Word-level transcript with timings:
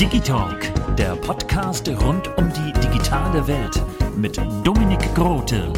Digitalk, 0.00 0.72
der 0.96 1.16
Podcast 1.16 1.86
rund 1.86 2.34
um 2.38 2.50
die 2.50 2.72
digitale 2.80 3.46
Welt 3.46 3.82
mit 4.16 4.38
Dominik 4.64 5.14
Grote. 5.14 5.70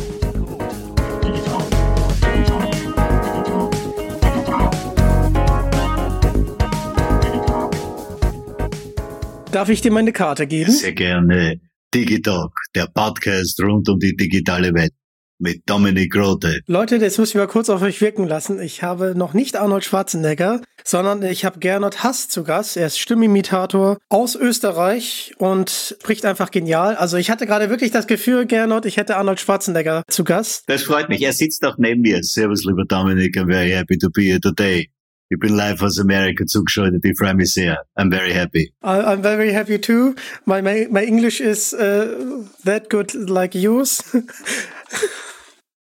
Darf 9.50 9.68
ich 9.68 9.80
dir 9.80 9.90
meine 9.90 10.12
Karte 10.12 10.46
geben? 10.46 10.70
Sehr 10.70 10.92
gerne. 10.92 11.60
Digitalk, 11.92 12.52
der 12.76 12.86
Podcast 12.86 13.60
rund 13.60 13.88
um 13.88 13.98
die 13.98 14.14
digitale 14.14 14.72
Welt 14.74 14.92
mit 15.38 15.62
Dominik 15.66 16.12
Grote. 16.12 16.60
Leute, 16.66 16.98
das 16.98 17.18
muss 17.18 17.30
ich 17.30 17.34
mal 17.36 17.46
kurz 17.46 17.70
auf 17.70 17.82
euch 17.82 18.00
wirken 18.00 18.26
lassen. 18.26 18.60
Ich 18.60 18.82
habe 18.82 19.14
noch 19.16 19.34
nicht 19.34 19.56
Arnold 19.56 19.84
Schwarzenegger, 19.84 20.60
sondern 20.84 21.22
ich 21.22 21.44
habe 21.44 21.60
Gernot 21.60 22.02
Hass 22.02 22.28
zu 22.28 22.44
Gast. 22.44 22.76
Er 22.76 22.86
ist 22.86 22.98
Stimmimitator 22.98 23.98
aus 24.08 24.34
Österreich 24.34 25.32
und 25.38 25.70
spricht 25.70 26.24
einfach 26.24 26.50
genial. 26.50 26.96
Also 26.96 27.16
ich 27.16 27.30
hatte 27.30 27.46
gerade 27.46 27.70
wirklich 27.70 27.90
das 27.90 28.06
Gefühl, 28.06 28.46
Gernot, 28.46 28.84
ich 28.86 28.96
hätte 28.96 29.16
Arnold 29.16 29.40
Schwarzenegger 29.40 30.02
zu 30.08 30.24
Gast. 30.24 30.64
Das 30.66 30.82
freut 30.82 31.08
mich. 31.08 31.22
Er 31.22 31.32
sitzt 31.32 31.64
auch 31.64 31.78
neben 31.78 32.02
mir. 32.02 32.22
Servus, 32.22 32.64
lieber 32.64 32.84
Dominik. 32.84 33.36
I'm 33.36 33.50
very 33.50 33.70
happy 33.70 33.96
to 33.98 34.10
be 34.10 34.22
here 34.22 34.40
today. 34.40 34.90
Ich 35.30 35.38
bin 35.38 35.54
live 35.54 35.82
aus 35.82 36.00
Amerika 36.00 36.46
zugeschaltet. 36.46 37.04
Ich 37.04 37.18
freue 37.18 37.34
mich 37.34 37.52
sehr. 37.52 37.84
I'm 37.96 38.10
very 38.10 38.32
happy. 38.32 38.72
I'm 38.82 39.22
very 39.22 39.52
happy 39.52 39.78
too. 39.78 40.14
My, 40.46 40.62
my, 40.62 40.88
my 40.90 41.04
English 41.04 41.40
is 41.40 41.74
uh, 41.74 42.42
that 42.64 42.88
good 42.88 43.12
like 43.12 43.54
yours. 43.54 44.02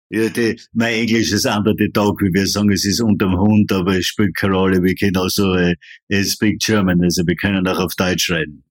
Ja, 0.08 0.28
die, 0.28 0.60
mein 0.72 0.94
Englisch 0.94 1.32
ist 1.32 1.46
under 1.46 1.74
the 1.76 1.90
dog, 1.90 2.20
wie 2.22 2.32
wir 2.32 2.46
sagen, 2.46 2.70
es 2.70 2.84
ist 2.84 3.00
unterm 3.00 3.36
Hund, 3.38 3.72
aber 3.72 3.98
es 3.98 4.06
spielt 4.06 4.36
keine 4.36 4.54
Rolle. 4.54 4.82
Wir 4.82 4.94
können 4.94 5.16
auch 5.16 5.28
so, 5.28 5.54
äh, 5.54 5.74
speak 6.22 6.60
German, 6.60 7.02
also 7.02 7.26
wir 7.26 7.34
können 7.34 7.66
auch 7.66 7.80
auf 7.80 7.94
Deutsch 7.96 8.30
reden. 8.30 8.62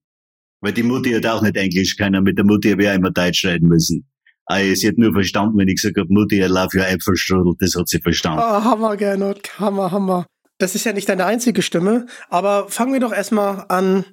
Weil 0.62 0.72
die 0.72 0.84
Mutti 0.84 1.12
hat 1.12 1.26
auch 1.26 1.42
nicht 1.42 1.58
Englisch 1.58 1.98
können, 1.98 2.24
mit 2.24 2.38
der 2.38 2.46
Mutti 2.46 2.72
habe 2.72 2.84
ich 2.84 2.90
auch 2.90 2.96
immer 2.96 3.12
Deutsch 3.12 3.44
reden 3.46 3.68
müssen. 3.68 4.08
Aber 4.46 4.76
sie 4.76 4.88
hat 4.88 4.98
nur 4.98 5.12
verstanden, 5.12 5.58
wenn 5.58 5.68
ich 5.68 5.76
gesagt 5.76 5.98
habe, 5.98 6.08
Mutti, 6.12 6.38
I 6.38 6.46
love 6.46 6.78
your 6.78 6.88
Äpfelstrudel, 6.88 7.56
das 7.60 7.76
hat 7.76 7.90
sie 7.90 8.00
verstanden. 8.00 8.40
Oh, 8.42 8.64
Hammer, 8.64 8.96
Gernot, 8.96 9.60
Hammer, 9.60 9.92
Hammer. 9.92 10.26
Das 10.58 10.74
ist 10.74 10.86
ja 10.86 10.94
nicht 10.94 11.10
deine 11.10 11.26
einzige 11.26 11.62
Stimme, 11.62 12.06
aber 12.30 12.70
fangen 12.70 12.94
wir 12.94 13.02
doch 13.02 13.12
erstmal 13.12 13.66
an. 13.68 14.06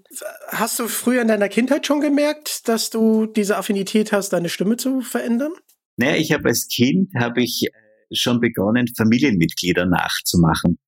Hast 0.48 0.76
du 0.80 0.88
früher 0.88 1.22
in 1.22 1.28
deiner 1.28 1.48
Kindheit 1.48 1.86
schon 1.86 2.00
gemerkt, 2.00 2.66
dass 2.66 2.90
du 2.90 3.26
diese 3.26 3.56
Affinität 3.56 4.10
hast, 4.10 4.30
deine 4.32 4.48
Stimme 4.48 4.76
zu 4.76 5.02
verändern? 5.02 5.52
Naja, 5.96 6.16
ich 6.16 6.32
habe 6.32 6.48
als 6.48 6.68
Kind 6.68 7.10
habe 7.14 7.42
ich 7.42 7.64
äh, 7.64 8.14
schon 8.14 8.40
begonnen, 8.40 8.88
Familienmitglieder 8.96 9.86
nachzumachen. 9.86 10.78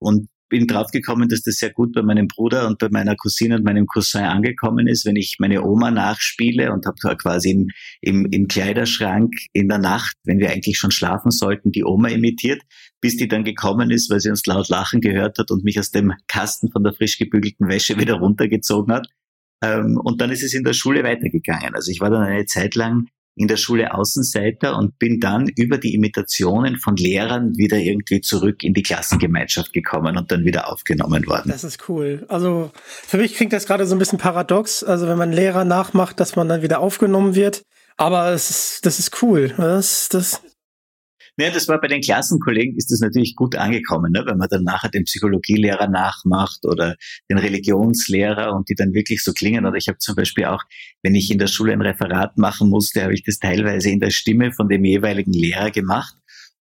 Und 0.00 0.28
bin 0.48 0.66
draufgekommen, 0.66 1.28
dass 1.28 1.42
das 1.42 1.56
sehr 1.56 1.70
gut 1.70 1.92
bei 1.92 2.02
meinem 2.02 2.26
Bruder 2.26 2.66
und 2.66 2.78
bei 2.78 2.88
meiner 2.90 3.16
Cousine 3.16 3.56
und 3.56 3.64
meinem 3.64 3.86
Cousin 3.86 4.22
angekommen 4.22 4.86
ist, 4.86 5.04
wenn 5.04 5.16
ich 5.16 5.36
meine 5.38 5.62
Oma 5.62 5.90
nachspiele 5.90 6.72
und 6.72 6.86
habe 6.86 6.96
da 7.02 7.14
quasi 7.14 7.50
im, 7.50 7.68
im, 8.00 8.26
im 8.30 8.48
Kleiderschrank 8.48 9.34
in 9.52 9.68
der 9.68 9.78
Nacht, 9.78 10.16
wenn 10.24 10.38
wir 10.38 10.50
eigentlich 10.50 10.78
schon 10.78 10.90
schlafen 10.90 11.30
sollten, 11.30 11.72
die 11.72 11.84
Oma 11.84 12.08
imitiert, 12.08 12.62
bis 13.00 13.16
die 13.16 13.28
dann 13.28 13.44
gekommen 13.44 13.90
ist, 13.90 14.10
weil 14.10 14.20
sie 14.20 14.30
uns 14.30 14.46
laut 14.46 14.68
lachen 14.68 15.00
gehört 15.00 15.38
hat 15.38 15.50
und 15.50 15.64
mich 15.64 15.78
aus 15.78 15.90
dem 15.90 16.14
Kasten 16.26 16.70
von 16.70 16.82
der 16.82 16.94
frisch 16.94 17.18
gebügelten 17.18 17.68
Wäsche 17.68 17.98
wieder 17.98 18.14
runtergezogen 18.14 18.94
hat. 18.94 19.08
Ähm, 19.62 20.00
und 20.02 20.20
dann 20.20 20.30
ist 20.30 20.42
es 20.42 20.54
in 20.54 20.64
der 20.64 20.72
Schule 20.72 21.04
weitergegangen. 21.04 21.74
Also 21.74 21.90
ich 21.90 22.00
war 22.00 22.10
dann 22.10 22.22
eine 22.22 22.46
Zeit 22.46 22.74
lang 22.74 23.08
in 23.38 23.48
der 23.48 23.56
Schule 23.56 23.94
Außenseiter 23.94 24.76
und 24.76 24.98
bin 24.98 25.20
dann 25.20 25.48
über 25.56 25.78
die 25.78 25.94
Imitationen 25.94 26.76
von 26.76 26.96
Lehrern 26.96 27.56
wieder 27.56 27.76
irgendwie 27.76 28.20
zurück 28.20 28.62
in 28.62 28.74
die 28.74 28.82
Klassengemeinschaft 28.82 29.72
gekommen 29.72 30.16
und 30.16 30.30
dann 30.30 30.44
wieder 30.44 30.70
aufgenommen 30.70 31.26
worden. 31.26 31.50
Das 31.50 31.64
ist 31.64 31.88
cool. 31.88 32.26
Also 32.28 32.70
für 32.84 33.18
mich 33.18 33.34
klingt 33.34 33.52
das 33.52 33.66
gerade 33.66 33.86
so 33.86 33.94
ein 33.94 33.98
bisschen 33.98 34.18
paradox. 34.18 34.82
Also 34.82 35.08
wenn 35.08 35.18
man 35.18 35.32
Lehrer 35.32 35.64
nachmacht, 35.64 36.20
dass 36.20 36.36
man 36.36 36.48
dann 36.48 36.62
wieder 36.62 36.80
aufgenommen 36.80 37.34
wird. 37.34 37.62
Aber 37.96 38.30
es 38.30 38.50
ist, 38.50 38.86
das 38.86 38.98
ist 38.98 39.22
cool. 39.22 39.52
Das, 39.56 40.08
das, 40.08 40.40
ja, 41.38 41.50
das 41.50 41.68
war 41.68 41.80
bei 41.80 41.88
den 41.88 42.00
Klassenkollegen 42.00 42.76
ist 42.76 42.90
das 42.90 43.00
natürlich 43.00 43.36
gut 43.36 43.54
angekommen, 43.54 44.12
ne? 44.12 44.24
wenn 44.26 44.38
man 44.38 44.48
dann 44.48 44.64
nachher 44.64 44.88
den 44.88 45.04
Psychologielehrer 45.04 45.88
nachmacht 45.88 46.64
oder 46.64 46.96
den 47.30 47.38
Religionslehrer 47.38 48.52
und 48.54 48.68
die 48.68 48.74
dann 48.74 48.92
wirklich 48.92 49.22
so 49.22 49.32
klingen. 49.32 49.64
Oder 49.64 49.76
ich 49.76 49.88
habe 49.88 49.98
zum 49.98 50.16
Beispiel 50.16 50.46
auch, 50.46 50.64
wenn 51.02 51.14
ich 51.14 51.30
in 51.30 51.38
der 51.38 51.46
Schule 51.46 51.72
ein 51.72 51.80
Referat 51.80 52.38
machen 52.38 52.68
musste, 52.68 53.02
habe 53.02 53.14
ich 53.14 53.22
das 53.22 53.38
teilweise 53.38 53.88
in 53.90 54.00
der 54.00 54.10
Stimme 54.10 54.52
von 54.52 54.68
dem 54.68 54.84
jeweiligen 54.84 55.32
Lehrer 55.32 55.70
gemacht. 55.70 56.14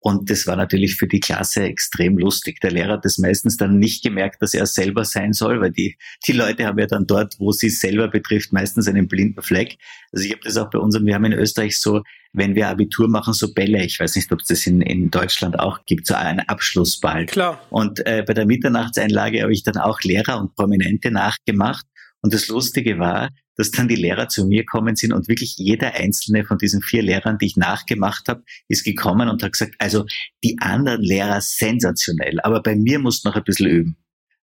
Und 0.07 0.31
das 0.31 0.47
war 0.47 0.55
natürlich 0.55 0.95
für 0.95 1.09
die 1.09 1.19
Klasse 1.19 1.65
extrem 1.65 2.17
lustig. 2.17 2.61
Der 2.61 2.71
Lehrer 2.71 2.93
hat 2.93 3.05
das 3.05 3.19
meistens 3.19 3.57
dann 3.57 3.79
nicht 3.79 4.05
gemerkt, 4.05 4.41
dass 4.41 4.55
er 4.55 4.67
selber 4.67 5.05
sein 5.05 5.33
soll, 5.33 5.61
weil 5.61 5.73
die, 5.73 5.97
die 6.27 6.33
Leute 6.33 6.67
haben 6.67 6.79
ja 6.79 6.87
dann 6.87 7.07
dort, 7.07 7.35
wo 7.41 7.51
sie 7.51 7.71
selber 7.71 8.07
betrifft, 8.07 8.53
meistens 8.53 8.87
einen 8.87 9.09
blinden 9.09 9.43
Fleck. 9.43 9.79
Also 10.13 10.27
ich 10.27 10.33
habe 10.33 10.43
das 10.45 10.59
auch 10.59 10.71
bei 10.71 10.79
uns, 10.79 10.97
wir 11.03 11.15
haben 11.15 11.25
in 11.25 11.33
Österreich 11.33 11.77
so, 11.79 12.03
wenn 12.37 12.55
wir 12.55 12.69
Abitur 12.69 13.09
machen, 13.09 13.33
so 13.33 13.53
Bälle. 13.53 13.85
Ich 13.85 13.99
weiß 13.99 14.15
nicht, 14.17 14.31
ob 14.31 14.41
es 14.41 14.49
das 14.49 14.67
in, 14.67 14.81
in 14.83 15.11
Deutschland 15.11 15.59
auch 15.59 15.85
gibt, 15.87 16.07
so 16.07 16.15
einen 16.15 16.41
Abschlussball. 16.41 17.27
Klar. 17.27 17.61
Und 17.71 18.07
äh, 18.07 18.23
bei 18.27 18.35
der 18.35 18.47
Mitternachtseinlage 18.47 19.43
habe 19.43 19.53
ich 19.53 19.63
dann 19.63 19.79
auch 19.79 20.01
Lehrer 20.03 20.39
und 20.39 20.55
Prominente 20.55 21.11
nachgemacht. 21.11 21.85
Und 22.21 22.35
das 22.35 22.49
Lustige 22.49 22.99
war, 22.99 23.31
dass 23.57 23.71
dann 23.71 23.89
die 23.89 23.97
Lehrer 23.97 24.29
zu 24.29 24.47
mir 24.47 24.65
kommen 24.65 24.97
sind 24.97 25.13
und 25.13 25.29
wirklich 25.29 25.57
jeder 25.57 25.95
einzelne 25.95 26.45
von 26.45 26.59
diesen 26.59 26.83
vier 26.83 27.03
Lehrern, 27.03 27.39
die 27.39 27.47
ich 27.47 27.57
nachgemacht 27.57 28.29
habe, 28.29 28.43
ist 28.69 28.85
gekommen 28.85 29.29
und 29.29 29.43
hat 29.43 29.53
gesagt, 29.53 29.75
also 29.79 30.05
die 30.45 30.59
anderen 30.61 31.01
Lehrer 31.01 31.41
sensationell, 31.41 32.39
aber 32.41 32.63
bei 32.63 32.77
mir 32.77 32.99
muss 32.99 33.25
noch 33.25 33.35
ein 33.35 33.45
bisschen 33.45 33.69
üben. 33.69 33.97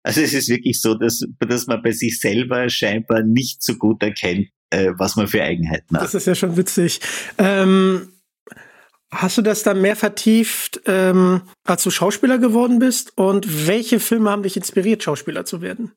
Also 0.02 0.20
es 0.20 0.32
ist 0.32 0.48
wirklich 0.48 0.80
so, 0.80 0.94
dass, 0.94 1.24
dass 1.38 1.66
man 1.66 1.82
bei 1.82 1.92
sich 1.92 2.18
selber 2.18 2.68
scheinbar 2.68 3.22
nicht 3.22 3.62
so 3.62 3.76
gut 3.76 4.02
erkennt, 4.02 4.48
äh, 4.72 4.92
was 4.96 5.16
man 5.16 5.28
für 5.28 5.42
Eigenheiten 5.42 5.96
hat. 5.96 6.04
Das 6.04 6.14
ist 6.14 6.26
ja 6.26 6.34
schon 6.34 6.56
witzig. 6.56 7.00
Ähm, 7.38 8.08
hast 9.10 9.38
du 9.38 9.42
das 9.42 9.62
dann 9.62 9.80
mehr 9.80 9.96
vertieft, 9.96 10.80
ähm, 10.86 11.42
als 11.64 11.82
du 11.82 11.90
Schauspieler 11.90 12.38
geworden 12.38 12.78
bist? 12.78 13.16
Und 13.16 13.66
welche 13.66 14.00
Filme 14.00 14.30
haben 14.30 14.42
dich 14.42 14.56
inspiriert, 14.56 15.02
Schauspieler 15.02 15.44
zu 15.44 15.60
werden? 15.60 15.92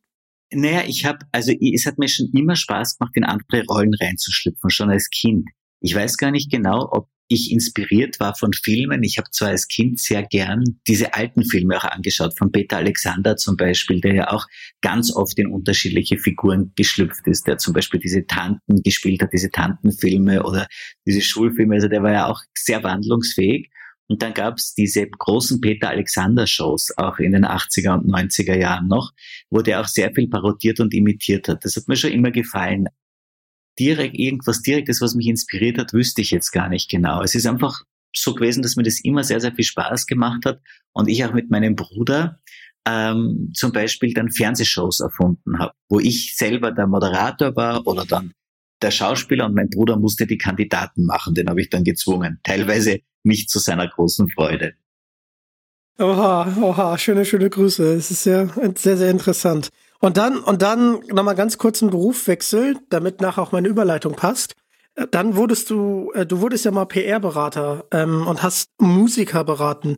Naja, 0.51 0.83
ich 0.85 1.05
habe, 1.05 1.19
also 1.31 1.51
es 1.51 1.85
hat 1.85 1.97
mir 1.97 2.07
schon 2.07 2.29
immer 2.33 2.55
Spaß 2.55 2.97
gemacht, 2.97 3.15
in 3.15 3.23
andere 3.23 3.63
Rollen 3.65 3.93
reinzuschlüpfen, 3.95 4.69
schon 4.69 4.89
als 4.89 5.09
Kind. 5.09 5.49
Ich 5.85 5.93
weiß 5.93 6.17
gar 6.17 6.31
nicht 6.31 6.49
genau, 6.49 6.89
ob 6.91 7.09
ich 7.27 7.51
inspiriert 7.51 8.19
war 8.19 8.33
von 8.33 8.53
Filmen. 8.53 9.03
Ich 9.03 9.19
habe 9.19 9.29
zwar 9.29 9.49
als 9.49 9.67
Kind 9.67 9.99
sehr 9.99 10.23
gern 10.23 10.63
diese 10.87 11.13
alten 11.13 11.45
Filme 11.45 11.77
auch 11.77 11.83
angeschaut, 11.83 12.35
von 12.35 12.51
Peter 12.51 12.77
Alexander 12.77 13.37
zum 13.37 13.55
Beispiel, 13.55 14.01
der 14.01 14.15
ja 14.15 14.31
auch 14.31 14.47
ganz 14.81 15.15
oft 15.15 15.37
in 15.37 15.45
unterschiedliche 15.45 16.17
Figuren 16.17 16.71
geschlüpft 16.75 17.27
ist, 17.27 17.45
der 17.45 17.59
zum 17.59 17.75
Beispiel 17.75 17.99
diese 17.99 18.25
Tanten 18.25 18.81
gespielt 18.81 19.21
hat, 19.21 19.31
diese 19.31 19.51
Tantenfilme 19.51 20.41
oder 20.41 20.65
diese 21.05 21.21
Schulfilme. 21.21 21.75
Also 21.75 21.87
der 21.87 22.01
war 22.01 22.13
ja 22.13 22.25
auch 22.31 22.41
sehr 22.57 22.81
wandlungsfähig. 22.81 23.69
Und 24.07 24.23
dann 24.23 24.33
gab 24.33 24.57
es 24.57 24.73
diese 24.73 25.07
großen 25.07 25.61
Peter 25.61 25.89
Alexander 25.89 26.47
Shows, 26.47 26.97
auch 26.97 27.19
in 27.19 27.33
den 27.33 27.45
80er 27.45 27.93
und 27.93 28.11
90er 28.11 28.57
Jahren 28.57 28.87
noch, 28.87 29.11
wo 29.51 29.61
der 29.61 29.81
auch 29.81 29.87
sehr 29.87 30.11
viel 30.15 30.27
parodiert 30.29 30.79
und 30.79 30.95
imitiert 30.95 31.47
hat. 31.47 31.63
Das 31.63 31.75
hat 31.75 31.87
mir 31.87 31.95
schon 31.95 32.11
immer 32.11 32.31
gefallen. 32.31 32.87
Direkt 33.79 34.15
irgendwas 34.17 34.61
Direktes, 34.61 35.01
was 35.01 35.15
mich 35.15 35.27
inspiriert 35.27 35.77
hat, 35.77 35.93
wüsste 35.93 36.21
ich 36.21 36.31
jetzt 36.31 36.51
gar 36.51 36.69
nicht 36.69 36.89
genau. 36.89 37.21
Es 37.21 37.35
ist 37.35 37.45
einfach 37.45 37.81
so 38.15 38.33
gewesen, 38.33 38.63
dass 38.63 38.75
mir 38.75 38.83
das 38.83 39.01
immer 39.01 39.23
sehr, 39.23 39.41
sehr 39.41 39.53
viel 39.53 39.65
Spaß 39.65 40.07
gemacht 40.07 40.45
hat. 40.45 40.61
Und 40.93 41.09
ich 41.09 41.25
auch 41.25 41.33
mit 41.33 41.51
meinem 41.51 41.75
Bruder, 41.75 42.39
ähm, 42.87 43.51
zum 43.53 43.71
Beispiel 43.71 44.13
dann 44.13 44.31
Fernsehshows 44.31 44.99
erfunden 45.01 45.59
habe, 45.59 45.73
wo 45.89 45.99
ich 45.99 46.35
selber 46.35 46.71
der 46.71 46.87
Moderator 46.87 47.55
war 47.55 47.85
oder 47.87 48.05
dann 48.05 48.33
der 48.81 48.91
Schauspieler 48.91 49.45
und 49.45 49.55
mein 49.55 49.69
Bruder 49.69 49.97
musste 49.97 50.27
die 50.27 50.37
Kandidaten 50.37 51.05
machen. 51.05 51.33
Den 51.33 51.49
habe 51.49 51.61
ich 51.61 51.69
dann 51.69 51.83
gezwungen. 51.83 52.39
Teilweise 52.43 52.99
nicht 53.23 53.49
zu 53.49 53.59
seiner 53.59 53.87
großen 53.87 54.29
Freude. 54.29 54.73
Oha, 55.97 56.55
oha, 56.61 56.97
schöne, 56.97 57.25
schöne 57.25 57.49
Grüße. 57.49 57.93
Es 57.93 58.11
ist 58.11 58.23
sehr, 58.23 58.49
sehr, 58.75 58.97
sehr 58.97 59.09
interessant. 59.09 59.69
Und 59.99 60.17
dann, 60.17 60.37
und 60.39 60.61
dann 60.61 60.99
nochmal 61.11 61.35
ganz 61.35 61.57
kurz 61.57 61.81
einen 61.81 61.91
Berufswechsel, 61.91 62.77
damit 62.89 63.21
nachher 63.21 63.41
auch 63.41 63.51
meine 63.51 63.67
Überleitung 63.67 64.13
passt. 64.13 64.55
Dann 65.11 65.35
wurdest 65.35 65.69
du, 65.69 66.11
äh, 66.13 66.25
du 66.25 66.39
wurdest 66.39 66.65
ja 66.65 66.71
mal 66.71 66.85
PR-Berater 66.85 67.85
ähm, 67.91 68.27
und 68.27 68.43
hast 68.43 68.69
Musiker 68.79 69.43
beraten. 69.43 69.97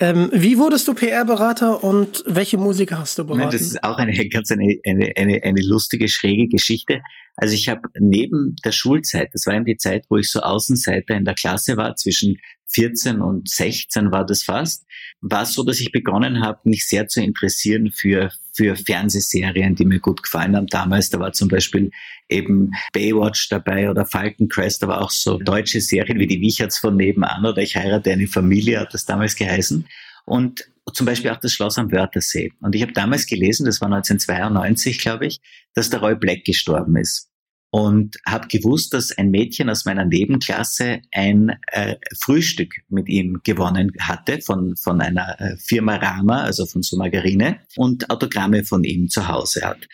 Ähm, 0.00 0.30
wie 0.32 0.58
wurdest 0.58 0.86
du 0.86 0.94
PR-Berater 0.94 1.82
und 1.82 2.22
welche 2.26 2.56
Musiker 2.56 3.00
hast 3.00 3.18
du 3.18 3.26
beraten? 3.26 3.50
Das 3.50 3.60
ist 3.60 3.82
auch 3.82 3.98
eine 3.98 4.12
ganz 4.28 4.50
eine, 4.52 4.78
eine, 4.86 5.12
eine, 5.16 5.42
eine 5.42 5.60
lustige, 5.62 6.08
schräge 6.08 6.46
Geschichte. 6.46 7.00
Also 7.40 7.54
ich 7.54 7.68
habe 7.68 7.82
neben 8.00 8.56
der 8.64 8.72
Schulzeit, 8.72 9.30
das 9.32 9.46
war 9.46 9.54
eben 9.54 9.64
die 9.64 9.76
Zeit, 9.76 10.06
wo 10.08 10.16
ich 10.16 10.28
so 10.28 10.40
Außenseiter 10.40 11.14
in 11.14 11.24
der 11.24 11.34
Klasse 11.34 11.76
war, 11.76 11.94
zwischen 11.94 12.38
14 12.66 13.20
und 13.20 13.48
16 13.48 14.10
war 14.10 14.26
das 14.26 14.42
fast, 14.42 14.84
war 15.20 15.42
es 15.42 15.52
so, 15.52 15.62
dass 15.62 15.78
ich 15.78 15.92
begonnen 15.92 16.44
habe, 16.44 16.58
mich 16.64 16.86
sehr 16.86 17.06
zu 17.06 17.22
interessieren 17.22 17.92
für, 17.92 18.32
für 18.52 18.74
Fernsehserien, 18.74 19.76
die 19.76 19.84
mir 19.84 20.00
gut 20.00 20.24
gefallen 20.24 20.56
haben 20.56 20.66
damals. 20.66 21.10
Da 21.10 21.20
war 21.20 21.32
zum 21.32 21.46
Beispiel 21.46 21.92
eben 22.28 22.72
Baywatch 22.92 23.48
dabei 23.50 23.88
oder 23.88 24.04
Falcon 24.04 24.48
Crest, 24.48 24.82
aber 24.82 25.00
auch 25.00 25.10
so 25.10 25.38
deutsche 25.38 25.80
Serien 25.80 26.18
wie 26.18 26.26
die 26.26 26.40
Wicherts 26.40 26.78
von 26.78 26.96
nebenan 26.96 27.46
oder 27.46 27.62
Ich 27.62 27.76
heirate 27.76 28.10
eine 28.10 28.26
Familie, 28.26 28.80
hat 28.80 28.92
das 28.92 29.06
damals 29.06 29.36
geheißen. 29.36 29.86
Und 30.24 30.68
zum 30.92 31.06
Beispiel 31.06 31.30
auch 31.30 31.38
das 31.38 31.52
Schloss 31.52 31.78
am 31.78 31.92
Wörthersee. 31.92 32.52
Und 32.60 32.74
ich 32.74 32.82
habe 32.82 32.92
damals 32.92 33.26
gelesen, 33.26 33.64
das 33.66 33.80
war 33.80 33.86
1992, 33.86 34.98
glaube 34.98 35.26
ich, 35.26 35.38
dass 35.74 35.88
der 35.88 36.00
Roy 36.00 36.16
Black 36.16 36.44
gestorben 36.44 36.96
ist 36.96 37.27
und 37.70 38.16
habe 38.26 38.48
gewusst, 38.48 38.94
dass 38.94 39.16
ein 39.16 39.30
Mädchen 39.30 39.68
aus 39.68 39.84
meiner 39.84 40.04
Nebenklasse 40.04 41.02
ein 41.12 41.58
äh, 41.66 41.96
Frühstück 42.18 42.74
mit 42.88 43.08
ihm 43.08 43.40
gewonnen 43.44 43.92
hatte 44.00 44.40
von, 44.40 44.76
von 44.76 45.00
einer 45.00 45.38
äh, 45.40 45.56
Firma 45.58 45.96
Rama, 45.96 46.42
also 46.42 46.64
von 46.64 46.82
so 46.82 46.96
Margarine, 46.96 47.60
und 47.76 48.10
Autogramme 48.10 48.64
von 48.64 48.84
ihm 48.84 49.08
zu 49.08 49.28
Hause 49.28 49.62
hat. 49.62 49.86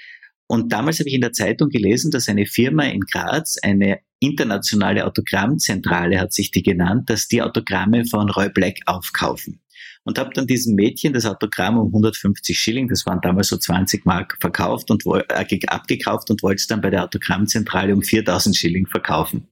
Und 0.46 0.72
damals 0.72 1.00
habe 1.00 1.08
ich 1.08 1.14
in 1.14 1.22
der 1.22 1.32
Zeitung 1.32 1.68
gelesen, 1.70 2.10
dass 2.10 2.28
eine 2.28 2.46
Firma 2.46 2.84
in 2.84 3.00
Graz, 3.00 3.56
eine 3.62 4.00
internationale 4.20 5.04
Autogrammzentrale 5.06 6.20
hat 6.20 6.32
sich 6.32 6.50
die 6.50 6.62
genannt, 6.62 7.10
dass 7.10 7.28
die 7.28 7.42
Autogramme 7.42 8.04
von 8.04 8.30
Roy 8.30 8.50
Black 8.50 8.78
aufkaufen 8.86 9.60
und 10.04 10.18
habe 10.18 10.30
dann 10.34 10.46
diesem 10.46 10.74
Mädchen 10.74 11.12
das 11.12 11.24
Autogramm 11.24 11.78
um 11.78 11.88
150 11.88 12.58
Schilling, 12.58 12.88
das 12.88 13.06
waren 13.06 13.20
damals 13.22 13.48
so 13.48 13.56
20 13.56 14.04
Mark, 14.04 14.36
verkauft 14.40 14.90
und 14.90 15.04
äh, 15.06 15.60
abgekauft 15.66 16.30
und 16.30 16.42
wollte 16.42 16.60
es 16.60 16.66
dann 16.66 16.80
bei 16.80 16.90
der 16.90 17.04
Autogrammzentrale 17.04 17.94
um 17.94 18.02
4000 18.02 18.54
Schilling 18.54 18.86
verkaufen. 18.86 19.48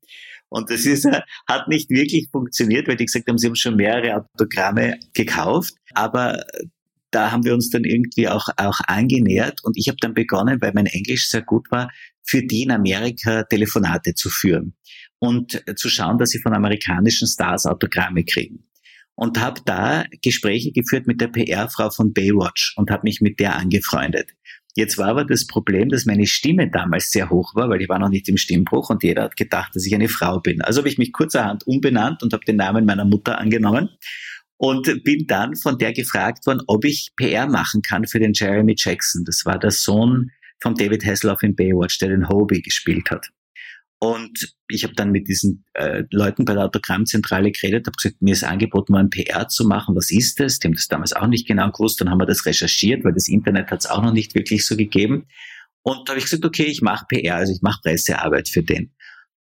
Und 0.49 0.70
das 0.70 0.84
ist, 0.84 1.06
hat 1.49 1.69
nicht 1.69 1.90
wirklich 1.90 2.28
funktioniert, 2.31 2.87
weil 2.87 2.96
die 2.96 3.06
gesagt 3.06 3.28
haben, 3.28 3.38
sie 3.38 3.46
haben 3.46 3.56
schon 3.56 3.76
mehrere 3.76 4.16
Autogramme 4.16 4.99
gekauft, 5.14 5.75
aber 5.94 6.44
da 7.10 7.31
haben 7.31 7.44
wir 7.44 7.55
uns 7.55 7.70
dann 7.70 7.84
irgendwie 7.84 8.28
auch, 8.28 8.48
auch 8.56 8.81
angenähert. 8.87 9.62
Und 9.64 9.76
ich 9.76 9.88
habe 9.88 9.98
dann 10.00 10.14
begonnen, 10.14 10.60
weil 10.60 10.72
mein 10.75 10.87
Englisch 10.87 11.28
sehr 11.28 11.43
gut 11.43 11.70
war, 11.70 11.90
für 12.22 12.43
die 12.43 12.62
in 12.62 12.70
Amerika 12.70 13.43
Telefonate 13.44 14.14
zu 14.14 14.31
führen 14.31 14.75
und 15.19 15.62
zu 15.76 15.88
schauen, 15.88 16.19
dass 16.19 16.31
sie 16.31 16.40
von 16.40 16.55
amerikanischen 16.55 17.26
Stars 17.26 17.66
Autogramme 17.66 18.25
kriegen 18.25 18.64
und 19.14 19.40
habe 19.40 19.60
da 19.64 20.04
Gespräche 20.22 20.72
geführt 20.72 21.06
mit 21.06 21.20
der 21.20 21.28
PR-Frau 21.28 21.90
von 21.90 22.12
Baywatch 22.12 22.74
und 22.76 22.90
habe 22.90 23.02
mich 23.04 23.20
mit 23.20 23.40
der 23.40 23.56
angefreundet. 23.56 24.30
Jetzt 24.74 24.96
war 24.96 25.08
aber 25.08 25.24
das 25.24 25.46
Problem, 25.46 25.90
dass 25.90 26.06
meine 26.06 26.26
Stimme 26.26 26.70
damals 26.70 27.10
sehr 27.10 27.28
hoch 27.28 27.54
war, 27.54 27.68
weil 27.68 27.82
ich 27.82 27.90
war 27.90 27.98
noch 27.98 28.08
nicht 28.08 28.28
im 28.28 28.38
Stimmbruch 28.38 28.88
und 28.88 29.02
jeder 29.02 29.24
hat 29.24 29.36
gedacht, 29.36 29.76
dass 29.76 29.84
ich 29.84 29.94
eine 29.94 30.08
Frau 30.08 30.40
bin. 30.40 30.62
Also 30.62 30.78
habe 30.78 30.88
ich 30.88 30.96
mich 30.96 31.12
kurzerhand 31.12 31.66
umbenannt 31.66 32.22
und 32.22 32.32
habe 32.32 32.44
den 32.46 32.56
Namen 32.56 32.86
meiner 32.86 33.04
Mutter 33.04 33.38
angenommen 33.38 33.90
und 34.56 35.04
bin 35.04 35.26
dann 35.26 35.56
von 35.56 35.76
der 35.76 35.92
gefragt 35.92 36.46
worden, 36.46 36.62
ob 36.66 36.86
ich 36.86 37.12
PR 37.16 37.46
machen 37.46 37.82
kann 37.82 38.06
für 38.06 38.18
den 38.18 38.32
Jeremy 38.32 38.74
Jackson. 38.78 39.24
Das 39.26 39.44
war 39.44 39.58
der 39.58 39.72
Sohn 39.72 40.30
von 40.60 40.74
David 40.74 41.04
Hasselhoff 41.04 41.42
in 41.42 41.54
Baywatch, 41.54 41.98
der 41.98 42.08
den 42.08 42.28
Hobie 42.28 42.62
gespielt 42.62 43.10
hat. 43.10 43.28
Und 44.02 44.52
ich 44.66 44.82
habe 44.82 44.94
dann 44.94 45.12
mit 45.12 45.28
diesen 45.28 45.64
äh, 45.75 46.02
Leuten 46.10 46.44
bei 46.44 46.54
der 46.54 46.64
Autogrammzentrale 46.64 47.52
geredet, 47.52 47.87
habe 47.87 47.94
gesagt, 47.94 48.20
mir 48.20 48.32
ist 48.32 48.43
angeboten, 48.43 48.90
mal 48.90 48.99
ein 48.99 49.10
PR 49.10 49.46
zu 49.46 49.64
machen. 49.64 49.94
Was 49.94 50.10
ist 50.10 50.40
das? 50.40 50.58
Die 50.58 50.66
haben 50.66 50.75
das 50.75 50.88
damals 50.88 51.12
auch 51.12 51.28
nicht 51.28 51.46
genau 51.46 51.70
gewusst. 51.70 52.00
Dann 52.00 52.10
haben 52.10 52.19
wir 52.19 52.26
das 52.26 52.44
recherchiert, 52.44 53.04
weil 53.04 53.12
das 53.12 53.28
Internet 53.28 53.70
hat 53.70 53.84
es 53.84 53.87
auch 53.87 54.02
noch 54.02 54.12
nicht 54.12 54.34
wirklich 54.34 54.66
so 54.66 54.76
gegeben. 54.76 55.28
Und 55.82 56.08
da 56.08 56.14
habe 56.14 56.19
ich 56.19 56.25
gesagt, 56.25 56.44
okay, 56.44 56.64
ich 56.64 56.82
mache 56.82 57.06
PR, 57.06 57.37
also 57.37 57.52
ich 57.52 57.62
mache 57.62 57.78
Pressearbeit 57.81 58.49
für 58.49 58.64
den. 58.64 58.93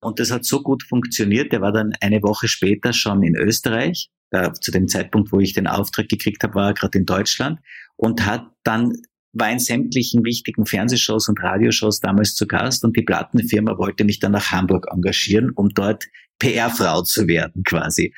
Und 0.01 0.21
das 0.21 0.31
hat 0.31 0.45
so 0.45 0.63
gut 0.63 0.85
funktioniert. 0.85 1.51
Der 1.51 1.61
war 1.61 1.73
dann 1.73 1.95
eine 2.01 2.23
Woche 2.23 2.47
später 2.47 2.93
schon 2.93 3.25
in 3.25 3.35
Österreich. 3.35 4.11
Da, 4.31 4.55
zu 4.55 4.71
dem 4.71 4.87
Zeitpunkt, 4.87 5.33
wo 5.33 5.41
ich 5.41 5.55
den 5.55 5.67
Auftrag 5.67 6.09
gekriegt 6.09 6.45
habe, 6.45 6.55
war 6.55 6.69
er 6.69 6.75
gerade 6.75 6.99
in 6.99 7.05
Deutschland 7.05 7.59
und 7.97 8.25
hat 8.25 8.47
dann 8.63 8.93
war 9.39 9.51
in 9.51 9.59
sämtlichen 9.59 10.25
wichtigen 10.25 10.67
Fernsehshows 10.67 11.29
und 11.29 11.43
Radioshows 11.43 12.01
damals 12.01 12.35
zu 12.35 12.47
Gast 12.47 12.85
und 12.85 12.97
die 12.97 13.03
Plattenfirma 13.03 13.79
wollte 13.79 14.05
mich 14.05 14.19
dann 14.19 14.33
nach 14.33 14.51
Hamburg 14.53 14.87
engagieren, 14.91 15.51
um 15.51 15.71
dort 15.71 16.05
PR-Frau 16.39 17.03
zu 17.03 17.27
werden 17.29 17.63
quasi. 17.65 18.13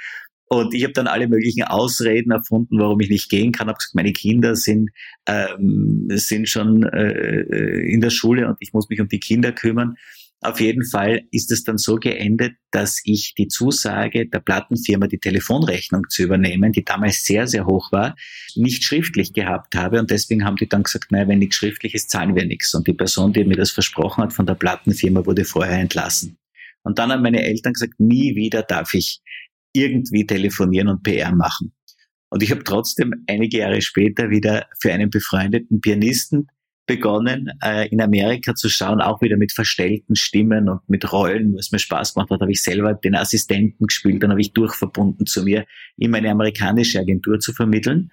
Und 0.51 0.73
ich 0.73 0.83
habe 0.83 0.95
dann 0.95 1.07
alle 1.07 1.29
möglichen 1.29 1.65
Ausreden 1.65 2.31
erfunden, 2.31 2.79
warum 2.79 3.01
ich 3.01 3.11
nicht 3.11 3.29
gehen 3.29 3.53
kann. 3.53 3.69
Hab 3.69 3.79
gesagt, 3.79 3.95
meine 3.95 4.13
Kinder 4.13 4.57
sind, 4.57 4.91
ähm, 5.27 6.07
sind 6.11 6.49
schon 6.49 6.85
äh, 6.85 7.41
in 7.83 8.01
der 8.01 8.11
Schule 8.11 8.49
und 8.49 8.57
ich 8.61 8.73
muss 8.73 8.89
mich 8.89 9.01
um 9.01 9.09
die 9.09 9.21
Kinder 9.21 9.53
kümmern. 9.53 9.97
Auf 10.41 10.61
jeden 10.61 10.85
Fall 10.85 11.23
ist 11.33 11.51
es 11.51 11.65
dann 11.65 11.79
so 11.79 11.97
geendet, 11.97 12.55
dass 12.71 13.01
ich 13.05 13.35
die 13.35 13.49
Zusage 13.49 14.29
der 14.29 14.39
Plattenfirma, 14.39 15.09
die 15.09 15.19
Telefonrechnung 15.19 16.09
zu 16.09 16.23
übernehmen, 16.23 16.71
die 16.71 16.85
damals 16.85 17.25
sehr, 17.25 17.49
sehr 17.49 17.67
hoch 17.67 17.91
war, 17.91 18.15
nicht 18.55 18.85
schriftlich 18.85 19.33
gehabt 19.33 19.75
habe. 19.75 19.99
Und 19.99 20.13
deswegen 20.13 20.45
haben 20.45 20.55
die 20.55 20.69
dann 20.69 20.85
gesagt, 20.85 21.11
naja, 21.11 21.27
wenn 21.27 21.41
nichts 21.41 21.57
schriftlich 21.57 21.95
ist, 21.95 22.11
zahlen 22.11 22.37
wir 22.37 22.47
nichts. 22.47 22.73
Und 22.75 22.87
die 22.87 22.93
Person, 22.93 23.33
die 23.33 23.45
mir 23.45 23.57
das 23.57 23.73
versprochen 23.73 24.23
hat 24.23 24.33
von 24.33 24.47
der 24.47 24.55
Plattenfirma, 24.55 25.27
wurde 25.27 25.45
vorher 25.45 25.79
entlassen. 25.79 26.39
Und 26.85 27.01
dann 27.01 27.11
haben 27.11 27.23
meine 27.23 27.43
Eltern 27.43 27.73
gesagt, 27.73 27.99
nie 27.99 28.37
wieder 28.37 28.63
darf 28.63 28.95
ich 28.95 29.21
irgendwie 29.73 30.25
telefonieren 30.25 30.89
und 30.89 31.03
PR 31.03 31.35
machen. 31.35 31.73
Und 32.31 32.43
ich 32.45 32.53
habe 32.53 32.63
trotzdem 32.63 33.25
einige 33.27 33.59
Jahre 33.59 33.83
später 33.83 34.31
wieder 34.31 34.69
für 34.81 34.93
einen 34.93 35.11
befreundeten 35.11 35.81
Pianisten 35.81 36.47
begonnen, 36.89 37.53
äh, 37.63 37.87
in 37.89 38.01
Amerika 38.01 38.57
zu 38.57 38.69
schauen, 38.69 39.01
auch 39.01 39.23
wieder 39.23 39.37
mit 39.37 39.53
verstellten 39.53 40.17
Stimmen 40.17 40.69
und 40.69 40.81
mit 40.89 41.13
Rollen, 41.13 41.55
was 41.55 41.71
mir 41.71 41.79
Spaß 41.79 42.15
gemacht 42.15 42.31
hat, 42.31 42.41
habe 42.41 42.51
ich 42.51 42.63
selber 42.63 42.95
den 42.95 43.15
Assistenten 43.15 43.87
gespielt, 43.87 44.23
dann 44.23 44.31
habe 44.31 44.41
ich 44.41 44.53
durchverbunden 44.55 45.27
zu 45.27 45.45
mir, 45.45 45.67
ihm 45.97 46.15
eine 46.15 46.31
amerikanische 46.31 46.99
Agentur 46.99 47.39
zu 47.39 47.53
vermitteln. 47.53 48.11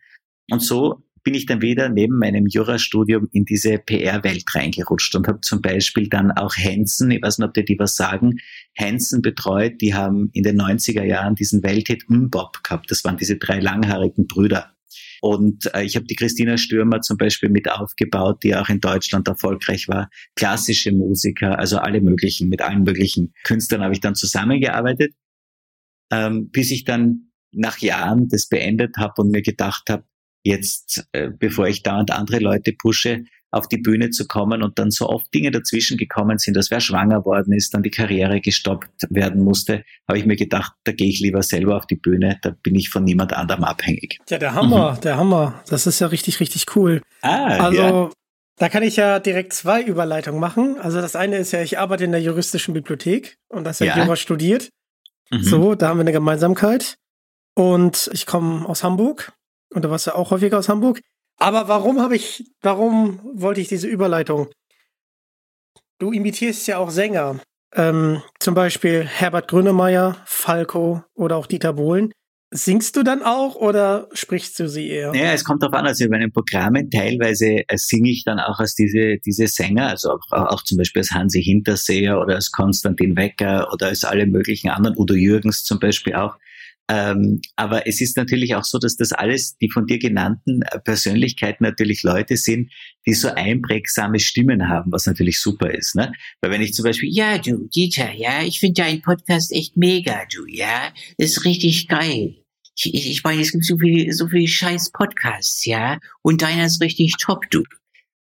Und 0.52 0.62
so 0.62 1.02
bin 1.24 1.34
ich 1.34 1.48
dann 1.48 1.62
wieder 1.62 1.90
neben 1.90 2.20
meinem 2.20 2.46
Jurastudium 2.46 3.30
in 3.32 3.46
diese 3.46 3.80
PR-Welt 3.80 4.44
reingerutscht 4.54 5.16
und 5.16 5.28
habe 5.28 5.42
zum 5.42 5.62
Beispiel 5.62 6.08
dann 6.08 6.32
auch 6.32 6.56
Hansen, 6.56 7.10
ich 7.10 7.22
weiß 7.24 7.40
nicht, 7.40 7.48
ob 7.48 7.54
dir 7.56 7.66
die 7.66 7.80
was 7.80 7.96
sagen, 7.96 8.40
Hansen 8.78 9.24
betreut, 9.24 9.82
die 9.82 9.96
haben 9.96 10.30
in 10.34 10.44
den 10.44 10.62
90er 10.62 11.04
Jahren 11.04 11.34
diesen 11.34 11.64
Welthit 11.64 12.08
Mbop 12.10 12.64
gehabt. 12.64 12.92
Das 12.92 13.04
waren 13.06 13.18
diese 13.18 13.38
drei 13.38 13.60
langhaarigen 13.60 14.28
Brüder. 14.28 14.75
Und 15.22 15.74
äh, 15.74 15.84
ich 15.84 15.96
habe 15.96 16.06
die 16.06 16.16
Christina 16.16 16.58
Stürmer 16.58 17.02
zum 17.02 17.18
Beispiel 17.18 17.50
mit 17.50 17.70
aufgebaut, 17.70 18.44
die 18.44 18.56
auch 18.56 18.70
in 18.70 18.80
Deutschland 18.80 19.28
erfolgreich 19.28 19.88
war. 19.88 20.10
Klassische 20.36 20.92
Musiker, 20.92 21.58
also 21.60 21.78
alle 21.78 22.02
möglichen, 22.02 22.50
mit 22.50 22.62
allen 22.62 22.84
möglichen 22.84 23.34
Künstlern 23.44 23.82
habe 23.82 23.94
ich 23.94 24.02
dann 24.02 24.16
zusammengearbeitet, 24.16 25.14
ähm, 26.12 26.50
bis 26.52 26.72
ich 26.72 26.84
dann 26.84 27.32
nach 27.52 27.80
Jahren 27.80 28.28
das 28.28 28.48
beendet 28.48 28.98
habe 28.98 29.22
und 29.22 29.32
mir 29.32 29.42
gedacht 29.42 29.90
habe, 29.90 30.04
jetzt, 30.44 31.08
äh, 31.14 31.30
bevor 31.30 31.68
ich 31.68 31.84
dauernd 31.84 32.12
andere 32.12 32.40
Leute 32.40 32.74
pushe, 32.74 33.24
auf 33.56 33.70
die 33.70 33.78
Bühne 33.78 34.10
zu 34.10 34.28
kommen 34.28 34.62
und 34.62 34.78
dann 34.78 34.92
so 34.92 35.08
oft 35.08 35.34
Dinge 35.34 35.50
dazwischen 35.50 35.98
gekommen 35.98 36.38
sind, 36.38 36.56
dass 36.58 36.72
wer 36.72 36.82
schwanger 36.82 37.24
worden 37.24 37.54
ist, 37.54 37.74
dann 37.74 37.84
die 37.84 37.90
Karriere 37.90 38.42
gestoppt 38.42 39.08
werden 39.10 39.42
musste, 39.42 39.86
habe 40.08 40.20
ich 40.20 40.26
mir 40.26 40.36
gedacht, 40.36 40.74
da 40.84 40.92
gehe 40.92 41.08
ich 41.08 41.22
lieber 41.22 41.42
selber 41.42 41.78
auf 41.78 41.88
die 41.88 41.96
Bühne, 41.96 42.38
da 42.42 42.50
bin 42.50 42.76
ich 42.76 42.90
von 42.90 43.06
niemand 43.06 43.32
anderem 43.32 43.64
abhängig. 43.64 44.20
Ja, 44.30 44.38
der 44.38 44.54
Hammer, 44.54 44.94
mhm. 44.94 45.02
der 45.02 45.18
Hammer. 45.18 45.64
Das 45.70 45.88
ist 45.88 46.00
ja 46.02 46.08
richtig, 46.08 46.42
richtig 46.42 46.76
cool. 46.76 47.02
Ah, 47.22 47.66
also, 47.66 47.82
ja. 47.82 48.10
Da 48.58 48.70
kann 48.70 48.84
ich 48.84 48.98
ja 48.98 49.20
direkt 49.20 49.54
zwei 49.54 49.82
Überleitungen 49.82 50.40
machen. 50.40 50.78
Also 50.80 51.00
das 51.02 51.16
eine 51.16 51.38
ist 51.38 51.52
ja, 51.52 51.62
ich 51.62 51.80
arbeite 51.80 52.04
in 52.04 52.12
der 52.12 52.22
juristischen 52.22 52.74
Bibliothek 52.74 53.38
und 53.48 53.64
das 53.64 53.80
ja 53.80 53.98
Jura 53.98 54.16
studiert. 54.18 54.70
Mhm. 55.32 55.44
So, 55.44 55.76
da 55.76 55.90
haben 55.90 55.98
wir 55.98 56.02
eine 56.02 56.12
Gemeinsamkeit. 56.12 56.98
Und 57.54 58.10
ich 58.14 58.26
komme 58.26 58.68
aus 58.68 58.84
Hamburg 58.84 59.32
und 59.74 59.86
du 59.86 59.90
warst 59.90 60.08
ja 60.08 60.16
auch 60.16 60.32
häufiger 60.32 60.60
aus 60.60 60.68
Hamburg. 60.68 61.00
Aber 61.38 61.68
warum 61.68 62.02
habe 62.02 62.16
ich, 62.16 62.46
warum 62.62 63.20
wollte 63.34 63.62
ich 63.62 63.68
diese 63.68 63.88
Überleitung? 63.88 64.50
Du 66.00 66.12
imitierst 66.12 66.68
ja 66.68 66.78
auch 66.78 66.90
Sänger. 66.90 67.40
Ähm, 67.74 68.22
zum 68.40 68.54
Beispiel 68.54 69.04
Herbert 69.04 69.50
Grönemeyer, 69.50 70.18
Falco 70.26 71.04
oder 71.14 71.36
auch 71.36 71.48
Dieter 71.48 71.74
Bohlen. 71.74 72.12
Singst 72.52 72.96
du 72.96 73.04
dann 73.04 73.22
auch 73.22 73.56
oder 73.56 74.08
sprichst 74.14 74.60
du 74.60 74.70
sie 74.70 74.90
eher? 74.90 75.14
Ja, 75.14 75.34
es 75.34 75.44
kommt 75.44 75.62
darauf 75.62 75.76
an, 75.76 75.88
also 75.88 76.06
in 76.06 76.12
meinen 76.12 76.32
Programmen 76.32 76.90
teilweise 76.90 77.68
äh, 77.68 77.78
singe 77.78 78.12
ich 78.12 78.24
dann 78.24 78.40
auch 78.40 78.60
als 78.60 78.76
diese, 78.76 79.18
diese 79.18 79.48
Sänger, 79.48 79.88
also 79.90 80.12
auch, 80.12 80.32
auch 80.32 80.64
zum 80.64 80.78
Beispiel 80.78 81.02
als 81.02 81.12
Hansi 81.12 81.44
Hinterseher 81.44 82.20
oder 82.20 82.36
als 82.36 82.52
Konstantin 82.52 83.18
Wecker 83.18 83.74
oder 83.74 83.88
als 83.88 84.06
alle 84.06 84.26
möglichen 84.26 84.70
anderen, 84.70 84.96
Udo 84.98 85.16
Jürgens 85.16 85.64
zum 85.64 85.80
Beispiel 85.80 86.16
auch. 86.16 86.38
Ähm, 86.88 87.42
aber 87.56 87.88
es 87.88 88.00
ist 88.00 88.16
natürlich 88.16 88.54
auch 88.56 88.64
so, 88.64 88.78
dass 88.78 88.96
das 88.96 89.12
alles, 89.12 89.58
die 89.58 89.72
von 89.72 89.88
dir 89.88 89.98
genannten 89.98 90.62
äh, 90.62 90.80
Persönlichkeiten 90.80 91.64
natürlich 91.64 92.04
Leute 92.04 92.38
sind, 92.38 92.72
die 93.08 93.14
so 93.14 93.30
einprägsame 93.30 94.20
Stimmen 94.20 94.70
haben, 94.70 94.92
was 94.92 95.08
natürlich 95.08 95.40
super 95.40 95.72
ist. 95.74 95.96
Ne? 95.96 96.14
Weil 96.42 96.52
wenn 96.52 96.62
ich 96.62 96.74
zum 96.74 96.84
Beispiel, 96.84 97.10
ja, 97.12 97.40
du, 97.40 97.68
Dieter, 97.70 98.14
ja, 98.14 98.44
ich 98.44 98.60
finde 98.60 98.84
deinen 98.84 99.02
Podcast 99.02 99.52
echt 99.52 99.78
mega, 99.78 100.26
du, 100.32 100.46
ja, 100.48 100.94
das 101.18 101.32
ist 101.32 101.46
richtig 101.46 101.88
geil. 101.88 102.36
Ich, 102.78 102.94
ich 102.94 103.24
meine, 103.24 103.42
es 103.42 103.52
gibt 103.52 103.66
so 103.66 103.78
viel, 103.78 104.12
so 104.12 104.28
viel 104.28 104.48
scheiß 104.48 104.92
Podcasts, 104.92 105.66
ja, 105.66 106.00
und 106.22 106.42
deiner 106.42 106.66
ist 106.66 106.82
richtig 106.82 107.16
top, 107.18 107.50
du. 107.50 107.64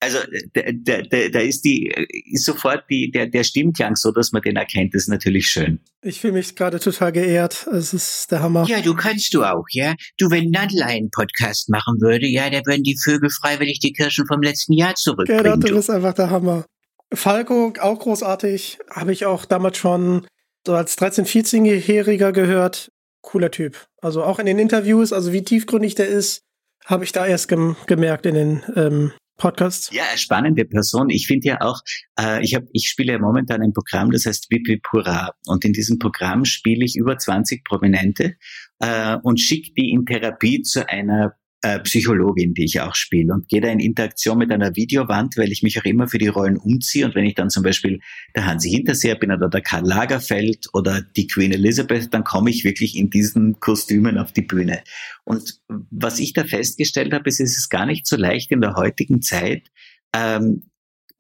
Also 0.04 0.18
da, 0.54 0.64
da, 0.74 1.30
da, 1.30 1.40
ist 1.40 1.62
die 1.62 1.94
ist 2.32 2.46
sofort 2.46 2.86
die, 2.90 3.12
der, 3.12 3.28
der 3.28 3.44
Stimmklang 3.44 3.96
so, 3.96 4.12
dass 4.12 4.32
man 4.32 4.42
den 4.42 4.56
erkennt, 4.56 4.96
das 4.96 5.04
ist 5.04 5.10
natürlich 5.10 5.48
schön. 5.48 5.80
Ich 6.02 6.22
fühle 6.22 6.34
mich 6.34 6.56
gerade 6.56 6.80
total 6.80 7.12
geehrt. 7.12 7.68
Es 7.68 7.94
ist 7.94 8.32
der 8.32 8.42
Hammer. 8.42 8.66
Ja, 8.68 8.82
du 8.82 8.96
kannst 8.96 9.32
du 9.36 9.44
auch, 9.44 9.66
ja. 9.70 9.94
Du, 10.18 10.32
wenn 10.32 10.50
Nadel 10.50 10.82
einen 10.82 11.12
Podcast 11.12 11.70
machen 11.70 12.02
würde, 12.02 12.26
ja, 12.26 12.50
da 12.50 12.66
würden 12.66 12.82
die 12.82 12.98
Vögel 12.98 13.30
freiwillig 13.30 13.78
die 13.78 13.94
Kirschen 13.94 14.26
vom 14.26 14.42
letzten 14.42 14.74
Jahr 14.74 14.96
zurückbringen. 14.96 15.44
Gerhard, 15.44 15.70
du 15.70 15.76
bist 15.76 15.92
einfach 15.92 16.16
der 16.16 16.32
Hammer. 16.32 16.66
Falco, 17.14 17.72
auch 17.80 18.00
großartig. 18.00 18.80
Habe 18.90 19.14
ich 19.14 19.28
auch 19.28 19.46
damals 19.46 19.78
schon 19.78 20.26
so 20.66 20.74
als 20.74 20.98
13-, 20.98 21.28
14-Jähriger 21.28 22.32
gehört. 22.32 22.92
Cooler 23.22 23.52
Typ. 23.52 23.86
Also 24.02 24.24
auch 24.24 24.40
in 24.40 24.48
den 24.48 24.58
Interviews, 24.58 25.14
also 25.14 25.32
wie 25.32 25.44
tiefgründig 25.44 25.94
der 25.94 26.08
ist, 26.08 26.42
habe 26.86 27.04
ich 27.04 27.12
da 27.12 27.28
erst 27.28 27.48
gem 27.48 27.76
gemerkt 27.86 28.26
in 28.26 28.34
den 28.34 28.64
ähm, 28.76 29.12
Podcasts. 29.42 29.90
Ja, 29.92 30.04
spannende 30.18 30.66
Person. 30.66 31.10
Ich 31.10 31.26
finde 31.26 31.48
ja 31.48 31.62
auch, 31.62 31.82
äh, 32.20 32.44
ich, 32.44 32.54
hab, 32.54 32.64
ich 32.74 32.88
spiele 32.88 33.14
ja 33.14 33.20
momentan 33.20 33.64
ein 33.64 33.74
Programm, 33.74 34.12
das 34.12 34.28
heißt 34.28 34.52
Vipi 34.52 34.78
Pura. 34.78 35.34
Und 35.48 35.66
in 35.66 35.74
diesem 35.74 35.98
Programm 35.98 36.46
spiele 36.46 36.86
ich 36.86 36.96
über 36.96 37.18
20 37.18 37.64
Prominente 37.64 38.36
äh, 38.80 39.18
und 39.24 39.40
schicke 39.40 39.74
die 39.74 39.90
in 39.90 40.06
Therapie 40.06 40.62
zu 40.62 40.88
einer 40.88 41.36
äh, 41.64 41.80
Psychologin, 41.80 42.54
die 42.54 42.66
ich 42.66 42.82
auch 42.82 42.96
spiele 42.96 43.34
und 43.34 43.48
gehe 43.48 43.62
da 43.62 43.70
in 43.70 43.80
Interaktion 43.80 44.38
mit 44.38 44.52
einer 44.52 44.76
Videowand, 44.76 45.38
weil 45.38 45.52
ich 45.52 45.62
mich 45.62 45.80
auch 45.80 45.86
immer 45.86 46.08
für 46.08 46.18
die 46.18 46.28
Rollen 46.28 46.58
umziehe 46.58 47.06
und 47.06 47.16
wenn 47.16 47.26
ich 47.26 47.36
dann 47.36 47.50
zum 47.50 47.64
Beispiel 47.64 48.00
der 48.36 48.46
Hansi 48.46 48.72
Hinterseher 48.72 49.16
bin 49.16 49.32
oder 49.32 49.50
der 49.50 49.62
Karl 49.62 49.86
Lagerfeld 49.86 50.68
oder 50.74 51.02
die 51.02 51.28
Queen 51.28 51.52
Elizabeth, 51.52 52.14
dann 52.14 52.24
komme 52.24 52.50
ich 52.50 52.64
wirklich 52.64 52.98
in 52.98 53.10
diesen 53.10 53.60
Kostümen 53.60 54.18
auf 54.18 54.32
die 54.32 54.42
Bühne. 54.42 54.84
Und 55.24 55.62
was 55.68 56.20
ich 56.20 56.34
da 56.34 56.44
festgestellt 56.44 57.14
habe, 57.14 57.30
ist, 57.30 57.40
es 57.40 57.58
ist 57.58 57.70
gar 57.70 57.86
nicht 57.86 58.08
so 58.08 58.16
leicht 58.16 58.52
in 58.52 58.62
der 58.62 58.76
heutigen 58.76 59.22
Zeit, 59.22 59.70
ähm, 60.16 60.64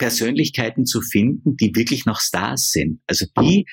Persönlichkeiten 0.01 0.88
zu 0.88 1.00
finden, 1.01 1.57
die 1.57 1.75
wirklich 1.75 2.07
noch 2.07 2.19
Stars 2.19 2.71
sind. 2.71 3.01
Also 3.05 3.27
die, 3.39 3.67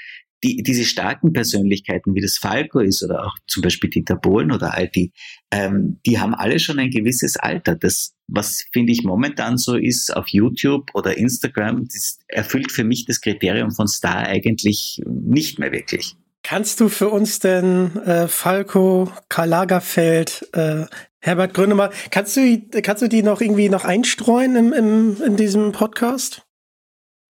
die, 0.45 0.63
diese 0.63 0.85
starken 0.85 1.33
Persönlichkeiten, 1.33 2.15
wie 2.15 2.21
das 2.21 2.39
Falco 2.39 2.81
ist 2.81 3.03
oder 3.03 3.27
auch 3.27 3.37
zum 3.47 3.63
Beispiel 3.63 3.91
Dieter 3.91 4.17
Bohlen 4.17 4.53
oder 4.53 4.75
all 4.75 4.89
die, 4.89 5.13
ähm, 5.51 5.99
die 6.07 6.19
haben 6.19 6.35
alle 6.35 6.59
schon 6.61 6.79
ein 6.79 6.91
gewisses 6.91 7.37
Alter. 7.37 7.75
Das, 7.75 8.15
was 8.29 8.65
finde 8.73 8.93
ich 8.93 9.03
momentan 9.03 9.59
so 9.59 9.77
ist 9.77 10.15
auf 10.15 10.29
YouTube 10.29 10.91
oder 10.95 11.17
Instagram, 11.17 11.87
das 11.87 12.19
erfüllt 12.29 12.71
für 12.71 12.85
mich 12.85 13.05
das 13.05 13.21
Kriterium 13.21 13.73
von 13.73 13.89
Star 13.89 14.27
eigentlich 14.27 15.03
nicht 15.07 15.59
mehr 15.59 15.73
wirklich. 15.73 16.17
Kannst 16.45 16.81
du 16.81 16.89
für 16.89 17.09
uns 17.09 17.41
denn 17.41 17.97
äh, 17.97 18.29
Falco, 18.29 19.13
Karl 19.29 19.49
Lagerfeld, 19.49 20.49
äh, 20.53 20.87
Herbert 21.21 21.53
Grönemeyer, 21.53 21.91
kannst 22.11 22.37
du, 22.37 22.63
kannst 22.81 23.03
du 23.03 23.09
die 23.09 23.23
noch 23.23 23.41
irgendwie 23.41 23.69
noch 23.69 23.85
einstreuen 23.85 24.55
im, 24.55 24.73
im, 24.73 25.23
in 25.23 25.37
diesem 25.37 25.73
Podcast? 25.73 26.48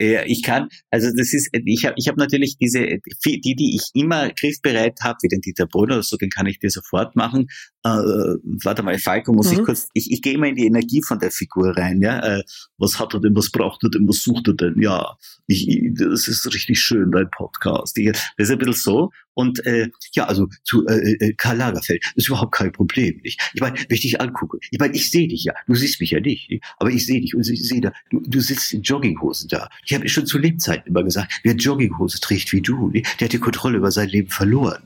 Ja, 0.00 0.23
ich 0.25 0.43
kann, 0.43 0.69
also 0.90 1.09
das 1.17 1.33
ist, 1.33 1.50
ich 1.52 1.85
habe 1.85 1.95
ich 1.97 2.07
hab 2.07 2.17
natürlich 2.17 2.57
diese, 2.57 2.87
die, 3.25 3.40
die 3.40 3.75
ich 3.75 3.90
immer 3.95 4.31
griffbereit 4.31 5.00
habe, 5.02 5.19
wie 5.23 5.28
den 5.28 5.40
Dieter 5.40 5.67
Brunner 5.67 5.95
oder 5.95 6.02
so, 6.05 6.17
den 6.17 6.31
kann 6.31 6.47
ich 6.47 6.61
dir 6.61 6.71
sofort 6.71 7.17
machen. 7.17 7.49
Äh, 7.85 7.88
warte 7.88 8.85
mal, 8.85 8.97
Falco 8.99 9.33
muss 9.33 9.50
mhm. 9.50 9.59
ich 9.59 9.64
kurz, 9.64 9.88
ich, 9.95 10.12
ich 10.12 10.23
gehe 10.23 10.35
immer 10.35 10.47
in 10.47 10.55
die 10.55 10.67
Energie 10.67 11.02
von 11.02 11.19
der 11.19 11.33
Figur 11.33 11.76
rein, 11.76 12.00
ja. 12.00 12.21
Äh, 12.21 12.43
was 12.76 13.00
hat 13.00 13.14
er 13.14 13.21
denn, 13.21 13.35
was 13.35 13.50
braucht 13.50 13.83
er 13.83 13.90
denn, 13.90 14.07
was 14.07 14.23
sucht 14.23 14.47
er 14.47 14.55
denn? 14.55 14.81
Ja, 14.81 15.17
ich, 15.49 15.67
das 15.95 16.28
ist 16.28 16.47
richtig 16.55 16.81
schön, 16.81 17.11
dein 17.11 17.31
Podcast. 17.31 17.99
Ich, 17.99 18.12
das 18.12 18.23
ist 18.37 18.50
ein 18.50 18.59
bisschen 18.59 18.75
so. 18.75 19.11
Und 19.38 19.64
äh, 19.66 19.88
ja, 20.14 20.25
also 20.25 20.49
zu 20.64 20.85
äh, 20.88 21.12
äh, 21.12 21.33
Karl 21.35 21.59
Lagerfeld, 21.59 22.02
das 22.02 22.25
ist 22.25 22.26
überhaupt 22.26 22.50
kein 22.50 22.73
Problem. 22.73 23.21
Nicht? 23.23 23.40
Ich 23.54 23.61
meine, 23.61 23.78
wenn 23.78 23.95
ich 23.95 24.00
dich 24.00 24.21
angucke, 24.21 24.59
ich 24.68 24.80
meine, 24.80 24.97
ich 24.97 25.12
sehe 25.12 25.28
dich 25.28 25.45
ja, 25.45 25.54
du 25.68 25.76
siehst 25.76 26.00
mich 26.00 26.11
ja 26.11 26.18
nicht, 26.18 26.50
nicht? 26.50 26.64
aber 26.78 26.90
ich 26.90 27.07
sehe 27.07 27.21
dich 27.21 27.37
und 27.37 27.49
ich 27.49 27.68
sehe 27.68 27.80
da, 27.80 27.92
du, 28.11 28.21
du 28.26 28.40
sitzt 28.40 28.73
in 28.73 28.83
Jogginghosen 28.83 29.49
da. 29.49 29.68
Ich 29.87 29.95
habe 29.95 30.09
schon 30.09 30.26
zu 30.26 30.38
Lebzeiten 30.38 30.88
immer 30.88 31.04
gesagt, 31.04 31.38
wer 31.45 31.54
Jogginghose 31.54 32.18
trägt 32.18 32.52
wie 32.52 32.62
du, 32.62 32.88
nicht? 32.88 33.07
der 33.21 33.26
hat 33.26 33.33
die 33.33 33.38
Kontrolle 33.38 33.76
über 33.76 33.92
sein 33.92 34.09
Leben 34.09 34.28
verloren. 34.28 34.83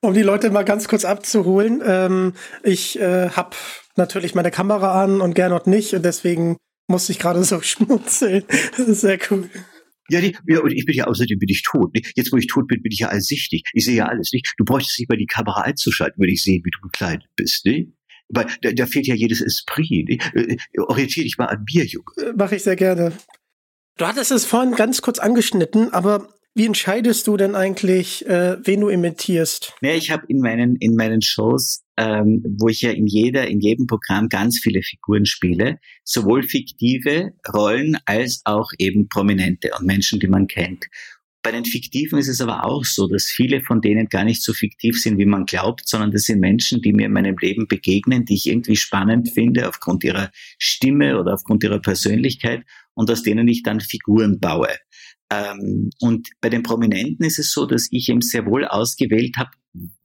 Um 0.00 0.14
die 0.14 0.22
Leute 0.22 0.48
mal 0.48 0.64
ganz 0.64 0.88
kurz 0.88 1.04
abzuholen, 1.04 1.82
ähm, 1.84 2.32
ich 2.62 2.98
äh, 2.98 3.28
habe 3.28 3.56
natürlich 3.96 4.34
meine 4.34 4.50
Kamera 4.50 5.04
an 5.04 5.20
und 5.20 5.34
Gernot 5.34 5.66
nicht 5.66 5.92
und 5.92 6.02
deswegen 6.02 6.56
musste 6.88 7.12
ich 7.12 7.18
gerade 7.18 7.44
so 7.44 7.60
schmunzeln. 7.60 8.44
Das 8.78 8.88
ist 8.88 9.02
sehr 9.02 9.18
cool. 9.30 9.50
Ja, 10.08 10.20
die, 10.20 10.36
ja, 10.46 10.60
und 10.60 10.72
ich 10.72 10.84
bin 10.84 10.94
ja 10.94 11.06
außerdem 11.06 11.38
bin 11.38 11.48
ich 11.48 11.62
tot. 11.62 11.94
Nicht? 11.94 12.12
Jetzt, 12.16 12.32
wo 12.32 12.36
ich 12.36 12.46
tot 12.46 12.66
bin, 12.68 12.82
bin 12.82 12.92
ich 12.92 13.00
ja 13.00 13.08
allsichtig. 13.08 13.62
Ich 13.72 13.84
sehe 13.84 13.96
ja 13.96 14.06
alles. 14.06 14.32
Nicht? 14.32 14.54
Du 14.56 14.64
bräuchtest 14.64 14.98
nicht 14.98 15.08
mal 15.08 15.18
die 15.18 15.26
Kamera 15.26 15.62
einzuschalten, 15.62 16.18
würde 16.18 16.32
ich 16.32 16.42
sehen, 16.42 16.62
wie 16.64 16.70
du 16.70 16.80
gekleidet 16.80 17.28
bist. 17.36 17.64
Nicht? 17.64 17.90
Weil 18.28 18.46
da, 18.62 18.72
da 18.72 18.86
fehlt 18.86 19.06
ja 19.06 19.14
jedes 19.14 19.40
Esprit. 19.40 20.08
Nicht? 20.08 20.34
Äh, 20.34 20.56
orientier 20.78 21.24
dich 21.24 21.38
mal 21.38 21.46
an 21.46 21.64
mir, 21.72 21.84
Junge. 21.84 22.06
Äh, 22.18 22.32
Mache 22.34 22.56
ich 22.56 22.62
sehr 22.62 22.76
gerne. 22.76 23.12
Du 23.98 24.06
hattest 24.06 24.30
es 24.30 24.44
vorhin 24.44 24.74
ganz 24.74 25.00
kurz 25.00 25.18
angeschnitten, 25.18 25.92
aber 25.92 26.28
wie 26.56 26.64
entscheidest 26.64 27.26
du 27.26 27.36
denn 27.36 27.54
eigentlich, 27.54 28.24
äh, 28.26 28.56
wen 28.66 28.80
du 28.80 28.88
imitierst? 28.88 29.74
Ja, 29.82 29.92
ich 29.92 30.10
habe 30.10 30.24
in 30.28 30.40
meinen 30.40 30.76
in 30.76 30.96
meinen 30.96 31.20
Shows, 31.20 31.84
ähm, 31.98 32.42
wo 32.58 32.68
ich 32.68 32.80
ja 32.80 32.92
in 32.92 33.06
jeder 33.06 33.46
in 33.46 33.60
jedem 33.60 33.86
Programm 33.86 34.30
ganz 34.30 34.58
viele 34.58 34.82
Figuren 34.82 35.26
spiele, 35.26 35.78
sowohl 36.02 36.42
fiktive 36.42 37.34
Rollen 37.52 37.98
als 38.06 38.40
auch 38.46 38.70
eben 38.78 39.08
prominente 39.10 39.70
und 39.78 39.86
Menschen, 39.86 40.18
die 40.18 40.28
man 40.28 40.46
kennt. 40.46 40.86
Bei 41.42 41.52
den 41.52 41.66
Fiktiven 41.66 42.18
ist 42.18 42.26
es 42.26 42.40
aber 42.40 42.64
auch 42.64 42.84
so, 42.86 43.06
dass 43.06 43.26
viele 43.26 43.60
von 43.60 43.82
denen 43.82 44.08
gar 44.08 44.24
nicht 44.24 44.42
so 44.42 44.54
fiktiv 44.54 45.00
sind, 45.00 45.18
wie 45.18 45.26
man 45.26 45.44
glaubt, 45.44 45.86
sondern 45.86 46.10
das 46.10 46.22
sind 46.22 46.40
Menschen, 46.40 46.80
die 46.80 46.92
mir 46.92 47.06
in 47.06 47.12
meinem 47.12 47.36
Leben 47.38 47.68
begegnen, 47.68 48.24
die 48.24 48.34
ich 48.34 48.48
irgendwie 48.48 48.76
spannend 48.76 49.28
finde 49.28 49.68
aufgrund 49.68 50.04
ihrer 50.04 50.30
Stimme 50.58 51.20
oder 51.20 51.34
aufgrund 51.34 51.62
ihrer 51.62 51.80
Persönlichkeit 51.80 52.64
und 52.94 53.10
aus 53.10 53.22
denen 53.22 53.46
ich 53.46 53.62
dann 53.62 53.80
Figuren 53.80 54.40
baue. 54.40 54.70
Ähm, 55.30 55.90
und 56.00 56.28
bei 56.40 56.48
den 56.48 56.62
Prominenten 56.62 57.24
ist 57.24 57.38
es 57.38 57.52
so, 57.52 57.66
dass 57.66 57.88
ich 57.90 58.08
eben 58.08 58.20
sehr 58.20 58.46
wohl 58.46 58.64
ausgewählt 58.64 59.36
habe, 59.36 59.50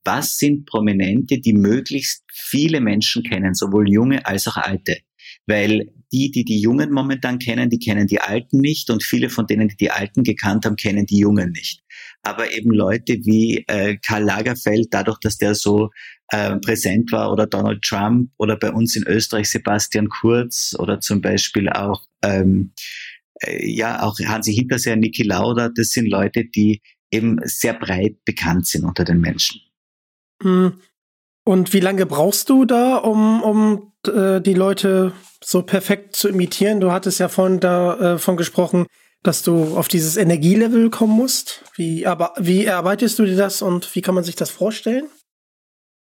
was 0.04 0.38
sind 0.38 0.66
Prominente, 0.66 1.40
die 1.40 1.54
möglichst 1.54 2.24
viele 2.32 2.82
Menschen 2.82 3.24
kennen, 3.24 3.54
sowohl 3.54 3.90
junge 3.90 4.26
als 4.26 4.48
auch 4.48 4.58
alte. 4.58 4.98
Weil 5.46 5.92
die, 6.12 6.32
die 6.32 6.44
die 6.44 6.60
Jungen 6.60 6.92
momentan 6.92 7.40
kennen, 7.40 7.70
die 7.70 7.80
kennen 7.80 8.08
die 8.08 8.20
Alten 8.20 8.60
nicht 8.60 8.90
und 8.90 9.04
viele 9.04 9.30
von 9.30 9.48
denen, 9.48 9.70
die 9.70 9.78
die 9.78 9.92
Alten 9.92 10.24
gekannt 10.24 10.66
haben, 10.66 10.76
kennen 10.76 11.06
die 11.06 11.20
Jungen 11.20 11.52
nicht. 11.52 11.84
Aber 12.22 12.52
eben 12.52 12.72
Leute 12.72 13.20
wie 13.24 13.64
äh, 13.68 13.98
Karl 13.98 14.24
Lagerfeld, 14.24 14.88
dadurch, 14.92 15.20
dass 15.20 15.38
der 15.38 15.56
so 15.56 15.90
äh, 16.30 16.58
präsent 16.58 17.12
war, 17.12 17.32
oder 17.32 17.48
Donald 17.48 17.82
Trump 17.82 18.32
oder 18.38 18.58
bei 18.58 18.72
uns 18.72 18.96
in 18.96 19.04
Österreich 19.08 19.50
Sebastian 19.50 20.10
Kurz 20.10 20.76
oder 20.78 21.00
zum 21.00 21.22
Beispiel 21.22 21.70
auch 21.70 22.04
ähm, 22.24 22.74
äh, 22.74 23.11
ja 23.60 24.04
auch 24.04 24.18
Hansi 24.20 24.54
Hinterseher, 24.54 24.96
Niki 24.96 25.24
Lauda, 25.24 25.70
das 25.70 25.90
sind 25.90 26.08
Leute, 26.08 26.46
die 26.46 26.82
eben 27.12 27.40
sehr 27.44 27.74
breit 27.74 28.24
bekannt 28.26 28.68
sind 28.68 28.86
unter 28.86 29.04
den 29.04 29.20
Menschen. 29.20 29.62
Hm. 30.42 30.74
Und 31.44 31.74
wie 31.74 31.80
lange 31.80 32.06
brauchst 32.06 32.50
du 32.50 32.66
da, 32.66 32.98
um, 32.98 33.42
um 33.42 33.94
äh, 34.08 34.40
die 34.42 34.54
Leute 34.54 35.14
so 35.44 35.64
perfekt 35.64 36.16
zu 36.16 36.30
imitieren? 36.30 36.80
Du 36.80 36.92
hattest 36.92 37.20
ja 37.20 37.30
vorhin 37.30 37.60
davon 37.60 38.36
äh, 38.36 38.38
gesprochen, 38.38 38.86
dass 39.24 39.44
du 39.44 39.76
auf 39.76 39.88
dieses 39.88 40.18
Energielevel 40.18 40.90
kommen 40.90 41.16
musst. 41.16 41.64
Wie, 41.76 42.06
aber, 42.06 42.34
wie 42.40 42.66
erarbeitest 42.66 43.18
du 43.20 43.26
dir 43.26 43.36
das 43.36 43.62
und 43.62 43.94
wie 43.96 44.02
kann 44.02 44.16
man 44.16 44.24
sich 44.24 44.36
das 44.36 44.50
vorstellen? 44.50 45.08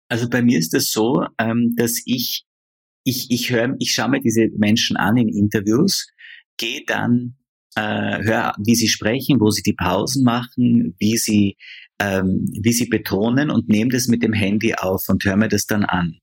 Also 0.10 0.28
bei 0.28 0.42
mir 0.42 0.60
ist 0.60 0.74
es 0.74 0.92
so, 0.92 1.26
ähm, 1.38 1.74
dass 1.78 2.02
ich, 2.06 2.46
ich, 3.04 3.32
ich 3.32 3.50
höre, 3.52 3.76
ich 3.80 3.94
schaue 3.94 4.10
mir 4.10 4.22
diese 4.22 4.50
Menschen 4.58 4.98
an 4.98 5.18
in 5.18 5.30
Interviews, 5.30 6.08
gehe 6.62 6.84
dann, 6.86 7.36
äh, 7.76 8.24
höre, 8.24 8.54
wie 8.64 8.76
sie 8.76 8.88
sprechen, 8.88 9.40
wo 9.40 9.50
sie 9.50 9.64
die 9.64 9.74
Pausen 9.74 10.24
machen, 10.24 10.96
wie 11.00 11.18
sie 11.18 11.58
ähm, 12.02 12.48
wie 12.60 12.74
sie 12.74 12.88
betonen 12.88 13.50
und 13.50 13.70
nehme 13.70 13.92
das 13.92 14.08
mit 14.08 14.24
dem 14.24 14.34
Handy 14.34 14.74
auf 14.74 15.08
und 15.08 15.24
höre 15.24 15.38
mir 15.38 15.50
das 15.50 15.68
dann 15.68 15.86
an. 15.86 16.18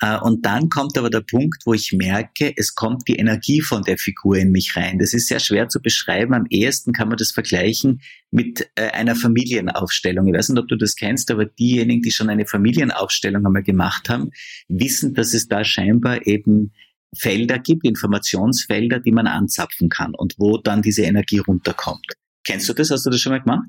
Äh, 0.00 0.18
und 0.18 0.44
dann 0.44 0.68
kommt 0.68 0.98
aber 0.98 1.10
der 1.10 1.20
Punkt, 1.20 1.62
wo 1.64 1.74
ich 1.74 1.92
merke, 1.92 2.52
es 2.56 2.74
kommt 2.74 3.06
die 3.06 3.16
Energie 3.16 3.60
von 3.60 3.82
der 3.82 3.98
Figur 3.98 4.36
in 4.36 4.50
mich 4.50 4.76
rein. 4.76 4.98
Das 4.98 5.14
ist 5.14 5.28
sehr 5.28 5.38
schwer 5.38 5.68
zu 5.68 5.80
beschreiben. 5.80 6.34
Am 6.34 6.46
ehesten 6.50 6.92
kann 6.92 7.08
man 7.08 7.16
das 7.16 7.30
vergleichen 7.30 8.02
mit 8.32 8.68
äh, 8.74 8.90
einer 8.90 9.14
Familienaufstellung. 9.14 10.26
Ich 10.26 10.34
weiß 10.34 10.48
nicht, 10.48 10.58
ob 10.58 10.66
du 10.66 10.76
das 10.76 10.96
kennst, 10.96 11.30
aber 11.30 11.46
diejenigen, 11.46 12.02
die 12.02 12.10
schon 12.10 12.28
eine 12.28 12.46
Familienaufstellung 12.46 13.46
einmal 13.46 13.62
gemacht 13.62 14.08
haben, 14.08 14.30
wissen, 14.68 15.14
dass 15.14 15.34
es 15.34 15.46
da 15.46 15.64
scheinbar 15.64 16.26
eben 16.26 16.72
Felder 17.16 17.58
gibt, 17.58 17.84
Informationsfelder, 17.84 19.00
die 19.00 19.12
man 19.12 19.26
anzapfen 19.26 19.88
kann 19.88 20.14
und 20.14 20.34
wo 20.38 20.58
dann 20.58 20.82
diese 20.82 21.02
Energie 21.02 21.38
runterkommt. 21.38 22.06
Kennst 22.44 22.68
du 22.68 22.72
das? 22.72 22.90
Hast 22.90 23.06
du 23.06 23.10
das 23.10 23.20
schon 23.20 23.32
mal 23.32 23.40
gemacht? 23.40 23.68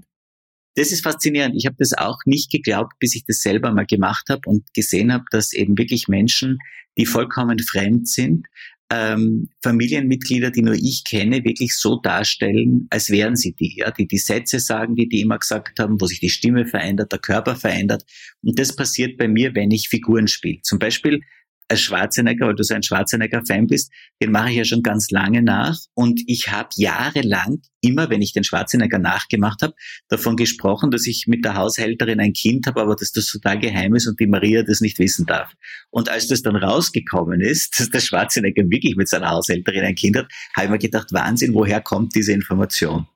das 0.75 0.91
ist 0.91 1.03
faszinierend. 1.03 1.55
Ich 1.55 1.65
habe 1.65 1.75
das 1.77 1.93
auch 1.93 2.19
nicht 2.25 2.51
geglaubt, 2.51 2.93
bis 3.00 3.15
ich 3.15 3.25
das 3.25 3.41
selber 3.41 3.71
mal 3.71 3.85
gemacht 3.85 4.29
habe 4.29 4.41
und 4.45 4.73
gesehen 4.73 5.13
habe, 5.13 5.25
dass 5.31 5.53
eben 5.53 5.77
wirklich 5.77 6.07
Menschen, 6.07 6.57
die 6.97 7.05
vollkommen 7.05 7.59
fremd 7.59 8.07
sind, 8.07 8.47
ähm, 8.89 9.50
Familienmitglieder, 9.63 10.51
die 10.51 10.62
nur 10.62 10.75
ich 10.75 11.03
kenne, 11.03 11.43
wirklich 11.43 11.75
so 11.75 12.00
darstellen, 12.00 12.88
als 12.89 13.09
wären 13.09 13.35
sie 13.35 13.53
die, 13.53 13.77
ja, 13.77 13.91
die 13.91 14.07
die 14.07 14.17
Sätze 14.17 14.59
sagen, 14.59 14.95
die 14.95 15.07
die 15.07 15.21
immer 15.21 15.39
gesagt 15.39 15.79
haben, 15.79 16.00
wo 16.00 16.05
sich 16.05 16.19
die 16.19 16.29
Stimme 16.29 16.65
verändert, 16.65 17.12
der 17.12 17.19
Körper 17.19 17.55
verändert. 17.55 18.03
Und 18.43 18.59
das 18.59 18.75
passiert 18.75 19.17
bei 19.17 19.27
mir, 19.27 19.55
wenn 19.55 19.71
ich 19.71 19.89
Figuren 19.89 20.27
spiele. 20.27 20.59
Zum 20.63 20.79
Beispiel 20.79 21.21
als 21.67 21.82
Schwarzenegger, 21.82 22.48
weil 22.48 22.55
du 22.55 22.63
so 22.63 22.74
ein 22.74 22.84
Schwarzenegger-Fan 22.84 23.67
bist, 23.67 23.91
den 24.22 24.32
mache 24.32 24.51
ich 24.51 24.58
ja 24.58 24.65
schon 24.65 24.84
ganz 24.84 25.12
lange 25.12 25.41
nach. 25.41 25.77
Und 25.93 26.22
ich 26.27 26.51
habe 26.51 26.70
jahrelang, 26.75 27.62
immer 27.82 28.10
wenn 28.10 28.22
ich 28.22 28.34
den 28.34 28.43
Schwarzenegger 28.43 29.00
nachgemacht 29.00 29.62
habe, 29.62 29.74
davon 30.10 30.36
gesprochen, 30.36 30.91
dass 30.91 31.08
ich 31.08 31.25
mit 31.27 31.43
der 31.46 31.55
Haushälterin 31.55 32.20
ein 32.20 32.34
Kind 32.34 32.67
habe, 32.67 32.82
aber 32.82 32.96
dass 32.96 33.12
das 33.12 33.27
total 33.27 33.60
geheim 33.60 33.96
ist 33.96 34.08
und 34.08 34.20
die 34.20 34.27
Maria 34.27 34.63
das 34.63 34.82
nicht 34.82 35.00
wissen 35.00 35.25
darf. 35.25 35.53
Und 35.89 36.10
als 36.10 36.27
das 36.27 36.41
dann 36.41 36.55
rausgekommen 36.55 37.41
ist, 37.41 37.79
dass 37.79 37.89
der 37.89 38.00
Schwarzenegger 38.00 38.70
wirklich 38.70 38.96
mit 38.96 39.10
seiner 39.10 39.32
Haushälterin 39.32 39.84
ein 39.84 39.96
Kind 39.96 40.17
hat, 40.17 40.27
habe 40.55 40.65
ich 40.65 40.72
mir 40.72 40.79
gedacht, 40.79 41.13
Wahnsinn, 41.13 41.53
woher 41.53 41.82
kommt 41.82 42.15
diese 42.15 42.34
Information? 42.34 43.08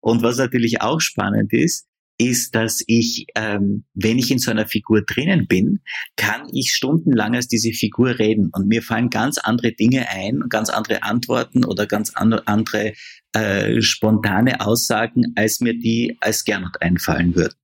Und 0.00 0.22
was 0.22 0.38
natürlich 0.38 0.80
auch 0.80 1.00
spannend 1.00 1.52
ist, 1.52 1.89
ist, 2.20 2.54
dass 2.54 2.84
ich, 2.86 3.26
ähm, 3.34 3.84
wenn 3.94 4.18
ich 4.18 4.30
in 4.30 4.38
so 4.38 4.50
einer 4.50 4.66
Figur 4.66 5.02
drinnen 5.02 5.46
bin, 5.46 5.80
kann 6.16 6.42
ich 6.52 6.74
stundenlang 6.74 7.34
als 7.34 7.48
diese 7.48 7.72
Figur 7.72 8.18
reden 8.18 8.50
und 8.52 8.68
mir 8.68 8.82
fallen 8.82 9.08
ganz 9.08 9.38
andere 9.38 9.72
Dinge 9.72 10.08
ein, 10.10 10.44
ganz 10.50 10.68
andere 10.68 11.02
Antworten 11.02 11.64
oder 11.64 11.86
ganz 11.86 12.12
andere 12.14 12.92
äh, 13.32 13.80
spontane 13.80 14.60
Aussagen, 14.60 15.32
als 15.34 15.60
mir 15.60 15.78
die 15.78 16.18
als 16.20 16.44
Gernot 16.44 16.82
einfallen 16.82 17.34
würden. 17.34 17.54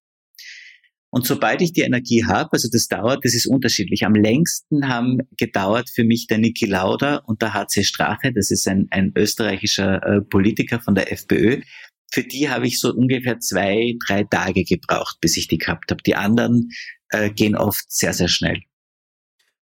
Und 1.10 1.26
sobald 1.26 1.62
ich 1.62 1.72
die 1.72 1.82
Energie 1.82 2.24
habe, 2.24 2.50
also 2.52 2.68
das 2.70 2.88
dauert, 2.88 3.24
das 3.24 3.34
ist 3.34 3.46
unterschiedlich. 3.46 4.04
Am 4.04 4.14
längsten 4.14 4.88
haben 4.88 5.20
gedauert 5.38 5.88
für 5.88 6.04
mich 6.04 6.26
der 6.26 6.38
Niki 6.38 6.66
Lauda 6.66 7.16
und 7.16 7.42
der 7.42 7.54
HC 7.54 7.84
Strache, 7.84 8.32
das 8.32 8.50
ist 8.50 8.66
ein, 8.68 8.88
ein 8.90 9.12
österreichischer 9.16 10.02
äh, 10.02 10.20
Politiker 10.20 10.80
von 10.80 10.94
der 10.94 11.12
FPÖ, 11.12 11.62
für 12.10 12.22
die 12.22 12.48
habe 12.50 12.66
ich 12.66 12.80
so 12.80 12.92
ungefähr 12.92 13.40
zwei, 13.40 13.96
drei 14.06 14.24
Tage 14.24 14.64
gebraucht, 14.64 15.18
bis 15.20 15.36
ich 15.36 15.48
die 15.48 15.58
gehabt 15.58 15.90
habe. 15.90 16.02
Die 16.02 16.14
anderen 16.14 16.72
äh, 17.10 17.30
gehen 17.30 17.56
oft 17.56 17.90
sehr, 17.90 18.12
sehr 18.12 18.28
schnell. 18.28 18.62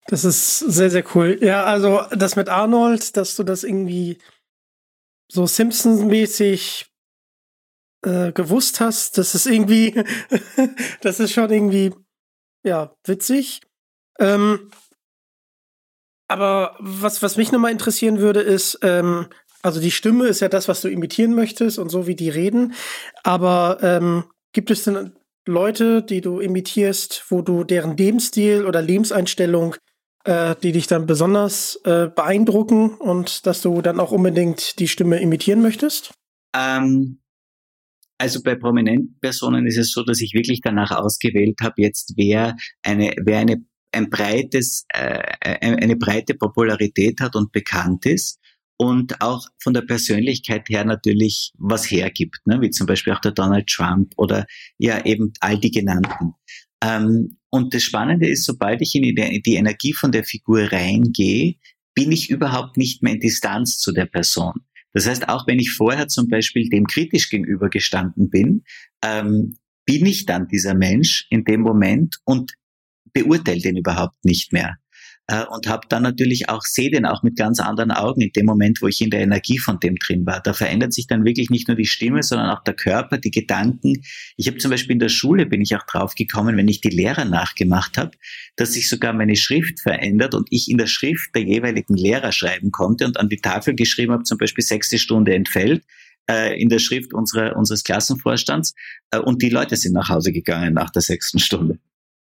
Das 0.06 0.24
ist 0.24 0.58
sehr, 0.60 0.90
sehr 0.90 1.04
cool. 1.14 1.38
Ja, 1.42 1.64
also 1.64 2.02
das 2.16 2.36
mit 2.36 2.48
Arnold, 2.48 3.16
dass 3.16 3.36
du 3.36 3.42
das 3.42 3.64
irgendwie 3.64 4.18
so 5.30 5.46
Simpsons-mäßig 5.46 6.86
äh, 8.02 8.32
gewusst 8.32 8.80
hast, 8.80 9.18
das 9.18 9.34
ist 9.34 9.46
irgendwie, 9.46 10.02
das 11.02 11.20
ist 11.20 11.32
schon 11.32 11.50
irgendwie, 11.50 11.92
ja, 12.62 12.96
witzig. 13.04 13.60
Ähm, 14.18 14.70
aber 16.28 16.76
was, 16.78 17.22
was 17.22 17.36
mich 17.36 17.52
nochmal 17.52 17.72
interessieren 17.72 18.18
würde, 18.18 18.40
ist, 18.40 18.78
ähm, 18.82 19.28
also 19.62 19.80
die 19.80 19.90
Stimme 19.90 20.26
ist 20.26 20.40
ja 20.40 20.48
das, 20.48 20.68
was 20.68 20.80
du 20.80 20.88
imitieren 20.88 21.34
möchtest 21.34 21.78
und 21.78 21.90
so 21.90 22.06
wie 22.06 22.14
die 22.14 22.30
reden. 22.30 22.74
Aber 23.24 23.78
ähm, 23.82 24.24
gibt 24.52 24.70
es 24.70 24.84
denn 24.84 25.12
Leute, 25.46 26.02
die 26.02 26.20
du 26.20 26.40
imitierst, 26.40 27.24
wo 27.28 27.42
du 27.42 27.64
deren 27.64 27.96
Lebensstil 27.96 28.64
oder 28.64 28.82
Lebenseinstellung, 28.82 29.76
äh, 30.24 30.54
die 30.62 30.72
dich 30.72 30.86
dann 30.86 31.06
besonders 31.06 31.80
äh, 31.84 32.08
beeindrucken 32.08 32.90
und 32.94 33.46
dass 33.46 33.62
du 33.62 33.82
dann 33.82 33.98
auch 33.98 34.12
unbedingt 34.12 34.78
die 34.78 34.88
Stimme 34.88 35.20
imitieren 35.20 35.62
möchtest? 35.62 36.12
Ähm, 36.54 37.20
also 38.18 38.42
bei 38.42 38.54
prominenten 38.54 39.18
Personen 39.20 39.66
ist 39.66 39.78
es 39.78 39.92
so, 39.92 40.02
dass 40.04 40.20
ich 40.20 40.34
wirklich 40.34 40.60
danach 40.60 40.90
ausgewählt 40.90 41.58
habe, 41.62 41.82
jetzt 41.82 42.14
wer 42.16 42.56
eine, 42.82 43.14
wer 43.24 43.38
eine 43.38 43.64
ein 43.90 44.10
breites, 44.10 44.84
äh, 44.90 45.22
eine 45.40 45.96
breite 45.96 46.34
Popularität 46.34 47.22
hat 47.22 47.34
und 47.34 47.52
bekannt 47.52 48.04
ist 48.04 48.38
und 48.78 49.20
auch 49.20 49.46
von 49.60 49.74
der 49.74 49.82
Persönlichkeit 49.82 50.68
her 50.68 50.84
natürlich 50.84 51.52
was 51.58 51.90
hergibt, 51.90 52.38
ne? 52.46 52.60
wie 52.60 52.70
zum 52.70 52.86
Beispiel 52.86 53.12
auch 53.12 53.20
der 53.20 53.32
Donald 53.32 53.66
Trump 53.66 54.14
oder 54.16 54.46
ja 54.78 55.04
eben 55.04 55.32
all 55.40 55.58
die 55.58 55.72
genannten. 55.72 56.34
Ähm, 56.82 57.36
und 57.50 57.74
das 57.74 57.82
Spannende 57.82 58.28
ist, 58.28 58.44
sobald 58.44 58.80
ich 58.80 58.94
in 58.94 59.02
die, 59.42 59.54
Energie 59.54 59.92
von 59.92 60.12
der 60.12 60.22
Figur 60.22 60.70
reingehe, 60.70 61.56
bin 61.94 62.12
ich 62.12 62.30
überhaupt 62.30 62.76
nicht 62.76 63.02
mehr 63.02 63.14
in 63.14 63.20
Distanz 63.20 63.78
zu 63.78 63.90
der 63.92 64.06
Person. 64.06 64.54
Das 64.92 65.08
heißt, 65.08 65.28
auch 65.28 65.46
wenn 65.48 65.58
ich 65.58 65.72
vorher 65.72 66.06
zum 66.06 66.28
Beispiel 66.28 66.68
dem 66.68 66.86
kritisch 66.86 67.30
gegenübergestanden 67.30 68.30
bin, 68.30 68.64
ähm, 69.04 69.56
bin 69.84 70.06
ich 70.06 70.24
dann 70.24 70.46
dieser 70.46 70.74
Mensch 70.74 71.26
in 71.30 71.44
dem 71.44 71.62
Moment 71.62 72.18
und 72.24 72.52
beurteile 73.12 73.60
den 73.60 73.76
überhaupt 73.76 74.24
nicht 74.24 74.52
mehr 74.52 74.76
äh, 75.28 75.44
und 75.44 75.68
habe 75.68 75.86
dann 75.88 76.02
natürlich 76.02 76.48
auch, 76.48 76.62
sehe 76.62 76.90
den 76.90 77.06
auch 77.06 77.22
mit 77.22 77.36
ganz 77.36 77.60
anderen 77.60 77.90
Augen 77.90 78.22
in 78.22 78.32
dem 78.32 78.46
Moment, 78.46 78.82
wo 78.82 78.88
ich 78.88 79.00
in 79.00 79.10
der 79.10 79.20
Energie 79.20 79.58
von 79.58 79.78
dem 79.78 79.96
drin 79.96 80.26
war. 80.26 80.40
Da 80.40 80.54
verändert 80.54 80.94
sich 80.94 81.06
dann 81.06 81.24
wirklich 81.24 81.50
nicht 81.50 81.68
nur 81.68 81.76
die 81.76 81.86
Stimme, 81.86 82.22
sondern 82.22 82.50
auch 82.50 82.64
der 82.64 82.74
Körper, 82.74 83.18
die 83.18 83.30
Gedanken. 83.30 84.02
Ich 84.36 84.48
habe 84.48 84.58
zum 84.58 84.70
Beispiel 84.70 84.94
in 84.94 85.00
der 85.00 85.10
Schule, 85.10 85.46
bin 85.46 85.60
ich 85.60 85.76
auch 85.76 85.84
drauf 85.84 86.14
gekommen, 86.14 86.56
wenn 86.56 86.68
ich 86.68 86.80
die 86.80 86.88
Lehrer 86.88 87.26
nachgemacht 87.26 87.98
habe, 87.98 88.12
dass 88.56 88.72
sich 88.72 88.88
sogar 88.88 89.12
meine 89.12 89.36
Schrift 89.36 89.80
verändert 89.80 90.34
und 90.34 90.48
ich 90.50 90.70
in 90.70 90.78
der 90.78 90.86
Schrift 90.86 91.34
der 91.34 91.42
jeweiligen 91.42 91.94
Lehrer 91.94 92.32
schreiben 92.32 92.72
konnte 92.72 93.04
und 93.04 93.20
an 93.20 93.28
die 93.28 93.40
Tafel 93.40 93.74
geschrieben 93.74 94.12
habe, 94.12 94.24
zum 94.24 94.38
Beispiel 94.38 94.64
sechste 94.64 94.98
Stunde 94.98 95.34
entfällt 95.34 95.84
äh, 96.30 96.60
in 96.60 96.70
der 96.70 96.78
Schrift 96.78 97.12
unserer, 97.12 97.56
unseres 97.56 97.84
Klassenvorstands 97.84 98.74
äh, 99.10 99.18
und 99.18 99.42
die 99.42 99.50
Leute 99.50 99.76
sind 99.76 99.92
nach 99.92 100.08
Hause 100.08 100.32
gegangen 100.32 100.74
nach 100.74 100.90
der 100.90 101.02
sechsten 101.02 101.38
Stunde. 101.38 101.78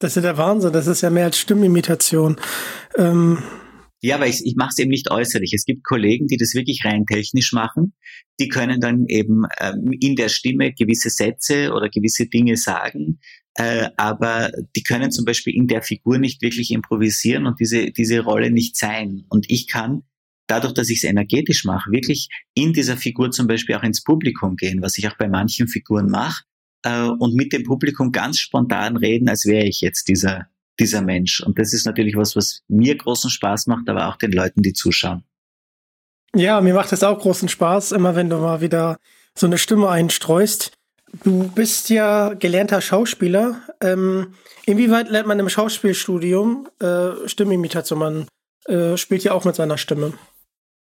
Das 0.01 0.17
ist 0.17 0.23
der 0.23 0.39
Wahnsinn. 0.39 0.73
Das 0.73 0.87
ist 0.87 1.03
ja 1.03 1.11
mehr 1.11 1.27
als 1.27 1.39
Stimmimitation. 1.39 2.37
Ähm 2.97 3.39
ja, 4.01 4.17
aber 4.17 4.27
ich, 4.27 4.45
ich 4.47 4.57
mache 4.57 4.71
es 4.71 4.79
eben 4.79 4.91
nicht 4.91 5.11
äußerlich. 5.11 5.53
Es 5.53 5.67
gibt 5.67 5.85
Kollegen, 5.85 6.27
die 6.27 6.39
das 6.39 6.55
wirklich 6.55 6.87
rein 6.87 7.05
technisch 7.05 7.53
machen. 7.53 7.93
Die 8.41 8.49
können 8.49 8.81
dann 8.81 9.05
eben 9.09 9.43
ähm, 9.61 9.93
in 10.01 10.17
der 10.17 10.31
Stimme 10.31 10.73
gewisse 10.73 11.11
Sätze 11.11 11.73
oder 11.75 11.91
gewisse 11.91 12.27
Dinge 12.27 12.57
sagen, 12.57 13.21
äh, 13.57 13.91
aber 13.99 14.51
die 14.75 14.83
können 14.83 15.11
zum 15.11 15.27
Beispiel 15.27 15.55
in 15.55 15.67
der 15.67 15.83
Figur 15.83 16.19
nicht 16.19 16.41
wirklich 16.41 16.71
improvisieren 16.71 17.47
und 17.47 17.61
diese, 17.61 17.91
diese 17.91 18.21
Rolle 18.21 18.51
nicht 18.51 18.79
sein. 18.79 19.25
Und 19.29 19.51
ich 19.51 19.69
kann 19.69 20.05
dadurch, 20.47 20.73
dass 20.73 20.89
ich 20.89 20.99
es 20.99 21.05
energetisch 21.05 21.67
mache, 21.67 21.93
wirklich 21.93 22.29
in 22.55 22.73
dieser 22.73 22.97
Figur 22.97 23.33
zum 23.33 23.47
Beispiel 23.47 23.75
auch 23.75 23.83
ins 23.83 24.03
Publikum 24.03 24.57
gehen, 24.57 24.81
was 24.81 24.97
ich 24.97 25.09
auch 25.09 25.19
bei 25.19 25.29
manchen 25.29 25.69
Figuren 25.69 26.09
mache 26.09 26.45
äh, 26.83 27.09
und 27.09 27.35
mit 27.35 27.53
dem 27.53 27.65
Publikum 27.65 28.13
ganz 28.13 28.39
spontan 28.39 28.97
reden, 28.97 29.29
als 29.29 29.47
wäre 29.47 29.65
ich 29.65 29.81
jetzt 29.81 30.09
dieser, 30.09 30.47
dieser 30.79 31.03
Mensch. 31.03 31.41
Und 31.41 31.59
das 31.59 31.73
ist 31.73 31.87
natürlich 31.87 32.17
was, 32.17 32.37
was 32.37 32.63
mir 32.69 32.97
großen 32.97 33.31
Spaß 33.31 33.67
macht, 33.67 33.89
aber 33.89 34.09
auch 34.09 34.17
den 34.17 34.33
Leuten, 34.33 34.63
die 34.63 34.73
zuschauen. 34.73 35.25
Ja, 36.35 36.61
mir 36.61 36.75
macht 36.75 36.93
es 36.93 37.03
auch 37.03 37.19
großen 37.19 37.49
Spaß, 37.49 37.93
immer 37.93 38.15
wenn 38.15 38.31
du 38.31 38.37
mal 38.39 38.61
wieder 38.61 38.99
so 39.35 39.47
eine 39.47 39.59
Stimme 39.59 39.89
einstreust. 39.89 40.73
Du 41.25 41.49
bist 41.49 41.91
ja 41.91 42.35
gelernter 42.35 42.81
Schauspieler. 42.81 43.63
Ähm, 43.81 44.35
inwieweit 44.65 45.09
lernt 45.09 45.27
man 45.27 45.41
im 45.41 45.49
Schauspielstudium 45.49 46.69
äh, 46.81 47.27
Stimmimitation? 47.27 47.99
Man 47.99 48.29
äh, 48.67 48.97
spielt 48.97 49.25
ja 49.25 49.33
auch 49.33 49.45
mit 49.45 49.57
seiner 49.57 49.77
Stimme. 49.77 50.13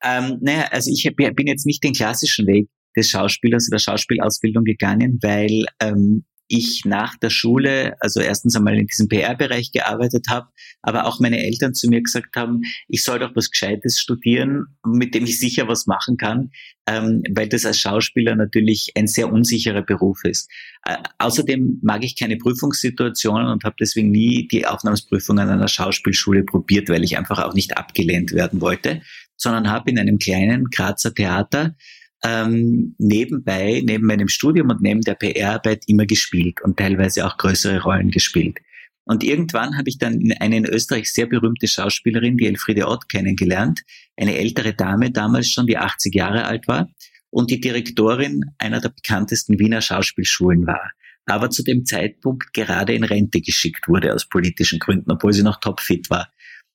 Ähm, 0.03 0.37
naja, 0.41 0.67
also 0.71 0.91
ich 0.93 1.17
bin 1.17 1.47
jetzt 1.47 1.67
nicht 1.67 1.83
den 1.83 1.95
klassischen 1.95 2.47
Weg 2.47 2.69
des 2.99 3.11
Schauspielers 3.11 3.69
oder 3.71 3.79
Schauspielausbildung 3.79 4.65
gegangen, 4.65 5.19
weil 5.23 5.65
ähm, 5.81 6.25
ich 6.49 6.85
nach 6.87 7.17
der 7.17 7.31
Schule, 7.31 7.95
also 8.01 8.21
erstens 8.21 8.57
einmal 8.57 8.79
in 8.79 8.87
diesem 8.87 9.09
PR-Bereich 9.09 9.71
gearbeitet 9.71 10.27
habe, 10.31 10.49
aber 10.81 11.07
auch 11.07 11.21
meine 11.21 11.45
Eltern 11.45 11.75
zu 11.75 11.89
mir 11.89 12.03
gesagt 12.03 12.35
haben, 12.37 12.63
ich 12.89 13.05
soll 13.05 13.19
doch 13.19 13.37
was 13.37 13.51
Gescheites 13.51 14.01
studieren, 14.01 14.65
mit 14.85 15.15
dem 15.15 15.25
ich 15.25 15.39
sicher 15.39 15.69
was 15.69 15.87
machen 15.87 16.17
kann, 16.17 16.51
ähm, 16.87 17.23
weil 17.31 17.49
das 17.49 17.67
als 17.67 17.79
Schauspieler 17.79 18.35
natürlich 18.35 18.93
ein 18.97 19.07
sehr 19.07 19.31
unsicherer 19.31 19.83
Beruf 19.83 20.25
ist. 20.25 20.51
Äh, 20.87 20.97
außerdem 21.19 21.81
mag 21.83 22.03
ich 22.03 22.17
keine 22.17 22.39
Prüfungssituationen 22.39 23.49
und 23.49 23.65
habe 23.65 23.77
deswegen 23.79 24.11
nie 24.11 24.49
die 24.49 24.67
Aufnahmsprüfung 24.67 25.39
an 25.39 25.51
einer 25.51 25.69
Schauspielschule 25.69 26.45
probiert, 26.45 26.89
weil 26.89 27.05
ich 27.05 27.19
einfach 27.19 27.45
auch 27.45 27.55
nicht 27.55 27.77
abgelehnt 27.77 28.33
werden 28.33 28.63
wollte, 28.63 29.03
sondern 29.37 29.71
habe 29.71 29.91
in 29.91 29.99
einem 29.99 30.19
kleinen 30.19 30.65
Grazer 30.71 31.15
Theater 31.15 31.77
ähm, 32.25 32.95
nebenbei, 32.99 33.83
neben 33.85 34.07
meinem 34.07 34.29
Studium 34.29 34.71
und 34.71 34.81
neben 34.81 35.03
der 35.03 35.15
PR-Arbeit 35.15 35.85
immer 35.87 36.07
gespielt 36.07 36.61
und 36.63 36.77
teilweise 36.79 37.27
auch 37.27 37.37
größere 37.37 37.83
Rollen 37.83 38.11
gespielt. 38.11 38.59
Und 39.05 39.25
irgendwann 39.25 39.79
habe 39.79 39.89
ich 39.89 39.97
dann 39.97 40.21
eine 40.39 40.59
in 40.59 40.67
Österreich 40.67 41.11
sehr 41.11 41.27
berühmte 41.27 41.67
Schauspielerin, 41.67 42.37
die 42.37 42.47
Elfriede 42.47 42.89
Ott, 42.89 43.09
kennengelernt. 43.09 43.81
Eine 44.17 44.37
ältere 44.37 44.75
Dame, 44.75 45.11
damals 45.11 45.51
schon, 45.51 45.67
die 45.67 45.79
80 45.79 46.15
Jahre 46.15 46.45
alt 46.45 46.69
war 46.69 46.91
und 47.31 47.51
die 47.51 47.61
Direktorin 47.61 48.45
einer 48.59 48.81
der 48.81 48.91
bekanntesten 48.91 49.59
Wiener 49.59 49.81
Schauspielschulen 49.81 50.67
war. 50.67 50.93
Aber 51.25 51.51
zu 51.51 51.63
dem 51.63 51.85
Zeitpunkt 51.85 52.53
gerade 52.53 52.95
in 52.95 53.05
Rente 53.05 53.41
geschickt 53.41 53.89
wurde 53.89 54.15
aus 54.15 54.29
politischen 54.29 54.79
Gründen, 54.79 55.11
obwohl 55.11 55.33
sie 55.33 55.43
noch 55.43 55.61
topfit 55.61 56.11
war. 56.11 56.31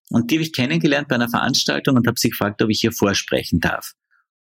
Und 0.10 0.30
die 0.30 0.36
habe 0.36 0.44
ich 0.44 0.54
kennengelernt 0.54 1.08
bei 1.08 1.16
einer 1.16 1.30
Veranstaltung 1.30 1.98
und 1.98 2.08
habe 2.08 2.20
sie 2.20 2.30
gefragt, 2.30 2.62
ob 2.62 2.70
ich 2.70 2.82
hier 2.82 2.92
vorsprechen 2.92 3.60
darf. 3.60 3.94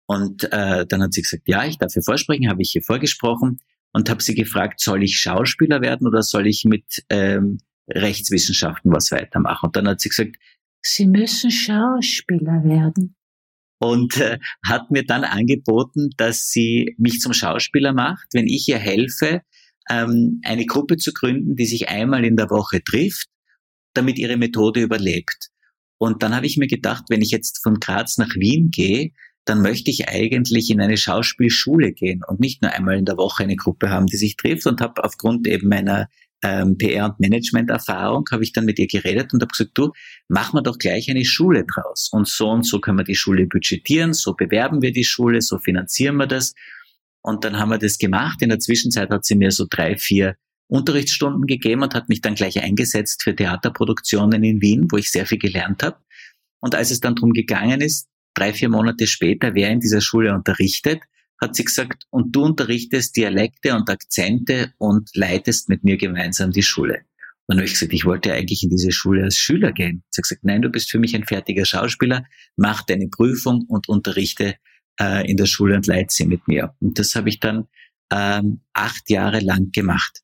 Und 0.09 0.45
äh, 0.53 0.87
dann 0.87 1.03
hat 1.03 1.13
sie 1.13 1.23
gesagt, 1.23 1.43
ja, 1.47 1.65
ich 1.67 1.79
darf 1.79 1.93
hier 1.93 2.03
vorsprechen, 2.03 2.49
habe 2.49 2.63
ich 2.63 2.71
hier 2.71 2.83
vorgesprochen 2.83 3.61
und 3.93 4.09
habe 4.09 4.23
sie 4.23 4.35
gefragt, 4.35 4.81
soll 4.81 5.03
ich 5.03 5.21
Schauspieler 5.21 5.83
werden 5.83 6.07
oder 6.07 6.23
soll 6.23 6.47
ich 6.47 6.65
mit 6.65 7.05
ähm, 7.11 7.59
Rechtswissenschaften 7.89 8.91
was 8.91 9.13
weitermachen? 9.13 9.67
Und 9.67 9.77
dann 9.77 9.87
hat 9.87 10.01
sie 10.01 10.09
gesagt, 10.09 10.37
Sie 10.83 11.07
müssen 11.07 11.51
Schauspieler 11.51 12.65
werden. 12.65 13.15
Und 13.81 14.17
äh, 14.17 14.39
hat 14.65 14.91
mir 14.91 15.05
dann 15.05 15.25
angeboten, 15.25 16.11
dass 16.17 16.49
sie 16.49 16.97
mich 16.99 17.21
zum 17.21 17.33
Schauspieler 17.33 17.93
macht, 17.93 18.27
wenn 18.33 18.47
ich 18.47 18.67
ihr 18.69 18.79
helfe, 18.79 19.43
ähm, 19.89 20.41
eine 20.45 20.67
Gruppe 20.67 20.97
zu 20.97 21.13
gründen, 21.13 21.55
die 21.55 21.67
sich 21.67 21.89
einmal 21.89 22.25
in 22.25 22.37
der 22.37 22.51
Woche 22.51 22.83
trifft, 22.83 23.29
damit 23.95 24.19
ihre 24.19 24.37
Methode 24.37 24.81
überlebt. 24.81 25.51
Und 25.99 26.23
dann 26.23 26.35
habe 26.35 26.47
ich 26.47 26.57
mir 26.57 26.67
gedacht, 26.67 27.05
wenn 27.09 27.23
ich 27.23 27.31
jetzt 27.31 27.63
von 27.63 27.79
Graz 27.79 28.19
nach 28.19 28.35
Wien 28.35 28.71
gehe, 28.71 29.13
dann 29.49 29.63
möchte 29.63 29.91
ich 29.91 30.09
eigentlich 30.09 30.71
in 30.71 30.81
eine 30.81 30.99
Schauspielschule 30.99 31.93
gehen 31.93 32.23
und 32.27 32.39
nicht 32.39 32.61
nur 32.61 32.73
einmal 32.73 32.99
in 32.99 33.07
der 33.07 33.17
Woche 33.17 33.45
eine 33.45 33.57
Gruppe 33.57 33.89
haben, 33.89 34.07
die 34.07 34.17
sich 34.17 34.37
trifft 34.37 34.67
und 34.67 34.81
habe 34.81 35.03
aufgrund 35.03 35.47
eben 35.47 35.69
meiner 35.69 36.09
ähm, 36.43 36.77
PR- 36.77 37.07
und 37.07 37.21
Management-Erfahrung, 37.21 38.27
habe 38.31 38.45
ich 38.45 38.53
dann 38.53 38.67
mit 38.67 38.79
ihr 38.79 38.87
geredet 38.87 39.33
und 39.33 39.41
habe 39.41 39.51
gesagt, 39.51 39.71
du, 39.75 39.93
machen 40.29 40.57
wir 40.57 40.63
doch 40.63 40.79
gleich 40.79 41.11
eine 41.11 41.25
Schule 41.25 41.65
draus. 41.65 42.11
Und 42.13 42.29
so 42.29 42.51
und 42.51 42.65
so 42.65 42.79
können 42.81 42.99
wir 42.99 43.05
die 43.05 43.15
Schule 43.15 43.47
budgetieren, 43.47 44.13
so 44.13 44.35
bewerben 44.35 44.83
wir 44.83 44.93
die 44.93 45.05
Schule, 45.05 45.41
so 45.41 45.59
finanzieren 45.59 46.17
wir 46.17 46.27
das. 46.27 46.55
Und 47.23 47.45
dann 47.45 47.59
haben 47.59 47.71
wir 47.71 47.79
das 47.79 47.99
gemacht. 47.99 48.43
In 48.43 48.51
der 48.51 48.61
Zwischenzeit 48.61 49.11
hat 49.11 49.25
sie 49.25 49.35
mir 49.35 49.51
so 49.51 49.67
drei, 49.69 49.97
vier 49.97 50.37
Unterrichtsstunden 50.69 51.47
gegeben 51.47 51.83
und 51.83 51.95
hat 51.95 52.09
mich 52.09 52.21
dann 52.21 52.35
gleich 52.35 52.63
eingesetzt 52.63 53.23
für 53.23 53.35
Theaterproduktionen 53.35 54.45
in 54.45 54.61
Wien, 54.61 54.87
wo 54.91 54.99
ich 54.99 55.11
sehr 55.11 55.27
viel 55.27 55.39
gelernt 55.39 55.83
habe. 55.83 55.97
Und 56.61 56.75
als 56.75 56.91
es 56.91 57.01
dann 57.01 57.15
darum 57.15 57.33
gegangen 57.33 57.81
ist, 57.81 58.08
drei, 58.39 58.53
vier 58.53 58.69
Monate 58.69 59.07
später, 59.07 59.55
wer 59.55 59.71
in 59.71 59.81
dieser 59.81 60.01
Schule 60.01 60.35
unterrichtet, 60.35 61.01
hat 61.41 61.55
sie 61.55 61.65
gesagt, 61.65 62.05
und 62.11 62.35
du 62.35 62.45
unterrichtest 62.45 63.17
Dialekte 63.17 63.75
und 63.75 63.89
Akzente 63.91 64.73
und 64.79 65.11
leitest 65.15 65.69
mit 65.69 65.85
mir 65.85 65.97
gemeinsam 65.97 66.51
die 66.51 66.63
Schule. 66.63 66.95
Und 67.47 67.55
dann 67.55 67.59
habe 67.59 67.67
ich 67.67 67.75
gesagt, 67.75 67.93
ich 67.93 68.05
wollte 68.05 68.33
eigentlich 68.33 68.63
in 68.63 68.71
diese 68.71 68.93
Schule 68.93 69.25
als 69.25 69.39
Schüler 69.39 69.73
gehen. 69.73 70.03
Sie 70.11 70.19
hat 70.19 70.25
gesagt, 70.25 70.45
nein, 70.45 70.63
du 70.63 70.69
bist 70.69 70.91
für 70.91 70.99
mich 70.99 71.15
ein 71.15 71.25
fertiger 71.25 71.65
Schauspieler, 71.65 72.25
mach 72.57 72.83
deine 72.85 73.09
Prüfung 73.09 73.65
und 73.69 73.89
unterrichte 73.89 74.57
äh, 75.01 75.29
in 75.31 75.37
der 75.37 75.47
Schule 75.47 75.77
und 75.77 75.87
leite 75.87 76.15
sie 76.15 76.27
mit 76.27 76.47
mir. 76.47 76.75
Und 76.81 76.99
das 76.99 77.15
habe 77.15 77.29
ich 77.29 77.41
dann 77.41 77.67
ähm, 78.13 78.61
acht 78.73 79.09
Jahre 79.09 79.41
lang 79.41 79.71
gemacht. 79.73 80.21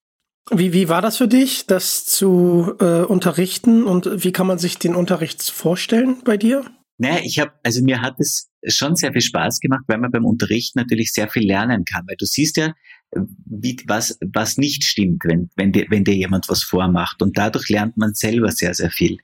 Wie, 0.50 0.74
wie 0.74 0.90
war 0.90 1.00
das 1.00 1.16
für 1.16 1.28
dich, 1.28 1.66
das 1.66 2.04
zu 2.04 2.74
äh, 2.78 3.02
unterrichten 3.02 3.84
und 3.84 4.24
wie 4.24 4.32
kann 4.32 4.46
man 4.46 4.58
sich 4.58 4.78
den 4.78 4.94
Unterricht 4.94 5.42
vorstellen 5.42 6.18
bei 6.24 6.36
dir? 6.36 6.64
Naja, 6.98 7.20
ich 7.24 7.38
habe, 7.38 7.52
also 7.62 7.82
mir 7.82 8.00
hat 8.00 8.20
es 8.20 8.50
schon 8.66 8.96
sehr 8.96 9.12
viel 9.12 9.20
Spaß 9.20 9.60
gemacht, 9.60 9.84
weil 9.88 9.98
man 9.98 10.10
beim 10.10 10.24
Unterrichten 10.24 10.78
natürlich 10.78 11.12
sehr 11.12 11.28
viel 11.28 11.46
lernen 11.46 11.84
kann, 11.84 12.06
weil 12.06 12.16
du 12.16 12.24
siehst 12.24 12.56
ja, 12.56 12.72
wie, 13.44 13.76
was, 13.86 14.18
was 14.32 14.58
nicht 14.58 14.84
stimmt, 14.84 15.24
wenn, 15.24 15.50
wenn, 15.56 15.72
dir, 15.72 15.86
wenn 15.88 16.04
dir 16.04 16.14
jemand 16.14 16.48
was 16.48 16.62
vormacht. 16.62 17.22
Und 17.22 17.36
dadurch 17.36 17.68
lernt 17.68 17.96
man 17.96 18.14
selber 18.14 18.50
sehr, 18.52 18.74
sehr 18.74 18.90
viel. 18.90 19.18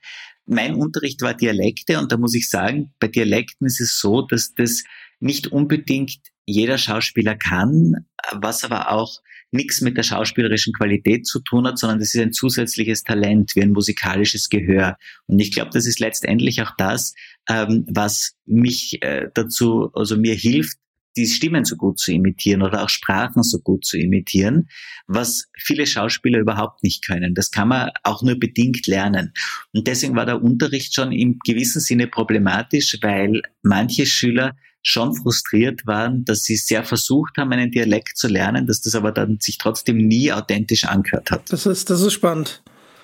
Mein 0.46 0.74
Unterricht 0.74 1.22
war 1.22 1.35
Dialekte 1.35 1.98
und 1.98 2.11
da 2.11 2.16
muss 2.16 2.35
ich 2.35 2.48
sagen, 2.48 2.92
bei 2.98 3.09
Dialekten 3.09 3.66
ist 3.66 3.80
es 3.80 3.98
so, 3.98 4.22
dass 4.22 4.54
das 4.54 4.83
nicht 5.20 5.48
unbedingt 5.48 6.18
jeder 6.46 6.78
Schauspieler 6.78 7.37
kann, 7.37 8.06
was 8.33 8.64
aber 8.64 8.90
auch 8.90 9.20
nichts 9.52 9.80
mit 9.80 9.96
der 9.96 10.02
schauspielerischen 10.02 10.72
Qualität 10.72 11.26
zu 11.26 11.40
tun 11.40 11.66
hat, 11.66 11.78
sondern 11.78 11.98
das 11.98 12.14
ist 12.14 12.20
ein 12.20 12.32
zusätzliches 12.32 13.02
Talent, 13.02 13.56
wie 13.56 13.62
ein 13.62 13.72
musikalisches 13.72 14.48
Gehör. 14.48 14.96
Und 15.26 15.40
ich 15.40 15.52
glaube, 15.52 15.70
das 15.72 15.86
ist 15.86 16.00
letztendlich 16.00 16.62
auch 16.62 16.72
das, 16.76 17.14
ähm, 17.48 17.84
was 17.88 18.36
mich 18.46 19.02
äh, 19.02 19.28
dazu, 19.34 19.90
also 19.94 20.16
mir 20.16 20.34
hilft, 20.34 20.78
die 21.16 21.26
Stimmen 21.26 21.64
so 21.64 21.76
gut 21.76 21.98
zu 21.98 22.12
imitieren 22.12 22.62
oder 22.62 22.84
auch 22.84 22.88
Sprachen 22.88 23.42
so 23.42 23.58
gut 23.58 23.84
zu 23.84 23.98
imitieren, 23.98 24.68
was 25.06 25.48
viele 25.56 25.86
Schauspieler 25.86 26.38
überhaupt 26.38 26.82
nicht 26.82 27.04
können. 27.04 27.34
Das 27.34 27.50
kann 27.50 27.68
man 27.68 27.90
auch 28.04 28.22
nur 28.22 28.38
bedingt 28.38 28.86
lernen. 28.86 29.32
Und 29.72 29.86
deswegen 29.86 30.16
war 30.16 30.26
der 30.26 30.42
Unterricht 30.42 30.94
schon 30.94 31.12
im 31.12 31.38
gewissen 31.44 31.80
Sinne 31.80 32.06
problematisch, 32.06 32.96
weil 33.02 33.42
manche 33.62 34.06
Schüler 34.06 34.56
schon 34.82 35.14
frustriert 35.14 35.86
waren, 35.86 36.24
dass 36.24 36.42
sie 36.44 36.56
sehr 36.56 36.84
versucht 36.84 37.36
haben, 37.36 37.52
einen 37.52 37.70
Dialekt 37.70 38.16
zu 38.16 38.28
lernen, 38.28 38.66
dass 38.66 38.80
das 38.80 38.94
aber 38.94 39.12
dann 39.12 39.38
sich 39.40 39.58
trotzdem 39.58 39.98
nie 39.98 40.32
authentisch 40.32 40.84
angehört 40.84 41.30
hat. 41.30 41.52
Das 41.52 41.66
ist, 41.66 41.90
das 41.90 42.00
ist 42.00 42.14
spannend. 42.14 42.62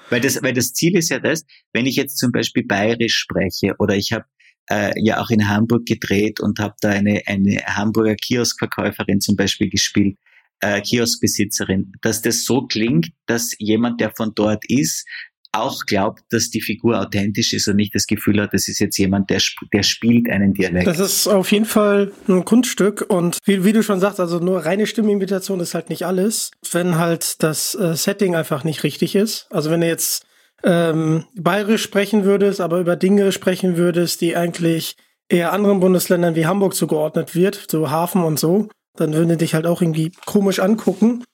Weil 0.09 0.21
das, 0.21 0.43
weil 0.43 0.55
das 0.55 0.73
Ziel 0.73 0.97
ist 0.97 1.11
ja 1.11 1.19
das, 1.19 1.45
wenn 1.73 1.85
ich 1.85 1.97
jetzt 1.97 2.19
zum 2.19 2.33
Beispiel 2.33 2.65
bayerisch 2.65 3.17
spreche 3.17 3.75
oder 3.79 3.97
ich 3.97 4.13
habe 4.13 4.25
äh, 4.71 4.93
ja 4.97 5.21
auch 5.21 5.31
in 5.31 5.49
Hamburg 5.49 5.87
gedreht 5.87 6.41
und 6.41 6.59
habe 6.59 6.75
da 6.81 6.91
eine, 6.91 7.23
eine 7.27 7.57
Hamburger 7.67 8.15
Kioskverkäuferin 8.17 9.21
zum 9.21 9.37
Beispiel 9.37 9.71
gespielt, 9.71 10.17
äh, 10.61 10.81
Kioskbesitzerin, 10.81 11.93
dass 12.03 12.23
das 12.23 12.45
so 12.45 12.67
klingt, 12.67 13.09
dass 13.27 13.55
jemand, 13.59 14.01
der 14.01 14.11
von 14.11 14.33
dort 14.35 14.65
ist, 14.69 15.07
auch 15.53 15.87
glaubt, 15.87 16.23
dass 16.31 16.51
die 16.51 16.61
Figur 16.61 17.01
authentisch 17.01 17.53
ist 17.53 17.67
und 17.69 17.77
nicht 17.77 17.95
das 17.95 18.07
Gefühl 18.07 18.41
hat, 18.43 18.53
das 18.53 18.69
ist 18.69 18.79
jetzt 18.79 18.99
jemand, 18.99 19.31
der, 19.31 19.39
sp 19.41 19.65
der 19.73 19.83
spielt 19.83 20.29
einen 20.29 20.53
Dialekt. 20.53 20.87
Das 20.87 20.99
ist 20.99 21.27
auf 21.27 21.51
jeden 21.51 21.65
Fall 21.65 22.13
ein 22.29 22.45
Kunststück 22.45 23.05
und 23.09 23.39
wie, 23.45 23.65
wie 23.65 23.73
du 23.73 23.83
schon 23.83 24.01
sagst, 24.01 24.21
also 24.21 24.39
nur 24.39 24.65
reine 24.65 24.87
Stimmimitation 24.87 25.61
ist 25.61 25.75
halt 25.75 25.89
nicht 25.89 26.05
alles, 26.05 26.51
wenn 26.73 26.97
halt 26.97 27.43
das 27.43 27.75
äh, 27.75 27.95
Setting 27.95 28.35
einfach 28.35 28.65
nicht 28.65 28.85
richtig 28.85 29.15
ist. 29.15 29.47
Also 29.51 29.71
wenn 29.71 29.81
du 29.81 29.87
jetzt 29.87 30.27
ähm, 30.67 31.25
bayerisch 31.37 31.83
sprechen 31.83 32.25
würdest, 32.25 32.61
aber 32.61 32.81
über 32.81 32.97
Dinge 32.97 33.33
sprechen 33.33 33.77
würdest, 33.77 34.21
die 34.21 34.37
eigentlich 34.37 34.97
eher 35.29 35.53
anderen 35.53 35.81
Bundesländern 35.81 36.35
wie 36.35 36.47
Hamburg 36.47 36.75
zugeordnet 36.75 37.35
wird, 37.35 37.67
so 37.71 37.91
Hafen 37.91 38.23
und 38.23 38.39
so, 38.39 38.69
dann 38.97 39.15
würden 39.15 39.31
die 39.31 39.37
dich 39.37 39.55
halt 39.55 39.67
auch 39.67 39.81
irgendwie 39.81 40.13
komisch 40.27 40.59
angucken. 40.61 41.25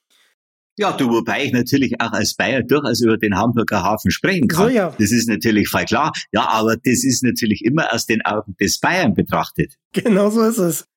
Ja, 0.77 0.91
du, 0.91 1.07
wobei 1.09 1.45
ich 1.45 1.51
natürlich 1.51 2.01
auch 2.01 2.13
als 2.13 2.33
Bayer 2.35 2.63
durchaus 2.63 3.01
über 3.01 3.17
den 3.17 3.37
Hamburger 3.37 3.83
Hafen 3.83 4.09
sprechen 4.09 4.47
kann. 4.47 4.69
So, 4.69 4.75
ja. 4.75 4.95
Das 4.97 5.11
ist 5.11 5.29
natürlich 5.29 5.67
voll 5.67 5.85
klar. 5.85 6.11
Ja, 6.31 6.47
aber 6.49 6.77
das 6.77 7.03
ist 7.03 7.23
natürlich 7.23 7.63
immer 7.63 7.93
aus 7.93 8.07
den 8.07 8.23
Augen 8.23 8.55
des 8.59 8.79
Bayern 8.79 9.13
betrachtet. 9.13 9.75
Genau 9.93 10.31
so 10.31 10.41
ist 10.41 10.57
es. 10.57 10.87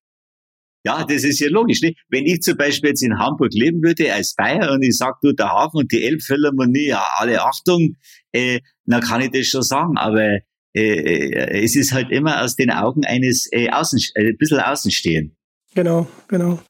Ja, 0.87 1.05
das 1.05 1.25
ist 1.25 1.41
ja 1.41 1.49
logisch. 1.49 1.83
Nicht? 1.83 1.99
Wenn 2.09 2.27
ich 2.27 2.43
zum 2.43 2.57
Beispiel 2.57 2.91
jetzt 2.91 3.03
in 3.03 3.19
Hamburg 3.19 3.53
leben 3.53 3.83
würde 3.83 4.13
als 4.13 4.37
Bayer 4.37 4.71
und 4.71 4.83
ich 4.83 4.97
sag, 4.97 5.21
du, 5.21 5.33
der 5.33 5.49
Hafen 5.49 5.79
und 5.79 5.91
die 5.91 6.05
Elbphilharmonie, 6.05 6.87
ja, 6.87 7.05
alle 7.17 7.43
Achtung, 7.43 7.97
äh, 8.31 8.61
dann 8.85 9.01
kann 9.01 9.21
ich 9.21 9.33
das 9.33 9.49
schon 9.49 9.63
sagen. 9.63 9.99
Aber 9.99 10.23
äh, 10.23 10.41
äh, 10.75 11.65
es 11.65 11.75
ist 11.75 11.93
halt 11.93 12.13
immer 12.13 12.41
aus 12.41 12.55
den 12.55 12.71
Augen 12.71 13.05
eines 13.05 13.49
äh, 13.51 13.69
Außen, 13.69 13.99
äh, 14.15 14.29
ein 14.29 14.37
bisschen 14.37 14.61
Außenstehen. 14.61 15.37
Genau, 15.75 16.07
genau. 16.29 16.61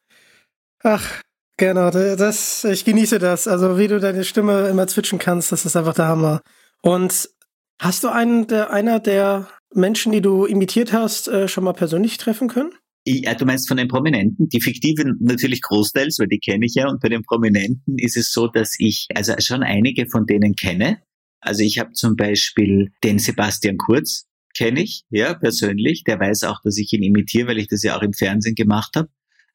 Ach, 0.82 1.20
Genau, 1.58 1.90
das, 1.90 2.64
ich 2.64 2.84
genieße 2.84 3.18
das. 3.18 3.48
Also 3.48 3.78
wie 3.78 3.88
du 3.88 3.98
deine 3.98 4.24
Stimme 4.24 4.68
immer 4.68 4.86
zwitschen 4.88 5.18
kannst, 5.18 5.52
das 5.52 5.64
ist 5.64 5.74
einfach 5.74 5.94
der 5.94 6.06
Hammer. 6.06 6.42
Und 6.82 7.30
hast 7.80 8.04
du 8.04 8.08
einen 8.08 8.46
der, 8.46 8.70
einer 8.70 9.00
der 9.00 9.48
Menschen, 9.72 10.12
die 10.12 10.20
du 10.20 10.44
imitiert 10.44 10.92
hast, 10.92 11.28
äh, 11.28 11.48
schon 11.48 11.64
mal 11.64 11.72
persönlich 11.72 12.18
treffen 12.18 12.48
können? 12.48 12.72
Ja, 13.08 13.34
du 13.34 13.44
meinst 13.44 13.68
von 13.68 13.76
den 13.76 13.86
Prominenten, 13.86 14.48
die 14.48 14.60
fiktiven 14.60 15.16
natürlich 15.20 15.62
großteils, 15.62 16.18
weil 16.18 16.26
die 16.26 16.40
kenne 16.40 16.66
ich 16.66 16.74
ja. 16.74 16.88
Und 16.88 17.00
bei 17.00 17.08
den 17.08 17.22
Prominenten 17.22 17.98
ist 17.98 18.16
es 18.16 18.32
so, 18.32 18.48
dass 18.48 18.74
ich 18.78 19.06
also 19.14 19.32
schon 19.38 19.62
einige 19.62 20.08
von 20.08 20.26
denen 20.26 20.56
kenne. 20.56 21.00
Also 21.40 21.62
ich 21.62 21.78
habe 21.78 21.92
zum 21.92 22.16
Beispiel 22.16 22.90
den 23.04 23.20
Sebastian 23.20 23.76
Kurz, 23.76 24.26
kenne 24.54 24.82
ich, 24.82 25.04
ja, 25.10 25.34
persönlich. 25.34 26.02
Der 26.04 26.18
weiß 26.18 26.42
auch, 26.44 26.60
dass 26.64 26.78
ich 26.78 26.92
ihn 26.92 27.04
imitiere, 27.04 27.48
weil 27.48 27.58
ich 27.58 27.68
das 27.68 27.82
ja 27.84 27.96
auch 27.96 28.02
im 28.02 28.12
Fernsehen 28.12 28.56
gemacht 28.56 28.96
habe 28.96 29.08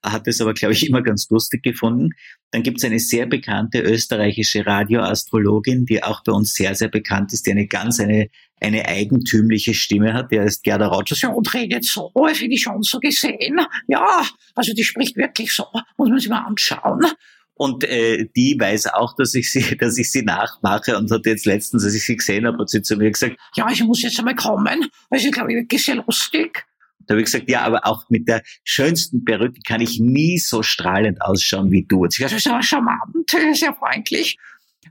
hat 0.03 0.27
es 0.27 0.41
aber, 0.41 0.53
glaube 0.53 0.73
ich, 0.73 0.87
immer 0.87 1.01
ganz 1.01 1.29
lustig 1.29 1.63
gefunden. 1.63 2.09
Dann 2.51 2.63
gibt 2.63 2.77
es 2.79 2.83
eine 2.83 2.99
sehr 2.99 3.25
bekannte 3.27 3.81
österreichische 3.81 4.65
Radioastrologin, 4.65 5.85
die 5.85 6.03
auch 6.03 6.23
bei 6.23 6.31
uns 6.31 6.53
sehr, 6.53 6.75
sehr 6.75 6.89
bekannt 6.89 7.33
ist, 7.33 7.45
die 7.45 7.51
eine 7.51 7.67
ganz 7.67 7.99
eine, 7.99 8.29
eine 8.59 8.87
eigentümliche 8.87 9.73
Stimme 9.73 10.13
hat, 10.13 10.31
der 10.31 10.43
ist 10.43 10.63
Gerda 10.63 10.87
Rogers. 10.87 11.21
Ja, 11.21 11.29
und 11.29 11.53
redet 11.53 11.83
so, 11.83 12.11
habe 12.15 12.31
ich 12.31 12.61
schon 12.61 12.81
so 12.83 12.99
gesehen. 12.99 13.59
Ja, 13.87 14.25
also 14.55 14.73
die 14.73 14.83
spricht 14.83 15.17
wirklich 15.17 15.53
so, 15.53 15.65
muss 15.97 16.09
man 16.09 16.19
sich 16.19 16.29
mal 16.29 16.45
anschauen. 16.45 17.05
Und 17.53 17.83
äh, 17.83 18.27
die 18.35 18.57
weiß 18.59 18.87
auch, 18.87 19.15
dass 19.15 19.35
ich 19.35 19.51
sie, 19.51 19.77
dass 19.77 19.97
ich 19.97 20.11
sie 20.11 20.23
nachmache 20.23 20.97
und 20.97 21.11
hat 21.11 21.27
jetzt 21.27 21.45
letztens, 21.45 21.83
als 21.83 21.93
ich 21.93 22.03
sie 22.03 22.17
gesehen 22.17 22.47
habe, 22.47 22.57
hat 22.57 22.69
sie 22.69 22.81
zu 22.81 22.97
mir 22.97 23.11
gesagt, 23.11 23.37
ja, 23.55 23.69
ich 23.69 23.83
muss 23.83 24.01
jetzt 24.01 24.17
einmal 24.17 24.35
kommen, 24.35 24.89
weil 25.11 25.19
sie, 25.19 25.29
glaube 25.29 25.51
ich, 25.51 25.57
wirklich 25.59 25.85
sehr 25.85 25.95
lustig. 25.95 26.65
Da 27.11 27.15
habe 27.15 27.23
ich 27.23 27.25
gesagt, 27.25 27.49
ja, 27.49 27.63
aber 27.63 27.85
auch 27.85 28.09
mit 28.09 28.29
der 28.29 28.41
schönsten 28.63 29.25
Perücke 29.25 29.59
kann 29.67 29.81
ich 29.81 29.99
nie 29.99 30.37
so 30.37 30.63
strahlend 30.63 31.21
ausschauen 31.21 31.69
wie 31.69 31.83
du. 31.83 32.03
Und 32.03 32.13
sie 32.13 32.19
gesagt, 32.19 32.31
das 32.31 32.39
ist 32.39 32.45
ja 32.45 32.63
charmant, 32.63 33.29
sehr 33.53 33.73
freundlich. 33.73 34.37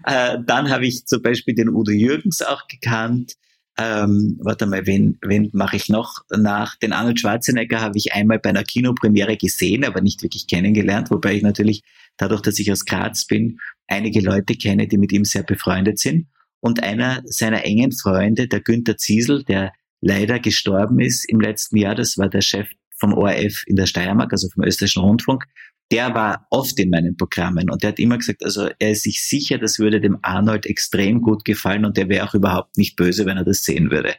Äh, 0.04 0.36
dann 0.44 0.68
habe 0.68 0.86
ich 0.86 1.06
zum 1.06 1.22
Beispiel 1.22 1.54
den 1.54 1.70
Udo 1.70 1.92
Jürgens 1.92 2.42
auch 2.42 2.68
gekannt. 2.68 3.36
Ähm, 3.78 4.38
warte 4.42 4.66
mal, 4.66 4.84
wen, 4.84 5.16
wen 5.22 5.48
mache 5.54 5.76
ich 5.76 5.88
noch 5.88 6.20
nach? 6.28 6.76
Den 6.76 6.92
Arnold 6.92 7.18
Schwarzenegger 7.18 7.80
habe 7.80 7.96
ich 7.96 8.12
einmal 8.12 8.38
bei 8.38 8.50
einer 8.50 8.64
Kinopremiere 8.64 9.38
gesehen, 9.38 9.82
aber 9.82 10.02
nicht 10.02 10.22
wirklich 10.22 10.46
kennengelernt, 10.46 11.10
wobei 11.10 11.36
ich 11.36 11.42
natürlich 11.42 11.82
dadurch, 12.18 12.42
dass 12.42 12.58
ich 12.58 12.70
aus 12.70 12.84
Graz 12.84 13.24
bin, 13.24 13.60
einige 13.86 14.20
Leute 14.20 14.56
kenne, 14.56 14.88
die 14.88 14.98
mit 14.98 15.10
ihm 15.12 15.24
sehr 15.24 15.42
befreundet 15.42 15.98
sind. 15.98 16.26
Und 16.60 16.82
einer 16.82 17.22
seiner 17.24 17.64
engen 17.64 17.92
Freunde, 17.92 18.46
der 18.46 18.60
Günther 18.60 18.98
Ziesel, 18.98 19.42
der 19.42 19.72
leider 20.00 20.38
gestorben 20.38 21.00
ist 21.00 21.24
im 21.28 21.40
letzten 21.40 21.76
Jahr, 21.76 21.94
das 21.94 22.18
war 22.18 22.28
der 22.28 22.40
Chef 22.40 22.68
vom 22.98 23.14
ORF 23.14 23.64
in 23.66 23.76
der 23.76 23.86
Steiermark, 23.86 24.32
also 24.32 24.48
vom 24.48 24.64
österreichischen 24.64 25.02
Rundfunk, 25.02 25.46
der 25.90 26.14
war 26.14 26.46
oft 26.50 26.78
in 26.78 26.90
meinen 26.90 27.16
Programmen 27.16 27.68
und 27.70 27.82
der 27.82 27.90
hat 27.90 27.98
immer 27.98 28.18
gesagt, 28.18 28.44
also 28.44 28.68
er 28.78 28.90
ist 28.92 29.02
sich 29.02 29.24
sicher, 29.24 29.58
das 29.58 29.78
würde 29.78 30.00
dem 30.00 30.18
Arnold 30.22 30.66
extrem 30.66 31.20
gut 31.20 31.44
gefallen 31.44 31.84
und 31.84 31.96
der 31.96 32.08
wäre 32.08 32.28
auch 32.28 32.34
überhaupt 32.34 32.76
nicht 32.76 32.96
böse, 32.96 33.26
wenn 33.26 33.36
er 33.36 33.44
das 33.44 33.64
sehen 33.64 33.90
würde. 33.90 34.14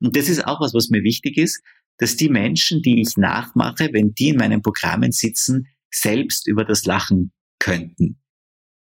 Und 0.00 0.16
das 0.16 0.28
ist 0.28 0.46
auch 0.46 0.60
was, 0.60 0.74
was 0.74 0.90
mir 0.90 1.02
wichtig 1.02 1.38
ist, 1.38 1.62
dass 1.98 2.16
die 2.16 2.28
Menschen, 2.28 2.82
die 2.82 3.00
ich 3.00 3.16
nachmache, 3.16 3.88
wenn 3.92 4.14
die 4.14 4.30
in 4.30 4.36
meinen 4.36 4.60
Programmen 4.60 5.12
sitzen, 5.12 5.68
selbst 5.90 6.46
über 6.46 6.64
das 6.64 6.84
lachen 6.84 7.32
könnten. 7.58 8.18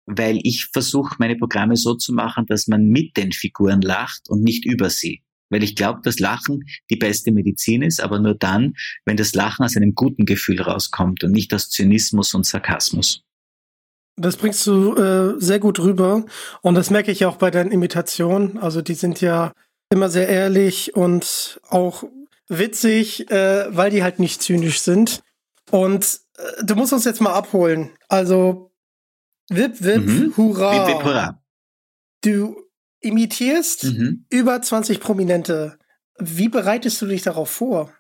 Weil 0.06 0.40
ich 0.44 0.68
versuche, 0.72 1.16
meine 1.18 1.38
Programme 1.38 1.78
so 1.78 1.96
zu 1.96 2.14
machen, 2.14 2.46
dass 2.46 2.68
man 2.68 2.86
mit 2.90 3.16
den 3.16 3.32
Figuren 3.32 3.82
lacht 3.82 4.30
und 4.30 4.44
nicht 4.44 4.66
über 4.66 4.90
sie. 4.90 5.24
Weil 5.50 5.64
ich 5.64 5.76
glaube, 5.76 6.02
dass 6.04 6.20
Lachen 6.20 6.66
die 6.90 6.96
beste 6.96 7.32
Medizin 7.32 7.82
ist, 7.82 8.02
aber 8.02 8.20
nur 8.20 8.36
dann, 8.36 8.76
wenn 9.06 9.18
das 9.18 9.34
Lachen 9.34 9.66
aus 9.66 9.76
einem 9.76 9.96
guten 9.96 10.26
Gefühl 10.26 10.62
rauskommt 10.62 11.24
und 11.24 11.32
nicht 11.32 11.54
aus 11.54 11.70
Zynismus 11.70 12.34
und 12.34 12.46
Sarkasmus. 12.46 13.24
Das 14.16 14.36
bringst 14.38 14.68
du 14.68 14.96
äh, 14.96 15.36
sehr 15.40 15.60
gut 15.60 15.80
rüber. 15.80 16.26
Und 16.62 16.76
das 16.76 16.90
merke 16.90 17.12
ich 17.12 17.26
auch 17.26 17.38
bei 17.38 17.52
deinen 17.52 17.72
Imitationen. 17.72 18.58
Also 18.58 18.82
die 18.82 18.94
sind 18.94 19.22
ja 19.22 19.54
immer 19.90 20.10
sehr 20.10 20.28
ehrlich 20.28 20.96
und 20.96 21.60
auch 21.70 22.04
witzig, 22.50 23.32
äh, 23.32 23.76
weil 23.76 23.92
die 23.92 24.04
halt 24.04 24.20
nicht 24.20 24.42
zynisch 24.42 24.82
sind. 24.82 25.24
Und 25.72 26.20
äh, 26.38 26.64
du 26.66 26.76
musst 26.76 26.94
uns 26.94 27.06
jetzt 27.06 27.22
mal 27.22 27.34
abholen. 27.34 27.92
Also, 28.08 28.72
wip, 29.50 29.76
wip, 29.80 30.06
Mhm. 30.06 30.34
hurra. 30.36 30.88
Wip, 30.88 30.96
wip, 30.96 31.04
hurra. 31.06 31.42
Du 32.24 32.58
imitierst 33.02 33.86
Mhm. 33.86 34.26
über 34.30 34.62
20 34.62 35.00
Prominente. 35.00 35.78
Wie 36.18 36.50
bereitest 36.50 37.02
du 37.02 37.06
dich 37.06 37.22
darauf 37.22 37.50
vor? 37.50 37.94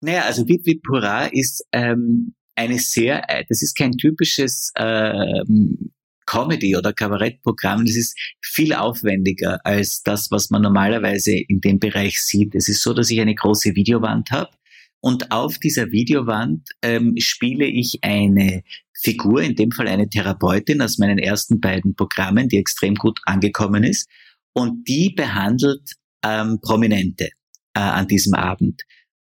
Naja, 0.00 0.22
also 0.22 0.46
Wip 0.48 0.82
Hurra 0.88 1.26
ist 1.26 1.66
ähm, 1.72 2.34
eine 2.54 2.78
sehr, 2.78 3.28
äh, 3.28 3.44
das 3.48 3.62
ist 3.62 3.76
kein 3.76 3.92
typisches 3.92 4.72
ähm, 4.76 5.92
Comedy- 6.26 6.76
oder 6.76 6.92
Kabarettprogramm. 6.92 7.84
Das 7.84 7.96
ist 7.96 8.16
viel 8.40 8.72
aufwendiger 8.72 9.60
als 9.66 10.02
das, 10.02 10.30
was 10.30 10.50
man 10.50 10.62
normalerweise 10.62 11.32
in 11.36 11.60
dem 11.60 11.78
Bereich 11.78 12.22
sieht. 12.22 12.54
Es 12.54 12.68
ist 12.68 12.82
so, 12.82 12.94
dass 12.94 13.10
ich 13.10 13.20
eine 13.20 13.34
große 13.34 13.74
Videowand 13.74 14.30
habe 14.30 14.50
und 15.00 15.32
auf 15.32 15.58
dieser 15.58 15.90
Videowand 15.90 16.68
ähm, 16.82 17.14
spiele 17.18 17.66
ich 17.66 17.98
eine 18.02 18.62
Figur, 18.92 19.42
in 19.42 19.54
dem 19.54 19.72
Fall 19.72 19.88
eine 19.88 20.08
Therapeutin 20.08 20.82
aus 20.82 20.98
meinen 20.98 21.18
ersten 21.18 21.60
beiden 21.60 21.94
Programmen, 21.94 22.48
die 22.48 22.58
extrem 22.58 22.94
gut 22.94 23.20
angekommen 23.24 23.82
ist. 23.82 24.08
Und 24.52 24.86
die 24.88 25.10
behandelt 25.10 25.94
ähm, 26.22 26.58
Prominente 26.60 27.30
äh, 27.74 27.80
an 27.80 28.08
diesem 28.08 28.34
Abend. 28.34 28.82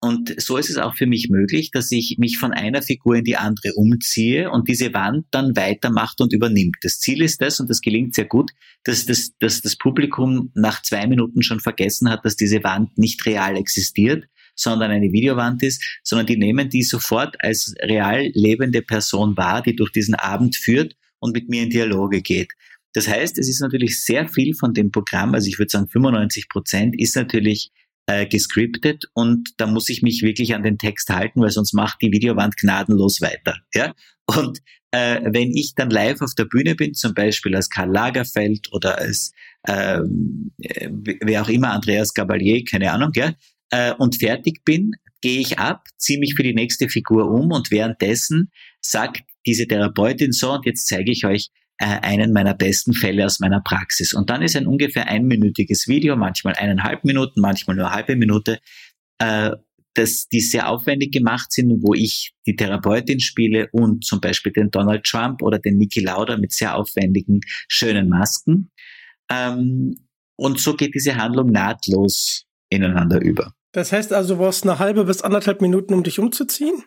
Und 0.02 0.40
so 0.40 0.56
ist 0.56 0.70
es 0.70 0.78
auch 0.78 0.94
für 0.94 1.06
mich 1.06 1.28
möglich, 1.28 1.72
dass 1.72 1.92
ich 1.92 2.16
mich 2.16 2.38
von 2.38 2.52
einer 2.52 2.80
Figur 2.80 3.16
in 3.16 3.24
die 3.24 3.36
andere 3.36 3.74
umziehe 3.74 4.50
und 4.50 4.66
diese 4.66 4.94
Wand 4.94 5.26
dann 5.30 5.54
weitermacht 5.56 6.22
und 6.22 6.32
übernimmt. 6.32 6.76
Das 6.80 7.00
Ziel 7.00 7.20
ist 7.20 7.42
das, 7.42 7.60
und 7.60 7.68
das 7.68 7.82
gelingt 7.82 8.14
sehr 8.14 8.24
gut, 8.24 8.52
dass 8.84 9.04
das, 9.04 9.32
dass 9.40 9.60
das 9.60 9.76
Publikum 9.76 10.52
nach 10.54 10.80
zwei 10.80 11.06
Minuten 11.06 11.42
schon 11.42 11.60
vergessen 11.60 12.08
hat, 12.08 12.24
dass 12.24 12.36
diese 12.36 12.64
Wand 12.64 12.96
nicht 12.96 13.26
real 13.26 13.58
existiert, 13.58 14.24
sondern 14.60 14.90
eine 14.90 15.12
Videowand 15.12 15.62
ist, 15.62 15.82
sondern 16.02 16.26
die 16.26 16.36
nehmen 16.36 16.68
die 16.68 16.82
sofort 16.82 17.36
als 17.42 17.74
real 17.82 18.30
lebende 18.34 18.82
Person 18.82 19.36
wahr, 19.36 19.62
die 19.62 19.74
durch 19.74 19.90
diesen 19.90 20.14
Abend 20.14 20.56
führt 20.56 20.96
und 21.18 21.32
mit 21.32 21.48
mir 21.48 21.62
in 21.62 21.70
Dialoge 21.70 22.20
geht. 22.20 22.52
Das 22.92 23.08
heißt, 23.08 23.38
es 23.38 23.48
ist 23.48 23.60
natürlich 23.60 24.04
sehr 24.04 24.28
viel 24.28 24.54
von 24.54 24.74
dem 24.74 24.90
Programm, 24.90 25.34
also 25.34 25.48
ich 25.48 25.58
würde 25.58 25.70
sagen 25.70 25.88
95 25.88 26.48
Prozent 26.48 27.00
ist 27.00 27.16
natürlich 27.16 27.70
äh, 28.06 28.26
gescriptet 28.26 29.04
und 29.14 29.50
da 29.58 29.66
muss 29.66 29.88
ich 29.88 30.02
mich 30.02 30.22
wirklich 30.22 30.54
an 30.54 30.62
den 30.62 30.78
Text 30.78 31.08
halten, 31.10 31.40
weil 31.40 31.50
sonst 31.50 31.72
macht 31.72 32.02
die 32.02 32.12
Videowand 32.12 32.56
gnadenlos 32.56 33.20
weiter. 33.20 33.56
Ja? 33.74 33.94
Und 34.26 34.60
äh, 34.90 35.20
wenn 35.32 35.56
ich 35.56 35.74
dann 35.76 35.90
live 35.90 36.20
auf 36.20 36.34
der 36.34 36.46
Bühne 36.46 36.74
bin, 36.74 36.94
zum 36.94 37.14
Beispiel 37.14 37.54
als 37.54 37.70
Karl 37.70 37.90
Lagerfeld 37.90 38.72
oder 38.72 38.98
als 38.98 39.32
ähm, 39.68 40.50
äh, 40.58 40.88
wer 41.20 41.42
auch 41.42 41.48
immer, 41.48 41.70
Andreas 41.70 42.12
Gabalier, 42.14 42.64
keine 42.64 42.90
Ahnung, 42.90 43.12
ja, 43.14 43.34
äh, 43.70 43.92
und 43.94 44.16
fertig 44.16 44.64
bin, 44.64 44.92
gehe 45.20 45.40
ich 45.40 45.58
ab, 45.58 45.84
ziehe 45.96 46.18
mich 46.18 46.34
für 46.34 46.42
die 46.42 46.54
nächste 46.54 46.88
Figur 46.88 47.30
um 47.30 47.52
und 47.52 47.70
währenddessen 47.70 48.50
sagt 48.80 49.22
diese 49.46 49.66
Therapeutin 49.66 50.32
so, 50.32 50.52
und 50.52 50.66
jetzt 50.66 50.86
zeige 50.86 51.10
ich 51.10 51.24
euch 51.24 51.48
äh, 51.78 51.86
einen 52.02 52.32
meiner 52.32 52.54
besten 52.54 52.92
Fälle 52.92 53.24
aus 53.24 53.40
meiner 53.40 53.60
Praxis. 53.60 54.12
Und 54.12 54.30
dann 54.30 54.42
ist 54.42 54.56
ein 54.56 54.66
ungefähr 54.66 55.08
einminütiges 55.08 55.88
Video, 55.88 56.16
manchmal 56.16 56.54
eineinhalb 56.54 57.04
Minuten, 57.04 57.40
manchmal 57.40 57.76
nur 57.76 57.86
eine 57.86 57.94
halbe 57.94 58.16
Minute, 58.16 58.58
äh, 59.18 59.52
dass 59.94 60.28
die 60.28 60.40
sehr 60.40 60.68
aufwendig 60.68 61.12
gemacht 61.12 61.52
sind, 61.52 61.82
wo 61.82 61.94
ich 61.94 62.32
die 62.46 62.54
Therapeutin 62.54 63.20
spiele 63.20 63.68
und 63.72 64.04
zum 64.04 64.20
Beispiel 64.20 64.52
den 64.52 64.70
Donald 64.70 65.04
Trump 65.04 65.42
oder 65.42 65.58
den 65.58 65.78
Niki 65.78 66.00
Lauda 66.00 66.36
mit 66.36 66.52
sehr 66.52 66.76
aufwendigen, 66.76 67.40
schönen 67.68 68.08
Masken. 68.08 68.70
Ähm, 69.30 69.96
und 70.36 70.60
so 70.60 70.74
geht 70.74 70.94
diese 70.94 71.16
Handlung 71.16 71.50
nahtlos 71.50 72.46
ineinander 72.68 73.20
über. 73.20 73.52
Das 73.72 73.92
heißt 73.92 74.12
also, 74.12 74.34
du 74.34 74.40
brauchst 74.40 74.64
eine 74.64 74.78
halbe 74.78 75.04
bis 75.04 75.22
anderthalb 75.22 75.60
Minuten, 75.60 75.94
um 75.94 76.02
dich 76.02 76.18
umzuziehen? 76.18 76.82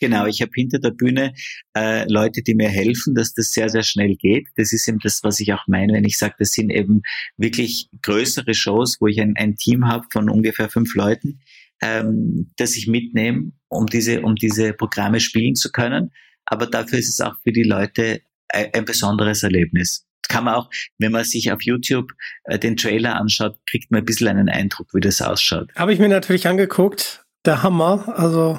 Genau, 0.00 0.26
ich 0.26 0.42
habe 0.42 0.50
hinter 0.54 0.78
der 0.78 0.90
Bühne 0.90 1.34
äh, 1.76 2.04
Leute, 2.10 2.42
die 2.42 2.54
mir 2.54 2.68
helfen, 2.68 3.14
dass 3.14 3.32
das 3.32 3.52
sehr, 3.52 3.68
sehr 3.68 3.84
schnell 3.84 4.16
geht. 4.16 4.48
Das 4.56 4.72
ist 4.72 4.88
eben 4.88 4.98
das, 4.98 5.22
was 5.22 5.40
ich 5.40 5.52
auch 5.52 5.66
meine, 5.66 5.94
wenn 5.94 6.04
ich 6.04 6.18
sage, 6.18 6.34
das 6.38 6.50
sind 6.50 6.70
eben 6.70 7.02
wirklich 7.36 7.88
größere 8.02 8.54
Shows, 8.54 9.00
wo 9.00 9.06
ich 9.06 9.20
ein, 9.20 9.34
ein 9.36 9.56
Team 9.56 9.86
habe 9.86 10.06
von 10.12 10.28
ungefähr 10.28 10.68
fünf 10.68 10.94
Leuten, 10.94 11.40
ähm, 11.80 12.50
das 12.56 12.76
ich 12.76 12.86
mitnehme, 12.86 13.52
um 13.68 13.86
diese, 13.86 14.22
um 14.22 14.34
diese 14.34 14.72
Programme 14.72 15.20
spielen 15.20 15.54
zu 15.54 15.70
können. 15.70 16.10
Aber 16.44 16.66
dafür 16.66 16.98
ist 16.98 17.08
es 17.08 17.20
auch 17.20 17.36
für 17.42 17.52
die 17.52 17.62
Leute 17.62 18.20
ein, 18.48 18.66
ein 18.74 18.84
besonderes 18.84 19.42
Erlebnis. 19.42 20.06
Kann 20.28 20.44
man 20.44 20.54
auch, 20.54 20.70
wenn 20.98 21.12
man 21.12 21.24
sich 21.24 21.52
auf 21.52 21.62
YouTube 21.62 22.12
äh, 22.44 22.58
den 22.58 22.76
Trailer 22.76 23.16
anschaut, 23.16 23.56
kriegt 23.68 23.90
man 23.90 24.02
ein 24.02 24.04
bisschen 24.04 24.28
einen 24.28 24.48
Eindruck, 24.48 24.88
wie 24.92 25.00
das 25.00 25.20
ausschaut. 25.22 25.70
Habe 25.76 25.92
ich 25.92 25.98
mir 25.98 26.08
natürlich 26.08 26.46
angeguckt. 26.46 27.24
Der 27.44 27.62
Hammer. 27.62 28.14
Also 28.16 28.58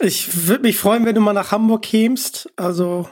ich 0.00 0.46
würde 0.48 0.62
mich 0.62 0.78
freuen, 0.78 1.04
wenn 1.04 1.14
du 1.14 1.20
mal 1.20 1.32
nach 1.32 1.52
Hamburg 1.52 1.82
kämst. 1.82 2.50
Also 2.56 3.08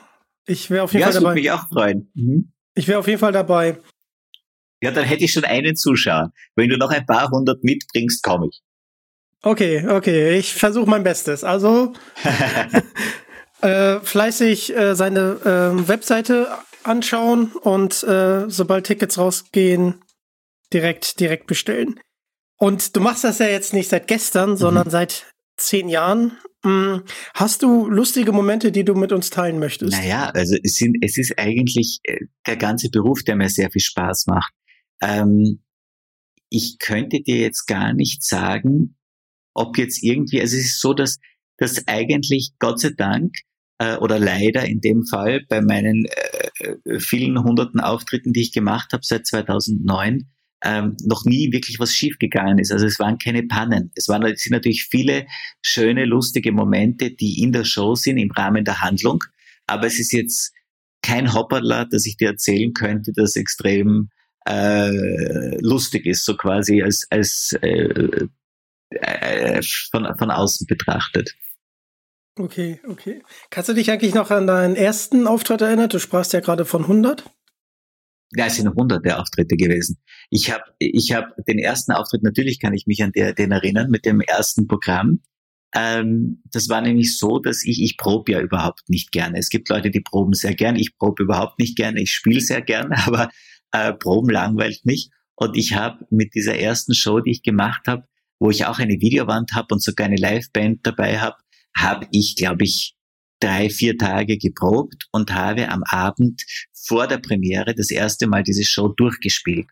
ich 0.47 0.71
wäre 0.71 0.85
auf 0.85 0.93
jeden 0.93 1.01
ja, 1.01 1.07
Fall 1.07 1.15
das 1.15 1.23
würde 1.23 1.31
dabei. 1.31 1.41
mich 1.41 1.51
auch 1.51 1.69
freuen. 1.69 2.11
Mhm. 2.15 2.53
Ich 2.75 2.89
wäre 2.89 2.99
auf 2.99 3.07
jeden 3.07 3.21
Fall 3.21 3.33
dabei. 3.33 3.79
Ja, 4.83 4.91
dann 4.91 5.05
hätte 5.05 5.25
ich 5.25 5.33
schon 5.33 5.45
einen 5.45 5.77
Zuschauer. 5.77 6.33
Wenn 6.57 6.69
du 6.69 6.77
noch 6.77 6.91
ein 6.91 7.07
paar 7.07 7.31
hundert 7.31 7.65
mitbringst, 7.65 8.23
komme 8.23 8.49
ich. 8.49 8.63
Okay, 9.43 9.87
okay, 9.89 10.39
ich 10.39 10.55
versuche 10.55 10.89
mein 10.89 11.03
Bestes. 11.03 11.45
Also 11.45 11.93
äh, 13.63 14.01
fleißig 14.01 14.77
äh, 14.77 14.95
seine 14.95 15.39
äh, 15.45 15.89
Webseite 15.89 16.49
anschauen 16.87 17.53
und 17.53 18.03
äh, 18.05 18.49
sobald 18.49 18.87
Tickets 18.87 19.19
rausgehen, 19.19 20.03
direkt, 20.73 21.21
direkt 21.21 21.47
bestellen. 21.47 22.01
Und 22.59 22.97
du 22.97 23.01
machst 23.01 23.25
das 23.25 23.39
ja 23.39 23.47
jetzt 23.47 23.73
nicht 23.73 23.89
seit 23.89 24.07
gestern, 24.07 24.57
sondern 24.57 24.91
seit 24.91 25.27
zehn 25.57 25.89
Jahren. 25.89 26.39
Hm, 26.65 27.03
Hast 27.35 27.63
du 27.63 27.89
lustige 27.89 28.33
Momente, 28.33 28.73
die 28.73 28.85
du 28.85 28.95
mit 28.95 29.13
uns 29.13 29.31
teilen 29.31 29.59
möchtest? 29.59 29.93
Naja, 29.93 30.31
also 30.31 30.57
es, 30.63 30.77
sind, 30.77 30.97
es 31.03 31.19
ist 31.19 31.39
eigentlich 31.39 32.01
äh, 32.05 32.21
der 32.47 32.57
ganze 32.57 32.89
Beruf, 32.91 33.23
der 33.23 33.37
mir 33.37 33.51
sehr 33.51 33.71
viel 33.71 33.83
Spaß 33.83 34.27
macht. 34.27 34.53
Ähm, 35.03 35.63
ich 36.49 36.79
könnte 36.79 37.21
dir 37.21 37.37
jetzt 37.37 37.67
gar 37.67 37.93
nicht 37.93 38.23
sagen, 38.23 38.97
ob 39.55 39.77
jetzt 39.77 40.03
irgendwie, 40.03 40.41
also 40.41 40.57
es 40.57 40.65
ist 40.65 40.81
so, 40.81 40.95
dass, 40.95 41.19
dass 41.59 41.87
eigentlich 41.87 42.53
Gott 42.59 42.81
sei 42.81 42.91
Dank 42.97 43.35
äh, 43.79 43.97
oder 43.97 44.19
leider 44.19 44.65
in 44.65 44.81
dem 44.81 45.05
Fall 45.05 45.45
bei 45.49 45.61
meinen 45.61 46.07
äh, 46.07 46.44
vielen 46.99 47.43
hunderten 47.43 47.81
Auftritten, 47.81 48.33
die 48.33 48.43
ich 48.43 48.53
gemacht 48.53 48.93
habe 48.93 49.05
seit 49.05 49.27
2009, 49.27 50.29
ähm, 50.65 50.97
noch 51.05 51.25
nie 51.25 51.53
wirklich 51.53 51.79
was 51.79 51.95
schiefgegangen 51.95 52.59
ist. 52.59 52.73
Also 52.73 52.87
es 52.87 52.99
waren 52.99 53.19
keine 53.19 53.43
Pannen. 53.43 53.93
Es 53.95 54.09
waren 54.09 54.23
es 54.25 54.43
sind 54.43 54.53
natürlich 54.53 54.85
viele 54.85 55.27
schöne, 55.63 56.07
lustige 56.07 56.53
Momente, 56.53 57.11
die 57.11 57.43
in 57.43 57.53
der 57.53 57.65
Show 57.65 57.95
sind, 57.95 58.17
im 58.17 58.31
Rahmen 58.31 58.65
der 58.65 58.81
Handlung. 58.81 59.23
Aber 59.67 59.87
es 59.87 59.99
ist 59.99 60.13
jetzt 60.13 60.53
kein 61.03 61.35
Hopperler, 61.35 61.85
das 61.85 62.07
ich 62.07 62.17
dir 62.17 62.29
erzählen 62.29 62.73
könnte, 62.73 63.13
das 63.15 63.37
extrem 63.37 64.09
äh, 64.47 65.59
lustig 65.61 66.07
ist, 66.07 66.25
so 66.25 66.37
quasi 66.37 66.83
als, 66.83 67.07
als 67.11 67.53
äh, 67.61 68.27
äh, 68.91 69.63
von, 69.91 70.07
von 70.19 70.31
außen 70.31 70.67
betrachtet. 70.67 71.35
Okay, 72.37 72.81
okay. 72.89 73.23
Kannst 73.51 73.69
du 73.69 73.75
dich 73.75 73.91
eigentlich 73.91 74.15
noch 74.15 74.31
an 74.31 74.47
deinen 74.47 74.75
ersten 74.75 75.27
Auftritt 75.27 75.61
erinnern? 75.61 75.89
Du 75.89 76.01
sprachst 76.01 76.33
ja 76.33 76.41
gerade 76.41 76.65
von 76.65 76.83
100. 76.83 77.25
Ja, 78.37 78.47
es 78.47 78.57
sind 78.57 78.75
hunderte 78.75 79.17
Auftritte 79.19 79.57
gewesen. 79.57 79.99
Ich 80.31 80.51
habe 80.51 80.65
ich 80.81 81.13
hab 81.13 81.37
den 81.47 81.61
ersten 81.61 81.93
Auftritt, 81.93 82.25
natürlich 82.25 82.59
kann 82.59 82.75
ich 82.75 82.87
mich 82.87 83.03
an 83.05 83.13
der, 83.13 83.33
den 83.33 83.53
erinnern, 83.53 83.91
mit 83.91 84.05
dem 84.05 84.21
ersten 84.21 84.67
Programm. 84.67 85.21
Ähm, 85.73 86.43
das 86.51 86.69
war 86.69 86.81
nämlich 86.81 87.17
so, 87.17 87.39
dass 87.39 87.65
ich, 87.65 87.81
ich 87.81 87.97
probe 87.97 88.33
ja 88.33 88.41
überhaupt 88.41 88.89
nicht 88.89 89.13
gerne. 89.13 89.39
Es 89.39 89.51
gibt 89.51 89.69
Leute, 89.69 89.93
die 89.93 90.01
proben 90.01 90.33
sehr 90.33 90.55
gerne. 90.55 90.81
Ich 90.81 90.97
probe 90.97 91.23
überhaupt 91.23 91.61
nicht 91.61 91.77
gerne. 91.77 92.01
Ich 92.01 92.13
spiele 92.13 92.41
sehr 92.41 92.63
gerne, 92.63 92.97
aber 93.07 93.31
äh, 93.71 93.93
proben 93.93 94.31
langweilt 94.31 94.85
mich. 94.85 95.11
Und 95.37 95.57
ich 95.57 95.75
habe 95.75 96.05
mit 96.11 96.35
dieser 96.35 96.59
ersten 96.59 96.95
Show, 96.95 97.21
die 97.21 97.31
ich 97.31 97.43
gemacht 97.43 97.87
habe, 97.87 98.09
wo 98.41 98.51
ich 98.51 98.67
auch 98.67 98.79
eine 98.81 99.01
Videowand 99.01 99.53
habe 99.53 99.75
und 99.75 99.83
sogar 99.83 100.07
eine 100.07 100.17
Liveband 100.17 100.81
dabei 100.85 101.19
habe, 101.19 101.37
habe 101.77 102.07
ich, 102.13 102.37
glaube 102.37 102.65
ich, 102.65 102.95
drei, 103.41 103.69
vier 103.69 103.99
Tage 103.99 104.39
geprobt 104.39 105.07
und 105.13 105.33
habe 105.35 105.69
am 105.69 105.83
Abend 105.85 106.43
vor 106.73 107.07
der 107.07 107.19
Premiere 107.19 107.75
das 107.75 107.91
erste 107.91 108.27
Mal 108.27 108.43
diese 108.43 108.65
Show 108.65 108.89
durchgespielt. 108.89 109.67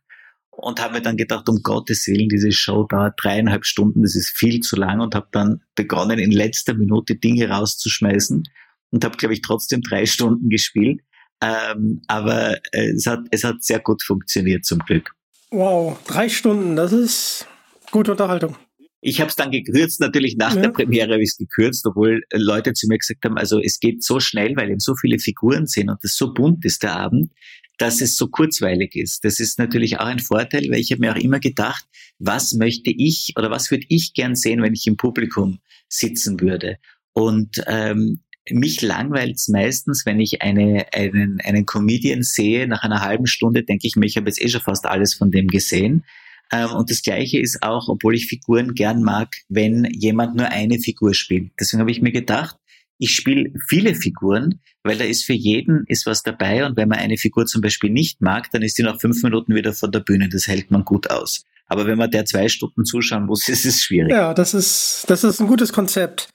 Und 0.50 0.80
habe 0.80 0.94
mir 0.94 1.02
dann 1.02 1.16
gedacht, 1.16 1.48
um 1.48 1.62
Gottes 1.62 2.06
Willen, 2.06 2.28
diese 2.28 2.52
Show 2.52 2.84
dauert 2.84 3.14
dreieinhalb 3.16 3.64
Stunden, 3.64 4.02
das 4.02 4.14
ist 4.14 4.36
viel 4.36 4.60
zu 4.60 4.76
lang 4.76 5.00
und 5.00 5.14
habe 5.14 5.28
dann 5.32 5.62
begonnen, 5.74 6.18
in 6.18 6.30
letzter 6.30 6.74
Minute 6.74 7.16
Dinge 7.16 7.48
rauszuschmeißen 7.48 8.44
und 8.90 9.04
habe, 9.04 9.16
glaube 9.16 9.32
ich, 9.32 9.40
trotzdem 9.40 9.80
drei 9.80 10.04
Stunden 10.04 10.50
gespielt. 10.50 11.00
Ähm, 11.42 12.02
aber 12.06 12.58
es, 12.70 13.06
hat, 13.06 13.20
es 13.30 13.44
hat 13.44 13.62
sehr 13.64 13.80
gut 13.80 14.02
funktioniert 14.02 14.64
zum 14.64 14.80
Glück. 14.80 15.14
Wow, 15.50 15.98
drei 16.06 16.28
Stunden, 16.28 16.76
das 16.76 16.92
ist 16.92 17.46
gute 17.90 18.12
Unterhaltung. 18.12 18.56
Ich 19.04 19.20
habe 19.20 19.28
es 19.28 19.36
dann 19.36 19.50
gekürzt, 19.50 20.00
natürlich 20.00 20.36
nach 20.36 20.54
ja. 20.54 20.62
der 20.62 20.68
Premiere 20.68 21.14
habe 21.14 21.22
ich 21.22 21.30
es 21.30 21.36
gekürzt, 21.36 21.84
obwohl 21.86 22.22
Leute 22.32 22.72
zu 22.72 22.86
mir 22.86 22.98
gesagt 22.98 23.24
haben, 23.24 23.36
also 23.36 23.60
es 23.60 23.80
geht 23.80 24.04
so 24.04 24.20
schnell, 24.20 24.54
weil 24.56 24.70
eben 24.70 24.78
so 24.78 24.94
viele 24.94 25.18
Figuren 25.18 25.66
sind 25.66 25.90
und 25.90 25.98
es 26.04 26.16
so 26.16 26.32
bunt 26.32 26.64
ist 26.64 26.84
der 26.84 26.94
Abend, 26.94 27.32
dass 27.78 28.00
es 28.00 28.16
so 28.16 28.28
kurzweilig 28.28 28.94
ist. 28.94 29.24
Das 29.24 29.40
ist 29.40 29.58
natürlich 29.58 29.98
auch 29.98 30.06
ein 30.06 30.20
Vorteil, 30.20 30.68
weil 30.70 30.78
ich 30.78 30.92
habe 30.92 31.00
mir 31.00 31.12
auch 31.12 31.20
immer 31.20 31.40
gedacht, 31.40 31.84
was 32.20 32.54
möchte 32.54 32.92
ich 32.96 33.34
oder 33.36 33.50
was 33.50 33.72
würde 33.72 33.86
ich 33.88 34.14
gern 34.14 34.36
sehen, 34.36 34.62
wenn 34.62 34.74
ich 34.74 34.86
im 34.86 34.96
Publikum 34.96 35.58
sitzen 35.88 36.40
würde. 36.40 36.78
Und 37.12 37.60
ähm, 37.66 38.20
mich 38.50 38.82
langweilt 38.82 39.34
es 39.36 39.48
meistens, 39.48 40.06
wenn 40.06 40.20
ich 40.20 40.42
eine, 40.42 40.86
einen, 40.92 41.40
einen 41.40 41.66
Comedian 41.66 42.22
sehe, 42.22 42.68
nach 42.68 42.84
einer 42.84 43.00
halben 43.00 43.26
Stunde 43.26 43.64
denke 43.64 43.88
ich 43.88 43.96
mir, 43.96 44.06
ich 44.06 44.16
habe 44.16 44.28
jetzt 44.28 44.40
eh 44.40 44.48
schon 44.48 44.60
fast 44.60 44.86
alles 44.86 45.14
von 45.14 45.32
dem 45.32 45.48
gesehen. 45.48 46.04
Ähm, 46.52 46.70
und 46.72 46.90
das 46.90 47.02
Gleiche 47.02 47.40
ist 47.40 47.62
auch, 47.62 47.88
obwohl 47.88 48.14
ich 48.14 48.26
Figuren 48.26 48.74
gern 48.74 49.02
mag, 49.02 49.34
wenn 49.48 49.84
jemand 49.92 50.36
nur 50.36 50.48
eine 50.48 50.78
Figur 50.78 51.14
spielt. 51.14 51.52
Deswegen 51.58 51.80
habe 51.80 51.90
ich 51.90 52.02
mir 52.02 52.12
gedacht, 52.12 52.56
ich 52.98 53.16
spiele 53.16 53.52
viele 53.68 53.96
Figuren, 53.96 54.60
weil 54.84 54.96
da 54.96 55.04
ist 55.04 55.24
für 55.24 55.32
jeden 55.32 55.84
ist 55.88 56.06
was 56.06 56.22
dabei 56.22 56.64
und 56.64 56.76
wenn 56.76 56.88
man 56.88 56.98
eine 56.98 57.16
Figur 57.16 57.46
zum 57.46 57.60
Beispiel 57.60 57.90
nicht 57.90 58.20
mag, 58.20 58.50
dann 58.52 58.62
ist 58.62 58.78
die 58.78 58.82
nach 58.82 59.00
fünf 59.00 59.22
Minuten 59.22 59.54
wieder 59.54 59.72
von 59.72 59.90
der 59.90 60.00
Bühne. 60.00 60.28
Das 60.28 60.46
hält 60.46 60.70
man 60.70 60.84
gut 60.84 61.10
aus. 61.10 61.42
Aber 61.66 61.86
wenn 61.86 61.98
man 61.98 62.10
der 62.10 62.26
zwei 62.26 62.48
Stunden 62.48 62.84
zuschauen 62.84 63.26
muss, 63.26 63.48
ist 63.48 63.64
es 63.64 63.82
schwierig. 63.82 64.12
Ja, 64.12 64.34
das 64.34 64.54
ist, 64.54 65.04
das 65.08 65.24
ist 65.24 65.40
ein 65.40 65.48
gutes 65.48 65.72
Konzept. 65.72 66.28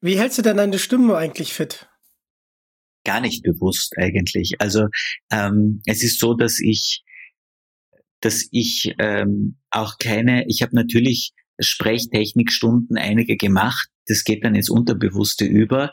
Wie 0.00 0.18
hältst 0.18 0.38
du 0.38 0.42
denn 0.42 0.58
deine 0.58 0.78
Stimme 0.78 1.16
eigentlich 1.16 1.54
fit? 1.54 1.88
Gar 3.04 3.20
nicht 3.20 3.42
bewusst 3.42 3.94
eigentlich. 3.96 4.60
Also 4.60 4.88
ähm, 5.30 5.82
es 5.86 6.02
ist 6.02 6.20
so, 6.20 6.34
dass 6.34 6.60
ich 6.60 7.02
dass 8.20 8.46
ich 8.50 8.94
ähm, 8.98 9.56
auch 9.70 9.98
keine, 9.98 10.46
ich 10.48 10.62
habe 10.62 10.74
natürlich 10.74 11.32
Sprechtechnikstunden 11.58 12.96
einige 12.96 13.36
gemacht, 13.36 13.88
das 14.06 14.24
geht 14.24 14.44
dann 14.44 14.54
ins 14.54 14.70
Unterbewusste 14.70 15.44
über, 15.44 15.92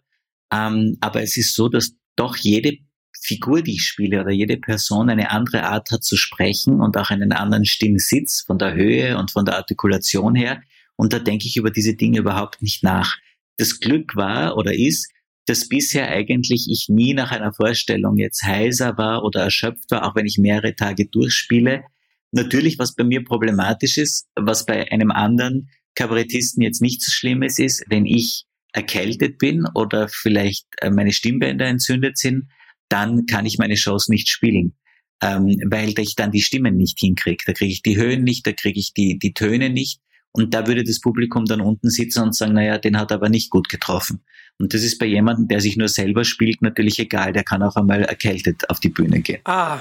ähm, 0.51 0.97
aber 1.01 1.21
es 1.21 1.37
ist 1.37 1.53
so, 1.53 1.69
dass 1.69 1.93
doch 2.15 2.35
jede 2.35 2.77
Figur, 3.19 3.61
die 3.61 3.73
ich 3.73 3.85
spiele 3.85 4.21
oder 4.21 4.31
jede 4.31 4.57
Person 4.57 5.09
eine 5.09 5.31
andere 5.31 5.63
Art 5.63 5.91
hat 5.91 6.03
zu 6.03 6.15
sprechen 6.15 6.81
und 6.81 6.97
auch 6.97 7.09
einen 7.09 7.31
anderen 7.31 7.65
Stimmsitz 7.65 8.41
von 8.41 8.57
der 8.57 8.73
Höhe 8.73 9.17
und 9.17 9.31
von 9.31 9.45
der 9.45 9.57
Artikulation 9.57 10.35
her. 10.35 10.61
Und 10.95 11.13
da 11.13 11.19
denke 11.19 11.45
ich 11.45 11.57
über 11.57 11.71
diese 11.71 11.95
Dinge 11.95 12.19
überhaupt 12.19 12.61
nicht 12.61 12.83
nach. 12.83 13.15
Das 13.57 13.79
Glück 13.79 14.15
war 14.15 14.55
oder 14.55 14.73
ist, 14.73 15.11
dass 15.45 15.67
bisher 15.67 16.09
eigentlich 16.09 16.67
ich 16.69 16.89
nie 16.89 17.13
nach 17.13 17.31
einer 17.31 17.53
Vorstellung 17.53 18.17
jetzt 18.17 18.43
heiser 18.43 18.97
war 18.97 19.23
oder 19.23 19.43
erschöpft 19.43 19.89
war, 19.91 20.05
auch 20.05 20.15
wenn 20.15 20.25
ich 20.25 20.37
mehrere 20.37 20.75
Tage 20.75 21.07
durchspiele, 21.07 21.83
Natürlich, 22.31 22.77
was 22.77 22.95
bei 22.95 23.03
mir 23.03 23.23
problematisch 23.23 23.97
ist, 23.97 24.27
was 24.35 24.65
bei 24.65 24.91
einem 24.91 25.11
anderen 25.11 25.69
Kabarettisten 25.95 26.61
jetzt 26.61 26.81
nicht 26.81 27.01
so 27.01 27.11
schlimm 27.11 27.41
ist, 27.41 27.59
ist, 27.59 27.83
wenn 27.89 28.05
ich 28.05 28.45
erkältet 28.73 29.37
bin 29.37 29.65
oder 29.73 30.07
vielleicht 30.07 30.65
äh, 30.81 30.89
meine 30.89 31.11
Stimmbänder 31.11 31.65
entzündet 31.65 32.17
sind, 32.17 32.49
dann 32.89 33.25
kann 33.25 33.45
ich 33.45 33.57
meine 33.57 33.77
Shows 33.77 34.07
nicht 34.07 34.29
spielen, 34.29 34.75
ähm, 35.21 35.57
weil 35.65 35.97
ich 35.99 36.15
dann 36.15 36.31
die 36.31 36.41
Stimmen 36.41 36.77
nicht 36.77 36.99
hinkriege. 36.99 37.43
Da 37.45 37.53
kriege 37.53 37.71
ich 37.71 37.81
die 37.81 37.97
Höhen 37.97 38.23
nicht, 38.23 38.45
da 38.45 38.51
kriege 38.51 38.79
ich 38.79 38.93
die, 38.93 39.17
die 39.17 39.33
Töne 39.33 39.69
nicht. 39.69 39.99
Und 40.31 40.53
da 40.53 40.67
würde 40.67 40.83
das 40.83 40.99
Publikum 40.99 41.45
dann 41.45 41.61
unten 41.61 41.89
sitzen 41.89 42.21
und 42.21 42.35
sagen, 42.35 42.53
naja, 42.53 42.77
den 42.77 42.99
hat 42.99 43.11
aber 43.11 43.29
nicht 43.29 43.49
gut 43.49 43.69
getroffen. 43.69 44.23
Und 44.59 44.73
das 44.73 44.83
ist 44.83 44.99
bei 44.99 45.07
jemandem, 45.07 45.47
der 45.47 45.61
sich 45.61 45.77
nur 45.77 45.87
selber 45.87 46.23
spielt, 46.23 46.61
natürlich 46.61 46.99
egal. 46.99 47.33
Der 47.33 47.43
kann 47.43 47.63
auch 47.63 47.75
einmal 47.75 48.03
erkältet 48.03 48.69
auf 48.69 48.79
die 48.79 48.89
Bühne 48.89 49.21
gehen. 49.21 49.41
Ah, 49.45 49.79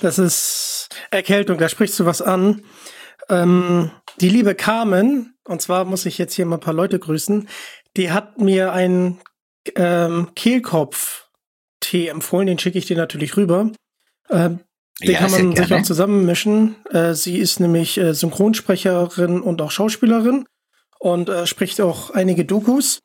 das 0.00 0.18
ist 0.18 0.73
Erkältung, 1.10 1.58
da 1.58 1.68
sprichst 1.68 1.98
du 2.00 2.06
was 2.06 2.22
an. 2.22 2.62
Ähm, 3.28 3.90
die 4.20 4.28
liebe 4.28 4.54
Carmen, 4.54 5.34
und 5.44 5.62
zwar 5.62 5.84
muss 5.84 6.06
ich 6.06 6.18
jetzt 6.18 6.34
hier 6.34 6.46
mal 6.46 6.56
ein 6.56 6.60
paar 6.60 6.74
Leute 6.74 6.98
grüßen, 6.98 7.48
die 7.96 8.10
hat 8.10 8.38
mir 8.38 8.72
einen 8.72 9.20
ähm, 9.76 10.28
Kehlkopf-Tee 10.34 12.08
empfohlen, 12.08 12.46
den 12.46 12.58
schicke 12.58 12.78
ich 12.78 12.86
dir 12.86 12.96
natürlich 12.96 13.36
rüber. 13.36 13.70
Ähm, 14.30 14.60
den 15.02 15.10
ja, 15.10 15.18
kann 15.18 15.30
man 15.30 15.56
sich 15.56 15.74
auch 15.74 15.82
zusammenmischen. 15.82 16.76
Äh, 16.90 17.14
sie 17.14 17.38
ist 17.38 17.60
nämlich 17.60 17.98
äh, 17.98 18.14
Synchronsprecherin 18.14 19.40
und 19.40 19.60
auch 19.60 19.70
Schauspielerin 19.70 20.46
und 21.00 21.28
äh, 21.28 21.46
spricht 21.46 21.80
auch 21.80 22.10
einige 22.10 22.44
Dokus. 22.44 23.00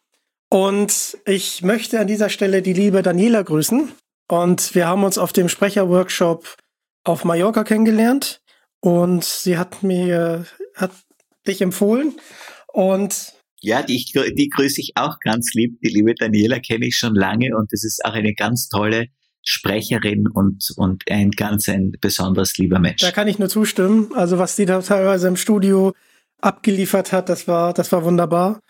Und 0.50 1.18
ich 1.26 1.62
möchte 1.62 2.00
an 2.00 2.08
dieser 2.08 2.30
Stelle 2.30 2.62
die 2.62 2.74
liebe 2.74 3.02
Daniela 3.02 3.42
grüßen. 3.42 3.92
Und 4.28 4.76
wir 4.76 4.88
haben 4.88 5.04
uns 5.04 5.18
auf 5.18 5.34
dem 5.34 5.50
Sprecherworkshop 5.50 6.56
auf 7.10 7.26
Mallorca 7.26 7.64
kennengelernt 7.64 8.42
und 8.80 9.24
sie 9.24 9.58
hat 9.58 9.84
mir, 9.84 10.46
hat 10.76 10.92
dich 11.48 11.62
empfohlen 11.62 12.16
und 12.68 13.34
ja, 13.62 13.82
die, 13.84 14.06
die 14.38 14.50
grüße 14.50 14.80
ich 14.80 14.94
auch 14.96 15.20
ganz 15.20 15.54
lieb. 15.54 15.82
Die 15.82 15.90
liebe 15.90 16.16
Daniela 16.16 16.60
kenne 16.60 16.86
ich 16.88 16.96
schon 16.96 17.14
lange 17.14 17.58
und 17.58 17.74
das 17.74 17.84
ist 17.84 18.06
auch 18.06 18.14
eine 18.14 18.34
ganz 18.34 18.70
tolle 18.70 19.08
Sprecherin 19.44 20.28
und, 20.28 20.72
und 20.78 21.04
ein 21.10 21.32
ganz 21.32 21.68
ein 21.68 21.94
besonders 22.00 22.58
lieber 22.58 22.80
Mensch. 22.80 23.02
Da 23.02 23.12
kann 23.12 23.28
ich 23.28 23.40
nur 23.40 23.50
zustimmen. 23.50 24.12
Also 24.16 24.38
was 24.38 24.56
die 24.56 24.66
da 24.66 24.82
teilweise 24.82 25.28
im 25.28 25.36
Studio 25.36 25.94
abgeliefert 26.40 27.12
hat, 27.12 27.28
das 27.30 27.48
war, 27.48 27.74
das 27.74 27.92
war 27.92 28.04
wunderbar. 28.04 28.62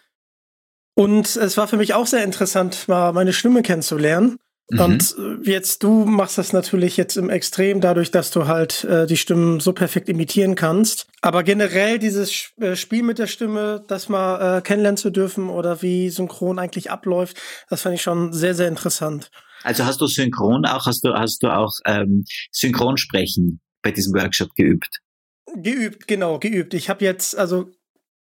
Und 0.95 1.35
es 1.35 1.55
war 1.57 1.67
für 1.67 1.77
mich 1.77 1.93
auch 1.93 2.07
sehr 2.07 2.23
interessant, 2.23 2.87
mal 2.87 3.13
meine 3.13 3.33
Stimme 3.33 3.61
kennenzulernen. 3.61 4.37
Mhm. 4.69 4.79
Und 4.79 5.15
äh, 5.17 5.49
jetzt 5.49 5.83
du 5.83 6.05
machst 6.05 6.37
das 6.37 6.53
natürlich 6.53 6.97
jetzt 6.97 7.17
im 7.17 7.29
Extrem 7.29 7.81
dadurch, 7.81 8.11
dass 8.11 8.31
du 8.31 8.47
halt 8.47 8.83
äh, 8.83 9.07
die 9.07 9.17
Stimmen 9.17 9.59
so 9.59 9.73
perfekt 9.73 10.09
imitieren 10.09 10.55
kannst. 10.55 11.07
Aber 11.21 11.43
generell 11.43 11.99
dieses 11.99 12.51
äh, 12.57 12.75
Spiel 12.75 13.03
mit 13.03 13.19
der 13.19 13.27
Stimme, 13.27 13.83
das 13.87 14.09
mal 14.09 14.57
äh, 14.57 14.61
kennenlernen 14.61 14.97
zu 14.97 15.09
dürfen 15.09 15.49
oder 15.49 15.81
wie 15.81 16.09
Synchron 16.09 16.59
eigentlich 16.59 16.91
abläuft, 16.91 17.37
das 17.69 17.81
fand 17.81 17.95
ich 17.95 18.01
schon 18.01 18.31
sehr, 18.31 18.53
sehr 18.53 18.67
interessant. 18.67 19.31
Also 19.63 19.85
hast 19.85 19.99
du 19.99 20.07
Synchron 20.07 20.65
auch, 20.65 20.85
hast 20.85 21.03
du, 21.03 21.13
hast 21.13 21.43
du 21.43 21.49
auch 21.49 21.73
ähm, 21.85 22.23
Synchronsprechen 22.51 23.59
bei 23.81 23.91
diesem 23.91 24.13
Workshop 24.13 24.53
geübt? 24.55 24.99
Geübt, 25.55 26.07
genau, 26.07 26.39
geübt. 26.39 26.73
Ich 26.73 26.89
habe 26.89 27.03
jetzt, 27.03 27.37
also 27.37 27.71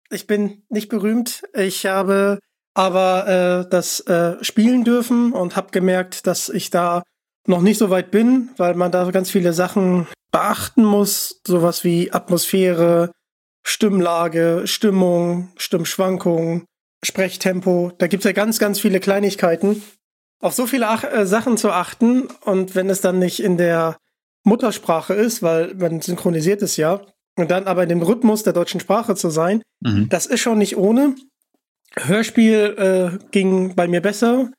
ich 0.09 0.27
bin 0.27 0.63
nicht 0.69 0.89
berühmt. 0.89 1.43
Ich 1.53 1.85
habe 1.85 2.39
aber 2.77 3.27
äh, 3.65 3.69
das 3.69 4.01
äh, 4.01 4.35
spielen 4.43 4.83
dürfen 4.83 5.33
und 5.33 5.55
habe 5.55 5.71
gemerkt, 5.71 6.27
dass 6.27 6.47
ich 6.47 6.69
da 6.69 7.01
noch 7.47 7.61
nicht 7.61 7.79
so 7.79 7.89
weit 7.89 8.11
bin, 8.11 8.49
weil 8.57 8.75
man 8.75 8.91
da 8.91 9.09
ganz 9.09 9.31
viele 9.31 9.51
Sachen 9.51 10.05
beachten 10.31 10.85
muss, 10.85 11.41
sowas 11.47 11.83
wie 11.83 12.11
Atmosphäre, 12.13 13.11
Stimmlage, 13.65 14.63
Stimmung, 14.65 15.49
Stimmschwankung, 15.57 16.65
Sprechtempo. 17.03 17.93
Da 17.97 18.05
gibt's 18.05 18.25
ja 18.25 18.31
ganz, 18.31 18.59
ganz 18.59 18.79
viele 18.79 18.99
Kleinigkeiten. 18.99 19.81
Auf 20.39 20.53
so 20.53 20.67
viele 20.67 20.87
Ach 20.87 21.03
äh, 21.03 21.25
Sachen 21.25 21.57
zu 21.57 21.71
achten 21.71 22.27
und 22.45 22.75
wenn 22.75 22.91
es 22.91 23.01
dann 23.01 23.17
nicht 23.17 23.41
in 23.41 23.57
der 23.57 23.97
Muttersprache 24.43 25.15
ist, 25.15 25.41
weil 25.41 25.73
man 25.73 26.01
synchronisiert 26.01 26.61
es 26.61 26.77
ja, 26.77 27.01
und 27.37 27.49
dann 27.49 27.65
aber 27.65 27.81
in 27.81 27.89
dem 27.89 28.03
Rhythmus 28.03 28.43
der 28.43 28.53
deutschen 28.53 28.79
Sprache 28.79 29.15
zu 29.15 29.31
sein, 29.31 29.63
mhm. 29.79 30.09
das 30.09 30.27
ist 30.27 30.41
schon 30.41 30.59
nicht 30.59 30.77
ohne. 30.77 31.15
Hörspiel 32.03 32.75
äh, 32.77 33.25
ging 33.31 33.75
bei 33.75 33.87
mir 33.87 34.01
besser, 34.01 34.51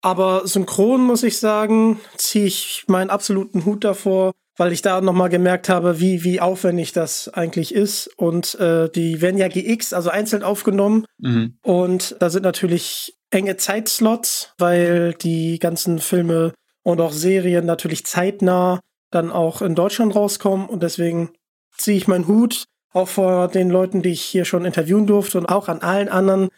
aber 0.00 0.46
synchron 0.46 1.02
muss 1.02 1.22
ich 1.22 1.38
sagen, 1.38 2.00
ziehe 2.16 2.46
ich 2.46 2.84
meinen 2.86 3.10
absoluten 3.10 3.64
Hut 3.64 3.84
davor, 3.84 4.32
weil 4.56 4.72
ich 4.72 4.82
da 4.82 5.00
nochmal 5.00 5.28
gemerkt 5.28 5.68
habe, 5.68 6.00
wie, 6.00 6.24
wie 6.24 6.40
aufwendig 6.40 6.92
das 6.92 7.28
eigentlich 7.28 7.74
ist. 7.74 8.08
Und 8.16 8.54
äh, 8.56 8.88
die 8.90 9.20
werden 9.20 9.38
ja 9.38 9.48
GX, 9.48 9.92
also 9.92 10.10
einzeln 10.10 10.42
aufgenommen. 10.42 11.04
Mhm. 11.18 11.58
Und 11.62 12.16
da 12.20 12.30
sind 12.30 12.42
natürlich 12.42 13.16
enge 13.30 13.56
Zeitslots, 13.56 14.54
weil 14.58 15.14
die 15.14 15.58
ganzen 15.58 15.98
Filme 15.98 16.52
und 16.82 17.00
auch 17.00 17.12
Serien 17.12 17.66
natürlich 17.66 18.06
zeitnah 18.06 18.80
dann 19.10 19.30
auch 19.30 19.62
in 19.62 19.74
Deutschland 19.74 20.14
rauskommen 20.14 20.68
und 20.68 20.82
deswegen 20.82 21.30
ziehe 21.76 21.96
ich 21.96 22.08
meinen 22.08 22.28
Hut 22.28 22.64
auch 22.92 23.08
vor 23.08 23.48
den 23.48 23.70
Leuten, 23.70 24.02
die 24.02 24.10
ich 24.10 24.22
hier 24.22 24.44
schon 24.44 24.64
interviewen 24.64 25.06
durfte 25.06 25.38
und 25.38 25.46
auch 25.46 25.68
an 25.68 25.80
allen 25.80 26.08
anderen 26.08 26.48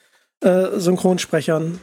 äh, 0.41 0.79
Synchronsprechern. 0.79 1.81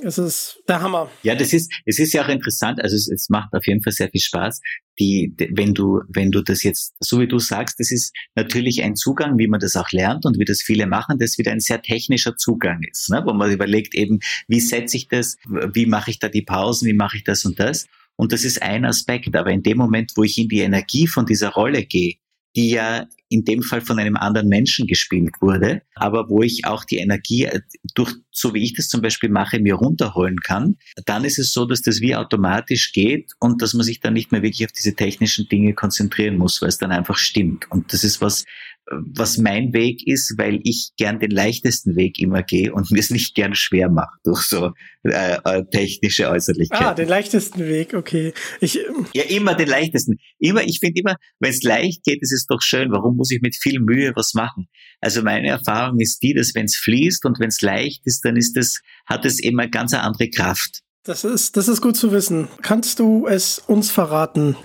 Es 0.00 0.16
ist 0.16 0.62
der 0.68 0.80
Hammer. 0.80 1.10
Ja, 1.24 1.34
das 1.34 1.52
ist, 1.52 1.72
es 1.84 1.98
ist 1.98 2.12
ja 2.12 2.24
auch 2.24 2.28
interessant. 2.28 2.80
Also 2.80 2.94
es, 2.94 3.08
es 3.08 3.28
macht 3.30 3.52
auf 3.52 3.66
jeden 3.66 3.82
Fall 3.82 3.92
sehr 3.92 4.08
viel 4.08 4.20
Spaß. 4.20 4.60
Die, 5.00 5.34
wenn 5.50 5.74
du, 5.74 6.02
wenn 6.08 6.30
du 6.30 6.40
das 6.40 6.62
jetzt, 6.62 6.94
so 7.00 7.18
wie 7.18 7.26
du 7.26 7.40
sagst, 7.40 7.80
das 7.80 7.90
ist 7.90 8.14
natürlich 8.36 8.82
ein 8.84 8.94
Zugang, 8.94 9.38
wie 9.38 9.48
man 9.48 9.58
das 9.58 9.74
auch 9.74 9.90
lernt 9.90 10.24
und 10.24 10.38
wie 10.38 10.44
das 10.44 10.62
viele 10.62 10.86
machen, 10.86 11.18
das 11.18 11.36
wieder 11.36 11.50
ein 11.50 11.58
sehr 11.58 11.82
technischer 11.82 12.36
Zugang 12.36 12.80
ist, 12.88 13.10
ne? 13.10 13.22
wo 13.24 13.32
man 13.32 13.50
überlegt 13.50 13.94
eben, 13.94 14.20
wie 14.46 14.60
setze 14.60 14.96
ich 14.96 15.08
das, 15.08 15.36
wie 15.72 15.86
mache 15.86 16.12
ich 16.12 16.20
da 16.20 16.28
die 16.28 16.42
Pausen, 16.42 16.86
wie 16.86 16.94
mache 16.94 17.16
ich 17.16 17.24
das 17.24 17.44
und 17.44 17.58
das. 17.58 17.86
Und 18.14 18.32
das 18.32 18.44
ist 18.44 18.62
ein 18.62 18.84
Aspekt. 18.84 19.34
Aber 19.34 19.50
in 19.50 19.64
dem 19.64 19.78
Moment, 19.78 20.12
wo 20.14 20.22
ich 20.22 20.38
in 20.38 20.48
die 20.48 20.60
Energie 20.60 21.08
von 21.08 21.26
dieser 21.26 21.50
Rolle 21.50 21.84
gehe, 21.84 22.14
die 22.58 22.70
ja 22.70 23.06
in 23.28 23.44
dem 23.44 23.62
Fall 23.62 23.80
von 23.80 24.00
einem 24.00 24.16
anderen 24.16 24.48
Menschen 24.48 24.88
gespielt 24.88 25.34
wurde, 25.40 25.82
aber 25.94 26.28
wo 26.28 26.42
ich 26.42 26.64
auch 26.64 26.84
die 26.84 26.96
Energie 26.96 27.44
äh, 27.44 27.60
durch, 27.94 28.12
so 28.32 28.52
wie 28.52 28.64
ich 28.64 28.74
das 28.74 28.88
zum 28.88 29.00
Beispiel 29.00 29.28
mache, 29.28 29.60
mir 29.60 29.74
runterholen 29.74 30.40
kann, 30.40 30.76
dann 31.06 31.24
ist 31.24 31.38
es 31.38 31.52
so, 31.52 31.64
dass 31.64 31.82
das 31.82 32.00
wie 32.00 32.16
automatisch 32.16 32.92
geht 32.92 33.30
und 33.38 33.62
dass 33.62 33.74
man 33.74 33.84
sich 33.84 34.00
dann 34.00 34.14
nicht 34.14 34.32
mehr 34.32 34.42
wirklich 34.42 34.64
auf 34.64 34.72
diese 34.72 34.96
technischen 34.96 35.48
Dinge 35.48 35.72
konzentrieren 35.72 36.36
muss, 36.36 36.60
weil 36.60 36.68
es 36.68 36.78
dann 36.78 36.90
einfach 36.90 37.16
stimmt. 37.16 37.70
Und 37.70 37.92
das 37.92 38.02
ist 38.02 38.20
was, 38.20 38.44
was 38.90 39.38
mein 39.38 39.72
Weg 39.72 40.06
ist, 40.06 40.34
weil 40.38 40.60
ich 40.64 40.90
gern 40.96 41.20
den 41.20 41.30
leichtesten 41.30 41.96
Weg 41.96 42.18
immer 42.18 42.42
gehe 42.42 42.72
und 42.72 42.90
mir 42.90 43.00
es 43.00 43.10
nicht 43.10 43.34
gern 43.34 43.54
schwer 43.54 43.90
mache 43.90 44.16
durch 44.24 44.42
so 44.42 44.72
äh, 45.04 45.36
äh, 45.44 45.64
technische 45.70 46.28
Äußerlichkeiten. 46.28 46.86
Ah, 46.86 46.94
den 46.94 47.08
leichtesten 47.08 47.66
Weg, 47.66 47.94
okay. 47.94 48.32
Ich, 48.60 48.78
ähm, 48.78 49.06
ja, 49.14 49.24
immer 49.24 49.54
den 49.54 49.68
leichtesten. 49.68 50.18
Immer, 50.38 50.62
ich 50.64 50.80
finde 50.80 51.00
immer, 51.00 51.16
wenn 51.38 51.50
es 51.50 51.62
leicht 51.62 52.04
geht, 52.04 52.22
ist 52.22 52.32
es 52.32 52.46
doch 52.46 52.62
schön. 52.62 52.90
Warum 52.90 53.16
muss 53.16 53.30
ich 53.30 53.40
mit 53.40 53.56
viel 53.56 53.80
Mühe 53.80 54.12
was 54.16 54.34
machen? 54.34 54.68
Also 55.00 55.22
meine 55.22 55.48
Erfahrung 55.48 56.00
ist 56.00 56.22
die, 56.22 56.34
dass 56.34 56.54
wenn 56.54 56.66
es 56.66 56.76
fließt 56.76 57.24
und 57.24 57.38
wenn 57.38 57.48
es 57.48 57.60
leicht 57.60 58.06
ist, 58.06 58.24
dann 58.24 58.36
ist 58.36 58.56
es, 58.56 58.80
hat 59.06 59.24
es 59.24 59.40
immer 59.40 59.68
ganz 59.68 59.94
eine 59.94 60.02
andere 60.02 60.30
Kraft. 60.30 60.80
Das 61.04 61.24
ist, 61.24 61.56
das 61.56 61.68
ist 61.68 61.80
gut 61.80 61.96
zu 61.96 62.12
wissen. 62.12 62.48
Kannst 62.62 62.98
du 62.98 63.26
es 63.26 63.58
uns 63.58 63.90
verraten, 63.90 64.56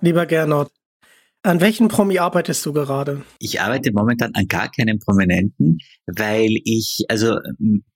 lieber 0.00 0.26
Gernot? 0.26 0.70
An 1.46 1.60
welchen 1.60 1.86
Promi 1.86 2.18
arbeitest 2.18 2.66
du 2.66 2.72
gerade? 2.72 3.22
Ich 3.38 3.60
arbeite 3.60 3.92
momentan 3.92 4.34
an 4.34 4.48
gar 4.48 4.68
keinem 4.68 4.98
Prominenten, 4.98 5.78
weil 6.06 6.56
ich, 6.64 7.04
also 7.08 7.38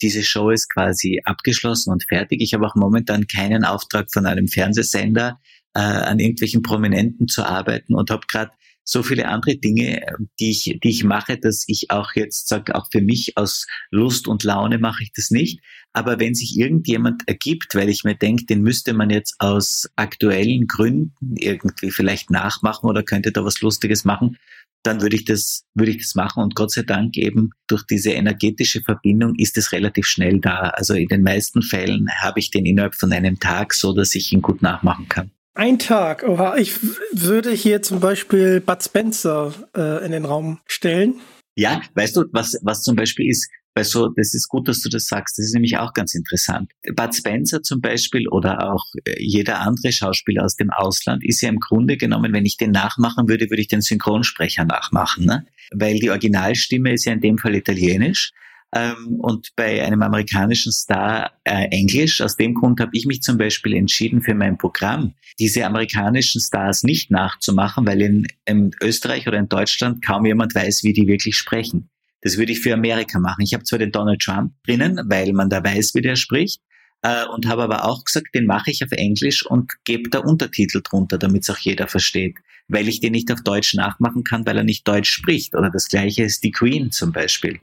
diese 0.01 0.23
Show 0.23 0.51
ist 0.51 0.73
quasi 0.73 1.21
abgeschlossen 1.25 1.91
und 1.91 2.05
fertig. 2.09 2.43
Ich 2.43 2.55
habe 2.55 2.65
auch 2.65 2.77
momentan 2.77 3.27
keinen 3.27 3.65
Auftrag 3.65 4.13
von 4.13 4.27
einem 4.27 4.47
Fernsehsender, 4.47 5.41
äh, 5.75 5.81
an 5.81 6.21
irgendwelchen 6.21 6.63
Prominenten 6.63 7.27
zu 7.27 7.43
arbeiten 7.43 7.97
und 7.97 8.11
habe 8.11 8.25
gerade 8.29 8.53
so 8.91 9.05
viele 9.05 9.29
andere 9.29 9.57
Dinge, 9.57 10.05
die 10.41 10.51
ich, 10.51 10.79
die 10.83 10.89
ich 10.89 11.05
mache, 11.05 11.39
dass 11.39 11.65
ich 11.69 11.93
auch 11.93 12.17
jetzt 12.17 12.49
sage, 12.49 12.75
auch 12.75 12.89
für 12.91 13.01
mich 13.01 13.37
aus 13.37 13.69
Lust 13.93 14.27
und 14.27 14.43
Laune 14.43 14.79
mache 14.79 15.05
ich 15.05 15.13
das 15.13 15.31
nicht. 15.31 15.61
Aber 15.93 16.19
wenn 16.19 16.35
sich 16.35 16.59
irgendjemand 16.59 17.23
ergibt, 17.29 17.77
weil 17.77 17.89
ich 17.89 18.03
mir 18.03 18.17
denke, 18.17 18.47
den 18.47 18.63
müsste 18.63 18.93
man 18.93 19.11
jetzt 19.11 19.37
aus 19.39 19.89
aktuellen 19.95 20.67
Gründen 20.67 21.37
irgendwie 21.37 21.93
vielleicht 21.93 22.31
nachmachen 22.33 22.89
oder 22.89 23.05
könnte 23.05 23.31
da 23.31 23.45
was 23.45 23.61
Lustiges 23.61 24.05
machen, 24.05 24.37
dann 24.83 25.03
würde 25.03 25.15
ich 25.15 25.25
das, 25.25 25.67
würde 25.75 25.93
ich 25.93 25.99
das 25.99 26.17
machen. 26.17 26.43
Und 26.43 26.57
Gott 26.57 26.73
sei 26.73 26.83
Dank 26.83 27.17
eben 27.17 27.51
durch 27.69 27.85
diese 27.85 28.11
energetische 28.11 28.81
Verbindung 28.81 29.37
ist 29.37 29.57
es 29.57 29.71
relativ 29.71 30.07
schnell 30.07 30.41
da. 30.41 30.71
Also 30.71 30.95
in 30.95 31.07
den 31.07 31.23
meisten 31.23 31.63
Fällen 31.63 32.09
habe 32.21 32.41
ich 32.41 32.51
den 32.51 32.67
innerhalb 32.67 32.97
von 32.97 33.13
einem 33.13 33.39
Tag 33.39 33.73
so, 33.73 33.93
dass 33.93 34.17
ich 34.17 34.33
ihn 34.33 34.43
gut 34.43 34.63
nachmachen 34.63 35.09
kann. 35.09 35.31
Ein 35.55 35.79
Tag. 35.79 36.23
Oha, 36.23 36.57
ich 36.57 36.81
würde 37.13 37.51
hier 37.51 37.83
zum 37.83 38.01
Beispiel 38.01 38.61
Bud 38.61 38.83
Spencer 38.83 39.53
äh, 39.77 40.05
in 40.05 40.13
den 40.13 40.25
Raum 40.25 40.61
stellen. 40.67 41.21
Ja, 41.57 41.83
weißt 41.95 42.17
du, 42.17 42.25
was, 42.33 42.57
was 42.63 42.83
zum 42.83 42.95
Beispiel 42.95 43.29
ist, 43.29 43.51
weil 43.75 43.85
so, 43.85 44.09
das 44.09 44.35
ist 44.35 44.49
gut, 44.49 44.69
dass 44.69 44.81
du 44.81 44.89
das 44.89 45.07
sagst. 45.07 45.39
Das 45.39 45.47
ist 45.47 45.55
nämlich 45.55 45.77
auch 45.79 45.93
ganz 45.93 46.15
interessant. 46.15 46.71
Bud 46.95 47.15
Spencer 47.15 47.63
zum 47.63 47.81
Beispiel 47.81 48.29
oder 48.29 48.73
auch 48.73 48.85
äh, 49.05 49.17
jeder 49.19 49.61
andere 49.61 49.93
Schauspieler 49.93 50.45
aus 50.45 50.57
dem 50.57 50.71
Ausland 50.71 51.25
ist 51.25 51.41
ja 51.41 51.49
im 51.49 51.59
Grunde 51.59 51.97
genommen, 51.97 52.33
wenn 52.33 52.47
ich 52.47 52.57
den 52.57 52.71
nachmachen 52.71 53.29
würde, 53.29 53.51
würde 53.51 53.63
ich 53.63 53.69
den 53.69 53.81
Synchronsprecher 53.81 54.65
nachmachen, 54.65 55.25
ne? 55.25 55.47
Weil 55.73 55.99
die 55.99 56.11
Originalstimme 56.11 56.93
ist 56.93 57.05
ja 57.05 57.13
in 57.13 57.21
dem 57.21 57.39
Fall 57.39 57.55
italienisch 57.55 58.33
ähm, 58.73 59.17
und 59.21 59.51
bei 59.57 59.85
einem 59.85 60.03
amerikanischen 60.03 60.73
Star 60.73 61.33
äh, 61.45 61.67
Englisch. 61.71 62.21
Aus 62.21 62.37
dem 62.37 62.55
Grund 62.55 62.81
habe 62.81 62.93
ich 62.95 63.07
mich 63.07 63.23
zum 63.23 63.37
Beispiel 63.37 63.75
entschieden 63.75 64.23
für 64.23 64.35
mein 64.35 64.59
Programm, 64.59 65.15
diese 65.39 65.67
amerikanischen 65.67 66.41
Stars 66.41 66.83
nicht 66.83 67.11
nachzumachen, 67.11 67.87
weil 67.87 68.01
in, 68.01 68.27
in 68.45 68.71
Österreich 68.81 69.27
oder 69.27 69.39
in 69.39 69.49
Deutschland 69.49 70.05
kaum 70.05 70.25
jemand 70.27 70.55
weiß, 70.55 70.85
wie 70.85 70.93
die 70.93 71.07
wirklich 71.07 71.37
sprechen. 71.37 71.91
Das 72.23 72.37
würde 72.37 72.53
ich 72.53 72.61
für 72.61 72.75
Amerika 72.75 73.19
machen. 73.19 73.43
Ich 73.43 73.55
habe 73.55 73.65
zwar 73.65 73.79
den 73.79 73.93
Donald 73.93 74.21
Trump 74.21 74.53
drinnen, 74.67 75.01
weil 75.07 75.33
man 75.33 75.49
da 75.49 75.65
weiß, 75.65 75.95
wie 75.95 76.03
der 76.03 76.17
spricht, 76.17 76.61
äh, 77.03 77.25
und 77.27 77.49
habe 77.49 77.63
aber 77.63 77.87
auch 77.87 78.05
gesagt, 78.05 78.35
den 78.35 78.47
mache 78.47 78.71
ich 78.71 78.85
auf 78.85 78.93
Englisch 78.93 79.45
und 79.45 79.73
gebe 79.85 80.11
da 80.11 80.19
Untertitel 80.19 80.83
drunter, 80.85 81.19
damit 81.19 81.43
es 81.43 81.51
auch 81.51 81.59
jeder 81.59 81.89
versteht, 81.89 82.37
weil 82.69 82.89
ich 82.89 83.01
den 83.01 83.13
nicht 83.13 83.33
auf 83.33 83.43
Deutsch 83.43 83.75
nachmachen 83.75 84.23
kann, 84.23 84.45
weil 84.45 84.59
er 84.59 84.65
nicht 84.65 84.87
Deutsch 84.87 85.11
spricht. 85.11 85.55
Oder 85.55 85.71
das 85.71 85.89
gleiche 85.89 86.23
ist 86.23 86.45
die 86.45 86.53
Queen 86.53 86.93
zum 86.93 87.11
Beispiel 87.11 87.59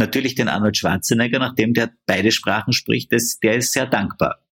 natürlich 0.00 0.34
den 0.34 0.48
Arnold 0.48 0.76
Schwarzenegger, 0.76 1.38
nachdem 1.38 1.74
der 1.74 1.92
beide 2.06 2.32
Sprachen 2.32 2.72
spricht, 2.72 3.12
das, 3.12 3.38
der 3.38 3.56
ist 3.56 3.72
sehr 3.72 3.86
dankbar. 3.86 4.42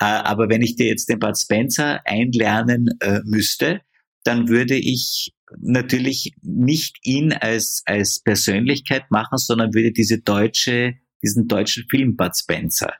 Äh, 0.00 0.04
aber 0.04 0.48
wenn 0.48 0.62
ich 0.62 0.76
dir 0.76 0.86
jetzt 0.86 1.08
den 1.08 1.18
Bud 1.18 1.36
Spencer 1.36 2.00
einlernen 2.04 2.90
äh, 3.00 3.20
müsste, 3.24 3.80
dann 4.22 4.48
würde 4.48 4.76
ich 4.76 5.34
natürlich 5.58 6.34
nicht 6.42 6.98
ihn 7.02 7.32
als, 7.32 7.82
als 7.86 8.20
Persönlichkeit 8.20 9.10
machen, 9.10 9.38
sondern 9.38 9.74
würde 9.74 9.90
diese 9.90 10.20
deutsche, 10.20 10.94
diesen 11.22 11.48
deutschen 11.48 11.86
Film 11.88 12.16
Bud 12.16 12.36
Spencer 12.36 12.92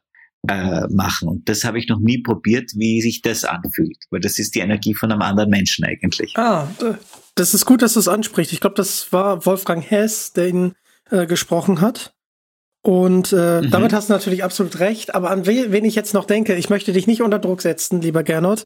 äh, 0.48 0.86
machen. 0.88 1.28
Und 1.28 1.48
das 1.48 1.64
habe 1.64 1.78
ich 1.78 1.88
noch 1.88 2.00
nie 2.00 2.18
probiert, 2.18 2.72
wie 2.74 3.00
sich 3.00 3.22
das 3.22 3.44
anfühlt, 3.44 3.98
weil 4.10 4.20
das 4.20 4.38
ist 4.38 4.54
die 4.54 4.60
Energie 4.60 4.94
von 4.94 5.12
einem 5.12 5.22
anderen 5.22 5.50
Menschen 5.50 5.84
eigentlich. 5.84 6.36
Ah, 6.36 6.68
das 7.34 7.54
ist 7.54 7.66
gut, 7.66 7.82
dass 7.82 7.94
du 7.94 8.00
es 8.00 8.08
ansprichst. 8.08 8.52
Ich 8.52 8.60
glaube, 8.60 8.76
das 8.76 9.12
war 9.12 9.44
Wolfgang 9.46 9.88
Hess, 9.88 10.32
der 10.32 10.48
ihn 10.48 10.74
äh, 11.10 11.26
gesprochen 11.26 11.80
hat. 11.80 12.12
Und 12.82 13.32
äh, 13.32 13.60
mhm. 13.60 13.70
damit 13.70 13.92
hast 13.92 14.08
du 14.08 14.14
natürlich 14.14 14.42
absolut 14.42 14.78
recht. 14.78 15.14
Aber 15.14 15.30
an 15.30 15.46
wen 15.46 15.84
ich 15.84 15.94
jetzt 15.94 16.14
noch 16.14 16.24
denke, 16.24 16.54
ich 16.54 16.70
möchte 16.70 16.92
dich 16.92 17.06
nicht 17.06 17.22
unter 17.22 17.38
Druck 17.38 17.60
setzen, 17.62 18.00
lieber 18.00 18.22
Gernot, 18.22 18.64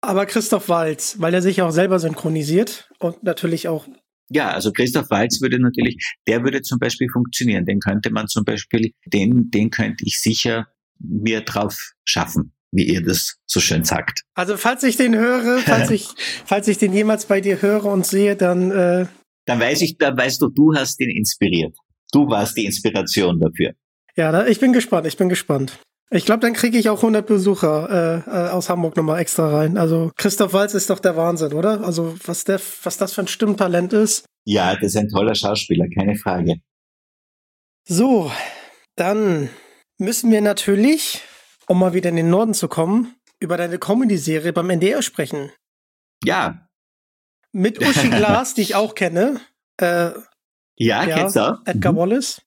aber 0.00 0.26
Christoph 0.26 0.68
Walz, 0.68 1.16
weil 1.18 1.34
er 1.34 1.42
sich 1.42 1.62
auch 1.62 1.70
selber 1.70 1.98
synchronisiert 1.98 2.90
und 2.98 3.22
natürlich 3.22 3.68
auch. 3.68 3.86
Ja, 4.30 4.50
also 4.50 4.72
Christoph 4.72 5.10
Walz 5.10 5.40
würde 5.40 5.60
natürlich, 5.60 5.96
der 6.26 6.42
würde 6.42 6.62
zum 6.62 6.78
Beispiel 6.78 7.08
funktionieren. 7.12 7.66
Den 7.66 7.80
könnte 7.80 8.10
man 8.10 8.26
zum 8.26 8.44
Beispiel, 8.44 8.92
den, 9.06 9.50
den 9.50 9.70
könnte 9.70 10.04
ich 10.06 10.20
sicher 10.20 10.68
mir 10.98 11.42
drauf 11.42 11.92
schaffen, 12.04 12.52
wie 12.72 12.84
ihr 12.84 13.02
das 13.02 13.36
so 13.46 13.60
schön 13.60 13.84
sagt. 13.84 14.22
Also 14.34 14.56
falls 14.56 14.82
ich 14.82 14.96
den 14.96 15.14
höre, 15.14 15.58
falls 15.58 15.90
ich, 15.90 16.08
falls 16.46 16.66
ich 16.68 16.78
den 16.78 16.94
jemals 16.94 17.26
bei 17.26 17.40
dir 17.40 17.60
höre 17.60 17.84
und 17.84 18.06
sehe, 18.06 18.34
dann 18.34 18.70
äh, 18.70 19.06
dann 19.46 19.60
weiß 19.60 19.82
ich, 19.82 19.98
dann 19.98 20.16
weißt 20.16 20.40
du, 20.42 20.48
du 20.48 20.74
hast 20.74 21.00
ihn 21.00 21.10
inspiriert. 21.10 21.76
Du 22.12 22.28
warst 22.28 22.56
die 22.56 22.66
Inspiration 22.66 23.40
dafür. 23.40 23.72
Ja, 24.16 24.46
ich 24.46 24.60
bin 24.60 24.72
gespannt, 24.72 25.06
ich 25.06 25.16
bin 25.16 25.28
gespannt. 25.28 25.78
Ich 26.10 26.26
glaube, 26.26 26.40
dann 26.40 26.52
kriege 26.52 26.76
ich 26.76 26.90
auch 26.90 26.98
100 26.98 27.26
Besucher 27.26 28.24
äh, 28.26 28.30
äh, 28.30 28.50
aus 28.50 28.68
Hamburg 28.68 28.96
nochmal 28.96 29.20
extra 29.20 29.48
rein. 29.48 29.78
Also 29.78 30.12
Christoph 30.16 30.52
Walz 30.52 30.74
ist 30.74 30.90
doch 30.90 30.98
der 30.98 31.16
Wahnsinn, 31.16 31.54
oder? 31.54 31.82
Also 31.82 32.14
was, 32.26 32.44
der, 32.44 32.60
was 32.82 32.98
das 32.98 33.14
für 33.14 33.22
ein 33.22 33.28
Stimmtalent 33.28 33.94
ist. 33.94 34.26
Ja, 34.44 34.74
das 34.74 34.94
ist 34.94 34.96
ein 34.96 35.08
toller 35.08 35.34
Schauspieler, 35.34 35.86
keine 35.88 36.16
Frage. 36.16 36.56
So, 37.88 38.30
dann 38.96 39.48
müssen 39.98 40.30
wir 40.30 40.42
natürlich, 40.42 41.22
um 41.66 41.78
mal 41.78 41.94
wieder 41.94 42.10
in 42.10 42.16
den 42.16 42.28
Norden 42.28 42.52
zu 42.52 42.68
kommen, 42.68 43.14
über 43.40 43.56
deine 43.56 43.78
Comedy-Serie 43.78 44.52
beim 44.52 44.68
NDR 44.68 45.00
sprechen. 45.00 45.50
Ja, 46.22 46.68
mit 47.52 47.80
Uschi 47.86 48.10
Glas, 48.10 48.54
die 48.54 48.62
ich 48.62 48.74
auch 48.74 48.94
kenne. 48.94 49.40
Äh, 49.78 50.10
ja, 50.76 51.04
ja, 51.04 51.06
kennst 51.06 51.36
du? 51.36 51.58
Edgar 51.64 51.92
mhm. 51.92 51.96
Wallace. 51.96 52.42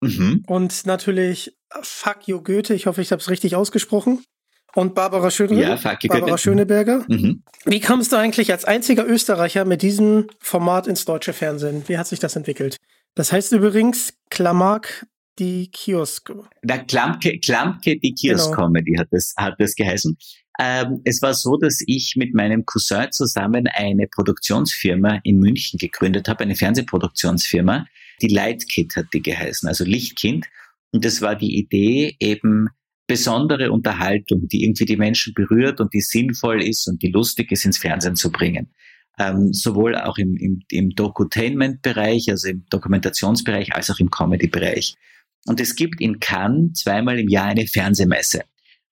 Mhm. 0.00 0.44
Und 0.46 0.86
natürlich 0.86 1.56
Fuck 1.82 2.26
You 2.26 2.42
Goethe, 2.42 2.74
ich 2.74 2.86
hoffe, 2.86 3.02
ich 3.02 3.12
habe 3.12 3.20
es 3.20 3.30
richtig 3.30 3.56
ausgesprochen. 3.56 4.24
Und 4.74 4.94
Barbara, 4.94 5.30
Schöne 5.30 5.60
ja, 5.60 5.74
Barbara 5.74 6.20
Goethe. 6.20 6.38
Schöneberger. 6.38 7.04
Mhm. 7.08 7.42
Wie 7.64 7.80
kamst 7.80 8.12
du 8.12 8.16
eigentlich 8.16 8.52
als 8.52 8.64
einziger 8.64 9.04
Österreicher 9.04 9.64
mit 9.64 9.82
diesem 9.82 10.28
Format 10.38 10.86
ins 10.86 11.04
deutsche 11.04 11.32
Fernsehen? 11.32 11.82
Wie 11.88 11.98
hat 11.98 12.06
sich 12.06 12.20
das 12.20 12.36
entwickelt? 12.36 12.76
Das 13.16 13.32
heißt 13.32 13.52
übrigens 13.52 14.14
Klamark 14.30 15.06
die 15.40 15.70
Kiosk. 15.72 16.32
Der 16.62 16.84
Klamke, 16.84 17.38
Klamke 17.40 17.98
die 17.98 18.14
Kiosk-Comedy 18.14 18.92
genau. 18.92 19.00
hat, 19.00 19.08
das, 19.10 19.34
hat 19.36 19.54
das 19.58 19.74
geheißen. 19.74 20.16
Ähm, 20.60 21.00
es 21.04 21.22
war 21.22 21.32
so, 21.32 21.56
dass 21.56 21.82
ich 21.86 22.14
mit 22.16 22.34
meinem 22.34 22.66
Cousin 22.66 23.10
zusammen 23.10 23.66
eine 23.66 24.06
Produktionsfirma 24.06 25.20
in 25.24 25.38
München 25.38 25.78
gegründet 25.78 26.28
habe, 26.28 26.44
eine 26.44 26.54
Fernsehproduktionsfirma. 26.54 27.86
Die 28.20 28.28
Lightkit 28.28 28.94
hat 28.94 29.06
die 29.14 29.22
geheißen, 29.22 29.66
also 29.66 29.84
Lichtkind. 29.84 30.46
Und 30.92 31.04
das 31.04 31.22
war 31.22 31.34
die 31.34 31.56
Idee, 31.56 32.14
eben 32.20 32.68
besondere 33.06 33.72
Unterhaltung, 33.72 34.46
die 34.48 34.62
irgendwie 34.64 34.84
die 34.84 34.96
Menschen 34.96 35.32
berührt 35.34 35.80
und 35.80 35.94
die 35.94 36.00
sinnvoll 36.00 36.62
ist 36.62 36.86
und 36.86 37.02
die 37.02 37.10
lustig 37.10 37.50
ist, 37.50 37.64
ins 37.64 37.78
Fernsehen 37.78 38.14
zu 38.14 38.30
bringen. 38.30 38.70
Ähm, 39.18 39.52
sowohl 39.52 39.96
auch 39.96 40.18
im, 40.18 40.36
im, 40.36 40.62
im 40.70 40.90
Docutainment-Bereich, 40.90 42.30
also 42.30 42.48
im 42.48 42.66
Dokumentationsbereich, 42.70 43.74
als 43.74 43.90
auch 43.90 43.98
im 43.98 44.10
Comedy-Bereich. 44.10 44.96
Und 45.46 45.60
es 45.60 45.74
gibt 45.74 46.00
in 46.00 46.20
Cannes 46.20 46.80
zweimal 46.80 47.18
im 47.18 47.28
Jahr 47.28 47.46
eine 47.46 47.66
Fernsehmesse. 47.66 48.42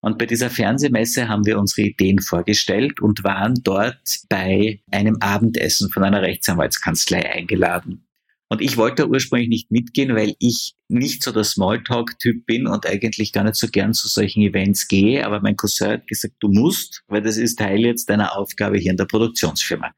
Und 0.01 0.17
bei 0.17 0.25
dieser 0.25 0.49
Fernsehmesse 0.49 1.27
haben 1.27 1.45
wir 1.45 1.59
unsere 1.59 1.87
Ideen 1.87 2.19
vorgestellt 2.19 3.01
und 3.01 3.23
waren 3.23 3.55
dort 3.63 4.21
bei 4.29 4.81
einem 4.91 5.17
Abendessen 5.19 5.89
von 5.89 6.03
einer 6.03 6.21
Rechtsanwaltskanzlei 6.21 7.29
eingeladen. 7.29 8.05
Und 8.51 8.61
ich 8.61 8.77
wollte 8.77 9.07
ursprünglich 9.07 9.49
nicht 9.49 9.71
mitgehen, 9.71 10.15
weil 10.15 10.33
ich 10.39 10.73
nicht 10.87 11.21
so 11.21 11.31
der 11.31 11.43
Smalltalk-Typ 11.43 12.47
bin 12.47 12.65
und 12.65 12.87
eigentlich 12.87 13.31
gar 13.31 13.43
nicht 13.43 13.55
so 13.55 13.67
gern 13.67 13.93
zu 13.93 14.07
solchen 14.07 14.41
Events 14.41 14.87
gehe. 14.87 15.23
Aber 15.23 15.39
mein 15.41 15.55
Cousin 15.55 15.89
hat 15.89 16.07
gesagt, 16.07 16.35
du 16.39 16.47
musst, 16.47 17.03
weil 17.07 17.21
das 17.21 17.37
ist 17.37 17.59
Teil 17.59 17.81
jetzt 17.81 18.09
deiner 18.09 18.35
Aufgabe 18.35 18.79
hier 18.79 18.91
in 18.91 18.97
der 18.97 19.05
Produktionsfirma. 19.05 19.91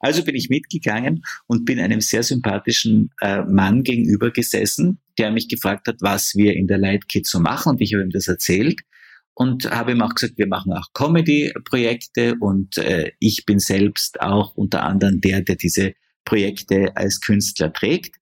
Also 0.00 0.24
bin 0.24 0.34
ich 0.34 0.48
mitgegangen 0.48 1.22
und 1.46 1.64
bin 1.64 1.78
einem 1.78 2.00
sehr 2.00 2.22
sympathischen 2.22 3.10
äh, 3.20 3.42
Mann 3.42 3.82
gegenüber 3.82 4.30
gesessen, 4.30 5.00
der 5.18 5.30
mich 5.30 5.48
gefragt 5.48 5.86
hat, 5.86 5.96
was 6.00 6.34
wir 6.34 6.54
in 6.54 6.66
der 6.66 6.78
Light 6.78 7.04
so 7.24 7.40
machen. 7.40 7.70
Und 7.70 7.80
ich 7.80 7.94
habe 7.94 8.04
ihm 8.04 8.10
das 8.10 8.28
erzählt 8.28 8.80
und 9.34 9.70
habe 9.70 9.92
ihm 9.92 10.02
auch 10.02 10.14
gesagt, 10.14 10.38
wir 10.38 10.46
machen 10.46 10.72
auch 10.72 10.92
Comedy-Projekte 10.94 12.36
und 12.40 12.76
äh, 12.78 13.12
ich 13.18 13.46
bin 13.46 13.58
selbst 13.58 14.20
auch 14.20 14.54
unter 14.56 14.82
anderem 14.82 15.20
der, 15.20 15.42
der 15.42 15.56
diese 15.56 15.94
Projekte 16.24 16.96
als 16.96 17.20
Künstler 17.20 17.72
trägt 17.72 18.16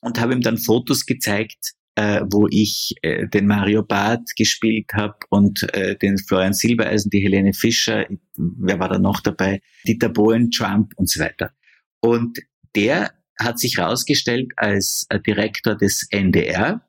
und 0.00 0.20
habe 0.20 0.32
ihm 0.32 0.40
dann 0.40 0.58
Fotos 0.58 1.06
gezeigt, 1.06 1.74
äh, 1.96 2.22
wo 2.30 2.46
ich 2.50 2.94
äh, 3.02 3.26
den 3.26 3.46
Mario 3.46 3.82
Barth 3.82 4.36
gespielt 4.36 4.92
habe 4.92 5.16
und 5.30 5.62
äh, 5.74 5.96
den 5.96 6.18
Florian 6.18 6.52
Silbereisen, 6.52 7.10
die 7.10 7.20
Helene 7.20 7.54
Fischer, 7.54 8.06
wer 8.36 8.78
war 8.78 8.90
da 8.90 8.98
noch 8.98 9.20
dabei, 9.20 9.60
Dieter 9.86 10.10
Bohlen, 10.10 10.50
Trump 10.50 10.92
und 10.96 11.08
so 11.08 11.20
weiter. 11.20 11.52
Und 12.00 12.38
der 12.76 13.12
hat 13.40 13.58
sich 13.58 13.78
herausgestellt 13.78 14.52
als 14.56 15.06
äh, 15.08 15.20
Direktor 15.20 15.74
des 15.74 16.06
NDR 16.10 16.86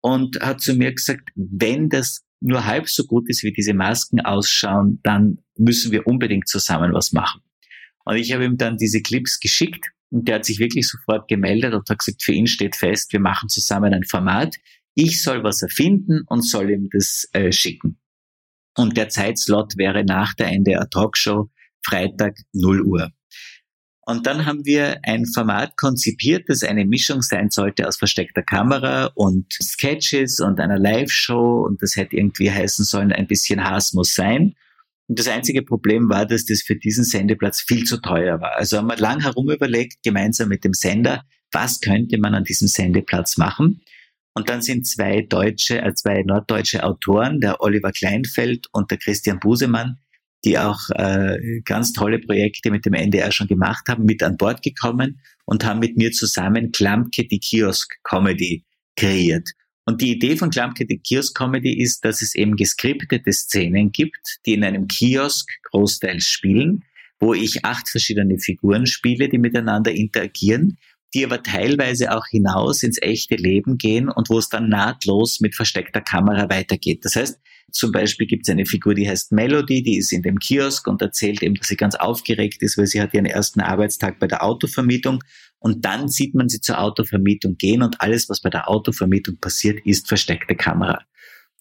und 0.00 0.40
hat 0.40 0.62
zu 0.62 0.74
mir 0.74 0.92
gesagt, 0.92 1.28
wenn 1.34 1.90
das 1.90 2.24
nur 2.40 2.64
halb 2.64 2.88
so 2.88 3.04
gut 3.04 3.28
ist, 3.28 3.42
wie 3.42 3.52
diese 3.52 3.74
Masken 3.74 4.20
ausschauen, 4.20 5.00
dann 5.02 5.38
müssen 5.56 5.92
wir 5.92 6.06
unbedingt 6.06 6.48
zusammen 6.48 6.92
was 6.94 7.12
machen. 7.12 7.42
Und 8.04 8.16
ich 8.16 8.32
habe 8.32 8.44
ihm 8.44 8.56
dann 8.56 8.78
diese 8.78 9.02
Clips 9.02 9.40
geschickt 9.40 9.90
der 10.10 10.36
hat 10.36 10.44
sich 10.44 10.58
wirklich 10.58 10.88
sofort 10.88 11.28
gemeldet 11.28 11.74
und 11.74 11.88
hat 11.88 11.98
gesagt, 11.98 12.22
für 12.22 12.32
ihn 12.32 12.46
steht 12.46 12.76
fest, 12.76 13.12
wir 13.12 13.20
machen 13.20 13.48
zusammen 13.48 13.92
ein 13.92 14.04
Format. 14.04 14.56
Ich 14.94 15.22
soll 15.22 15.42
was 15.42 15.62
erfinden 15.62 16.22
und 16.26 16.42
soll 16.42 16.70
ihm 16.70 16.88
das 16.92 17.28
äh, 17.32 17.52
schicken. 17.52 17.98
Und 18.76 18.96
der 18.96 19.08
Zeitslot 19.08 19.76
wäre 19.76 20.04
nach 20.04 20.34
der 20.34 20.48
NDR 20.48 20.88
Talkshow 20.88 21.50
Freitag 21.84 22.36
0 22.52 22.82
Uhr. 22.82 23.10
Und 24.08 24.26
dann 24.26 24.46
haben 24.46 24.64
wir 24.64 25.00
ein 25.02 25.26
Format 25.26 25.76
konzipiert, 25.76 26.48
das 26.48 26.62
eine 26.62 26.84
Mischung 26.84 27.22
sein 27.22 27.50
sollte 27.50 27.88
aus 27.88 27.96
versteckter 27.96 28.42
Kamera 28.42 29.10
und 29.14 29.52
Sketches 29.52 30.38
und 30.38 30.60
einer 30.60 30.78
Live-Show. 30.78 31.66
Und 31.66 31.82
das 31.82 31.96
hätte 31.96 32.16
irgendwie 32.16 32.50
heißen 32.50 32.84
sollen, 32.84 33.12
ein 33.12 33.26
bisschen 33.26 33.64
Hass 33.64 33.94
muss 33.94 34.14
sein. 34.14 34.54
Und 35.08 35.18
das 35.18 35.28
einzige 35.28 35.62
Problem 35.62 36.08
war, 36.08 36.26
dass 36.26 36.44
das 36.44 36.62
für 36.62 36.76
diesen 36.76 37.04
Sendeplatz 37.04 37.60
viel 37.60 37.84
zu 37.84 38.00
teuer 38.00 38.40
war. 38.40 38.56
Also 38.56 38.78
haben 38.78 38.88
wir 38.88 38.96
lang 38.96 39.20
herum 39.20 39.50
überlegt, 39.50 40.02
gemeinsam 40.02 40.48
mit 40.48 40.64
dem 40.64 40.74
Sender, 40.74 41.24
was 41.52 41.80
könnte 41.80 42.18
man 42.18 42.34
an 42.34 42.44
diesem 42.44 42.68
Sendeplatz 42.68 43.36
machen. 43.36 43.82
Und 44.34 44.50
dann 44.50 44.60
sind 44.60 44.86
zwei 44.86 45.22
deutsche, 45.22 45.80
äh, 45.80 45.94
zwei 45.94 46.22
norddeutsche 46.22 46.84
Autoren, 46.84 47.40
der 47.40 47.62
Oliver 47.62 47.92
Kleinfeld 47.92 48.66
und 48.72 48.90
der 48.90 48.98
Christian 48.98 49.38
Busemann, 49.38 49.98
die 50.44 50.58
auch 50.58 50.90
äh, 50.90 51.60
ganz 51.64 51.92
tolle 51.92 52.18
Projekte 52.18 52.70
mit 52.70 52.84
dem 52.84 52.92
NDR 52.92 53.32
schon 53.32 53.46
gemacht 53.46 53.88
haben, 53.88 54.04
mit 54.04 54.22
an 54.22 54.36
Bord 54.36 54.62
gekommen 54.62 55.20
und 55.46 55.64
haben 55.64 55.78
mit 55.78 55.96
mir 55.96 56.12
zusammen 56.12 56.72
Klampke 56.72 57.26
die 57.26 57.38
Kiosk 57.38 57.96
Comedy 58.02 58.64
kreiert. 58.96 59.50
Und 59.88 60.00
die 60.00 60.10
Idee 60.10 60.36
von 60.36 60.50
Clumkette 60.50 60.98
Kiosk 60.98 61.36
Comedy 61.36 61.80
ist, 61.80 62.04
dass 62.04 62.20
es 62.20 62.34
eben 62.34 62.56
geskriptete 62.56 63.32
Szenen 63.32 63.92
gibt, 63.92 64.38
die 64.44 64.54
in 64.54 64.64
einem 64.64 64.88
Kiosk 64.88 65.48
großteils 65.70 66.28
spielen, 66.28 66.84
wo 67.20 67.34
ich 67.34 67.64
acht 67.64 67.88
verschiedene 67.88 68.38
Figuren 68.40 68.86
spiele, 68.86 69.28
die 69.28 69.38
miteinander 69.38 69.92
interagieren, 69.92 70.76
die 71.14 71.24
aber 71.24 71.40
teilweise 71.42 72.12
auch 72.14 72.26
hinaus 72.26 72.82
ins 72.82 73.00
echte 73.00 73.36
Leben 73.36 73.78
gehen 73.78 74.08
und 74.08 74.28
wo 74.28 74.38
es 74.38 74.48
dann 74.48 74.68
nahtlos 74.68 75.40
mit 75.40 75.54
versteckter 75.54 76.00
Kamera 76.00 76.50
weitergeht. 76.50 77.04
Das 77.04 77.14
heißt, 77.14 77.40
zum 77.70 77.92
Beispiel 77.92 78.26
gibt 78.26 78.46
es 78.46 78.52
eine 78.52 78.66
Figur, 78.66 78.94
die 78.94 79.08
heißt 79.08 79.32
Melody, 79.32 79.82
die 79.82 79.98
ist 79.98 80.12
in 80.12 80.22
dem 80.22 80.40
Kiosk 80.40 80.86
und 80.88 81.00
erzählt 81.00 81.42
eben, 81.42 81.54
dass 81.54 81.68
sie 81.68 81.76
ganz 81.76 81.94
aufgeregt 81.94 82.60
ist, 82.62 82.76
weil 82.76 82.86
sie 82.86 83.00
hat 83.00 83.14
ihren 83.14 83.26
ersten 83.26 83.60
Arbeitstag 83.60 84.18
bei 84.18 84.26
der 84.26 84.42
Autovermietung 84.42 85.22
und 85.58 85.84
dann 85.84 86.08
sieht 86.08 86.34
man 86.34 86.48
sie 86.48 86.60
zur 86.60 86.80
Autovermietung 86.80 87.56
gehen 87.56 87.82
und 87.82 88.00
alles, 88.00 88.28
was 88.28 88.40
bei 88.40 88.50
der 88.50 88.68
Autovermietung 88.68 89.38
passiert, 89.38 89.84
ist 89.84 90.08
versteckte 90.08 90.54
Kamera. 90.54 91.00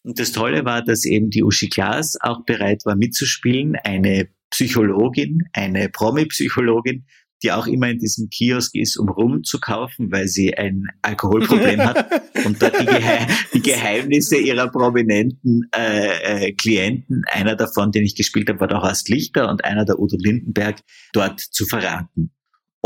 Und 0.04 0.20
das 0.20 0.32
Tolle 0.32 0.66
war, 0.66 0.84
dass 0.84 1.06
eben 1.06 1.32
die 1.32 1.44
Uschi 1.44 1.68
Glas 1.68 2.16
auch 2.22 2.46
bereit 2.46 2.86
war 2.86 2.96
mitzuspielen, 2.96 3.76
eine 3.84 4.30
Psychologin, 4.52 5.44
eine 5.54 5.90
Promi-Psychologin, 5.90 7.06
die 7.44 7.52
auch 7.52 7.68
immer 7.68 7.90
in 7.90 8.00
diesem 8.00 8.30
Kiosk 8.30 8.76
ist, 8.76 8.98
um 8.98 9.10
rumzukaufen, 9.10 10.12
weil 10.12 10.28
sie 10.28 10.56
ein 10.58 10.86
Alkoholproblem 11.02 11.80
hat 11.80 12.22
und 12.46 12.62
dort 12.62 12.80
die, 12.80 12.86
Geheim 12.86 13.28
die 13.54 13.62
Geheimnisse 13.62 14.38
ihrer 14.38 14.70
prominenten 14.70 15.70
äh, 15.76 16.48
äh, 16.48 16.52
Klienten, 16.54 17.24
einer 17.32 17.56
davon, 17.56 17.92
den 17.92 18.04
ich 18.04 18.16
gespielt 18.16 18.50
habe, 18.50 18.60
war 18.60 18.68
der 18.68 18.82
Horst 18.82 19.10
Lichter 19.10 19.50
und 19.50 19.66
einer 19.66 19.86
der 19.86 20.00
Udo 20.00 20.18
Lindenberg, 20.18 20.82
dort 21.14 21.40
zu 21.40 21.66
verraten. 21.66 22.32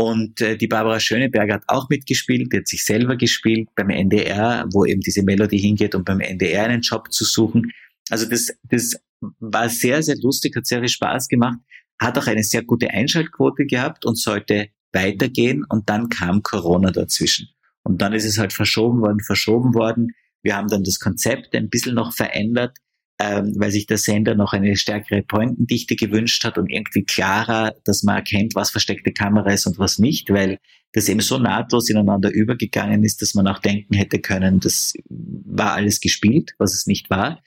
Und 0.00 0.40
äh, 0.40 0.56
die 0.56 0.66
Barbara 0.66 0.98
Schöneberger 0.98 1.52
hat 1.56 1.64
auch 1.66 1.90
mitgespielt, 1.90 2.50
die 2.50 2.56
hat 2.56 2.68
sich 2.68 2.86
selber 2.86 3.16
gespielt 3.16 3.68
beim 3.76 3.90
NDR, 3.90 4.64
wo 4.72 4.86
eben 4.86 5.02
diese 5.02 5.22
Melodie 5.22 5.58
hingeht, 5.58 5.94
um 5.94 6.04
beim 6.04 6.20
NDR 6.20 6.64
einen 6.64 6.80
Job 6.80 7.12
zu 7.12 7.26
suchen. 7.26 7.70
Also 8.08 8.24
das, 8.24 8.50
das 8.62 8.96
war 9.40 9.68
sehr, 9.68 10.02
sehr 10.02 10.16
lustig, 10.16 10.56
hat 10.56 10.64
sehr 10.64 10.78
viel 10.78 10.88
Spaß 10.88 11.28
gemacht, 11.28 11.58
hat 12.00 12.16
auch 12.16 12.26
eine 12.26 12.42
sehr 12.42 12.62
gute 12.62 12.88
Einschaltquote 12.88 13.66
gehabt 13.66 14.06
und 14.06 14.16
sollte 14.16 14.68
weitergehen 14.94 15.66
und 15.68 15.90
dann 15.90 16.08
kam 16.08 16.42
Corona 16.42 16.92
dazwischen. 16.92 17.50
Und 17.82 18.00
dann 18.00 18.14
ist 18.14 18.24
es 18.24 18.38
halt 18.38 18.54
verschoben 18.54 19.02
worden, 19.02 19.20
verschoben 19.20 19.74
worden. 19.74 20.12
Wir 20.42 20.56
haben 20.56 20.68
dann 20.68 20.82
das 20.82 20.98
Konzept 20.98 21.54
ein 21.54 21.68
bisschen 21.68 21.94
noch 21.94 22.14
verändert 22.14 22.78
ähm, 23.22 23.52
weil 23.58 23.70
sich 23.70 23.86
der 23.86 23.98
Sender 23.98 24.34
noch 24.34 24.54
eine 24.54 24.76
stärkere 24.76 25.20
Pointendichte 25.22 25.94
gewünscht 25.94 26.42
hat 26.42 26.56
und 26.56 26.70
irgendwie 26.70 27.04
klarer, 27.04 27.74
dass 27.84 28.02
man 28.02 28.16
erkennt, 28.16 28.54
was 28.54 28.70
versteckte 28.70 29.12
Kamera 29.12 29.50
ist 29.50 29.66
und 29.66 29.78
was 29.78 29.98
nicht, 29.98 30.30
weil 30.30 30.58
das 30.92 31.06
eben 31.06 31.20
so 31.20 31.36
nahtlos 31.36 31.90
ineinander 31.90 32.30
übergegangen 32.32 33.04
ist, 33.04 33.20
dass 33.20 33.34
man 33.34 33.46
auch 33.46 33.58
denken 33.58 33.94
hätte 33.94 34.20
können, 34.20 34.58
das 34.60 34.94
war 35.08 35.74
alles 35.74 36.00
gespielt, 36.00 36.54
was 36.56 36.72
es 36.72 36.86
nicht 36.86 37.10
war. 37.10 37.42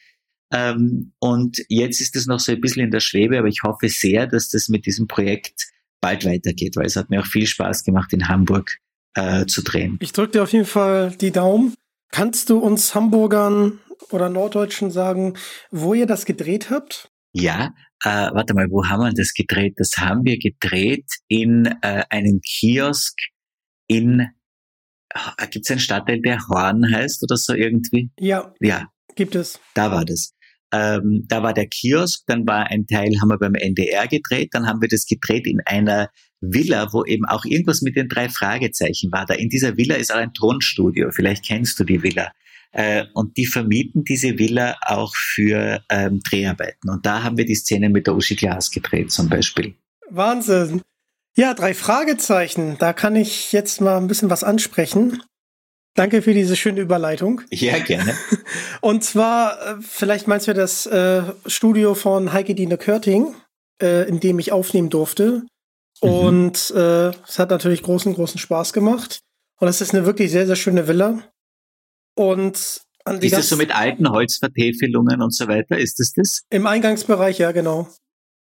Ähm, 0.53 1.13
und 1.17 1.65
jetzt 1.69 2.01
ist 2.01 2.15
es 2.15 2.27
noch 2.27 2.39
so 2.39 2.51
ein 2.51 2.61
bisschen 2.61 2.83
in 2.83 2.91
der 2.91 2.99
Schwebe, 2.99 3.39
aber 3.39 3.47
ich 3.47 3.63
hoffe 3.63 3.89
sehr, 3.89 4.27
dass 4.27 4.49
das 4.49 4.69
mit 4.69 4.85
diesem 4.85 5.07
Projekt 5.07 5.71
bald 6.01 6.23
weitergeht, 6.23 6.75
weil 6.75 6.85
es 6.85 6.95
hat 6.95 7.09
mir 7.09 7.21
auch 7.21 7.25
viel 7.25 7.47
Spaß 7.47 7.83
gemacht, 7.83 8.13
in 8.13 8.27
Hamburg 8.27 8.77
äh, 9.15 9.47
zu 9.47 9.63
drehen. 9.63 9.97
Ich 10.01 10.13
drücke 10.13 10.33
dir 10.33 10.43
auf 10.43 10.53
jeden 10.53 10.65
Fall 10.65 11.15
die 11.19 11.31
Daumen. 11.31 11.73
Kannst 12.11 12.51
du 12.51 12.59
uns 12.59 12.93
Hamburgern 12.93 13.79
oder 14.11 14.29
Norddeutschen 14.29 14.91
sagen, 14.91 15.37
wo 15.71 15.93
ihr 15.93 16.05
das 16.05 16.25
gedreht 16.25 16.69
habt? 16.69 17.11
Ja, 17.33 17.73
äh, 18.03 18.29
warte 18.33 18.53
mal, 18.53 18.67
wo 18.69 18.85
haben 18.85 19.01
wir 19.01 19.11
das 19.11 19.33
gedreht? 19.33 19.73
Das 19.77 19.97
haben 19.97 20.23
wir 20.23 20.37
gedreht 20.37 21.05
in 21.27 21.65
äh, 21.81 22.03
einem 22.09 22.41
Kiosk 22.41 23.17
in, 23.87 24.27
äh, 25.09 25.47
gibt 25.49 25.65
es 25.65 25.71
einen 25.71 25.79
Stadtteil, 25.79 26.21
der 26.21 26.47
Horn 26.47 26.93
heißt 26.93 27.23
oder 27.23 27.37
so 27.37 27.53
irgendwie? 27.53 28.11
Ja. 28.19 28.53
Ja. 28.59 28.87
Gibt 29.15 29.35
es. 29.35 29.59
Da 29.73 29.91
war 29.91 30.05
das. 30.05 30.33
Ähm, 30.71 31.25
da 31.27 31.43
war 31.43 31.53
der 31.53 31.67
Kiosk, 31.67 32.23
dann 32.25 32.47
war 32.47 32.67
ein 32.67 32.87
Teil, 32.87 33.11
haben 33.21 33.29
wir 33.29 33.37
beim 33.37 33.53
NDR 33.53 34.07
gedreht, 34.07 34.49
dann 34.53 34.65
haben 34.65 34.81
wir 34.81 34.87
das 34.87 35.05
gedreht 35.05 35.45
in 35.45 35.61
einer 35.65 36.09
Villa, 36.41 36.91
wo 36.91 37.05
eben 37.05 37.25
auch 37.25 37.45
irgendwas 37.45 37.81
mit 37.81 37.95
den 37.95 38.09
drei 38.09 38.27
Fragezeichen 38.27 39.11
war. 39.11 39.25
Da 39.25 39.35
in 39.35 39.49
dieser 39.49 39.77
Villa 39.77 39.95
ist 39.95 40.11
auch 40.11 40.17
ein 40.17 40.33
Tonstudio. 40.33 41.11
Vielleicht 41.11 41.45
kennst 41.45 41.79
du 41.79 41.83
die 41.83 42.01
Villa. 42.01 42.31
Äh, 42.73 43.05
und 43.13 43.37
die 43.37 43.45
vermieten 43.45 44.03
diese 44.03 44.37
Villa 44.39 44.75
auch 44.81 45.15
für 45.15 45.83
ähm, 45.89 46.21
Dreharbeiten. 46.27 46.89
Und 46.89 47.05
da 47.05 47.23
haben 47.23 47.37
wir 47.37 47.45
die 47.45 47.55
Szene 47.55 47.89
mit 47.89 48.07
der 48.07 48.15
Uschi 48.15 48.35
Glas 48.35 48.71
gedreht 48.71 49.11
zum 49.11 49.29
Beispiel. 49.29 49.75
Wahnsinn. 50.09 50.81
Ja, 51.35 51.53
drei 51.53 51.73
Fragezeichen. 51.73 52.77
Da 52.79 52.93
kann 52.93 53.15
ich 53.15 53.51
jetzt 53.51 53.79
mal 53.79 53.97
ein 53.97 54.07
bisschen 54.07 54.29
was 54.29 54.43
ansprechen. 54.43 55.21
Danke 55.95 56.23
für 56.23 56.33
diese 56.33 56.55
schöne 56.55 56.81
Überleitung. 56.81 57.41
Ja, 57.51 57.77
gerne. 57.77 58.15
Und 58.81 59.03
zwar, 59.03 59.61
äh, 59.61 59.75
vielleicht 59.81 60.27
meinst 60.27 60.47
du 60.47 60.53
das 60.55 60.87
äh, 60.87 61.23
Studio 61.45 61.93
von 61.93 62.33
Heike 62.33 62.55
Dine 62.55 62.77
Körting, 62.77 63.35
äh, 63.81 64.07
in 64.09 64.19
dem 64.19 64.39
ich 64.39 64.51
aufnehmen 64.51 64.89
durfte. 64.89 65.43
Mhm. 66.01 66.09
Und 66.09 66.71
äh, 66.71 67.09
es 67.09 67.37
hat 67.37 67.51
natürlich 67.51 67.83
großen, 67.83 68.15
großen 68.15 68.39
Spaß 68.39 68.73
gemacht. 68.73 69.19
Und 69.59 69.67
es 69.67 69.81
ist 69.81 69.93
eine 69.93 70.05
wirklich 70.05 70.31
sehr, 70.31 70.47
sehr 70.47 70.55
schöne 70.55 70.87
Villa. 70.87 71.21
Und 72.15 72.81
Andi, 73.05 73.27
Ist 73.27 73.35
das 73.37 73.49
so 73.49 73.57
mit 73.57 73.75
alten 73.75 74.09
Holzvertäfelungen 74.09 75.21
und 75.21 75.33
so 75.33 75.47
weiter? 75.47 75.77
Ist 75.77 75.99
das 75.99 76.13
das? 76.13 76.43
Im 76.49 76.65
Eingangsbereich, 76.67 77.37
ja, 77.39 77.51
genau. 77.51 77.89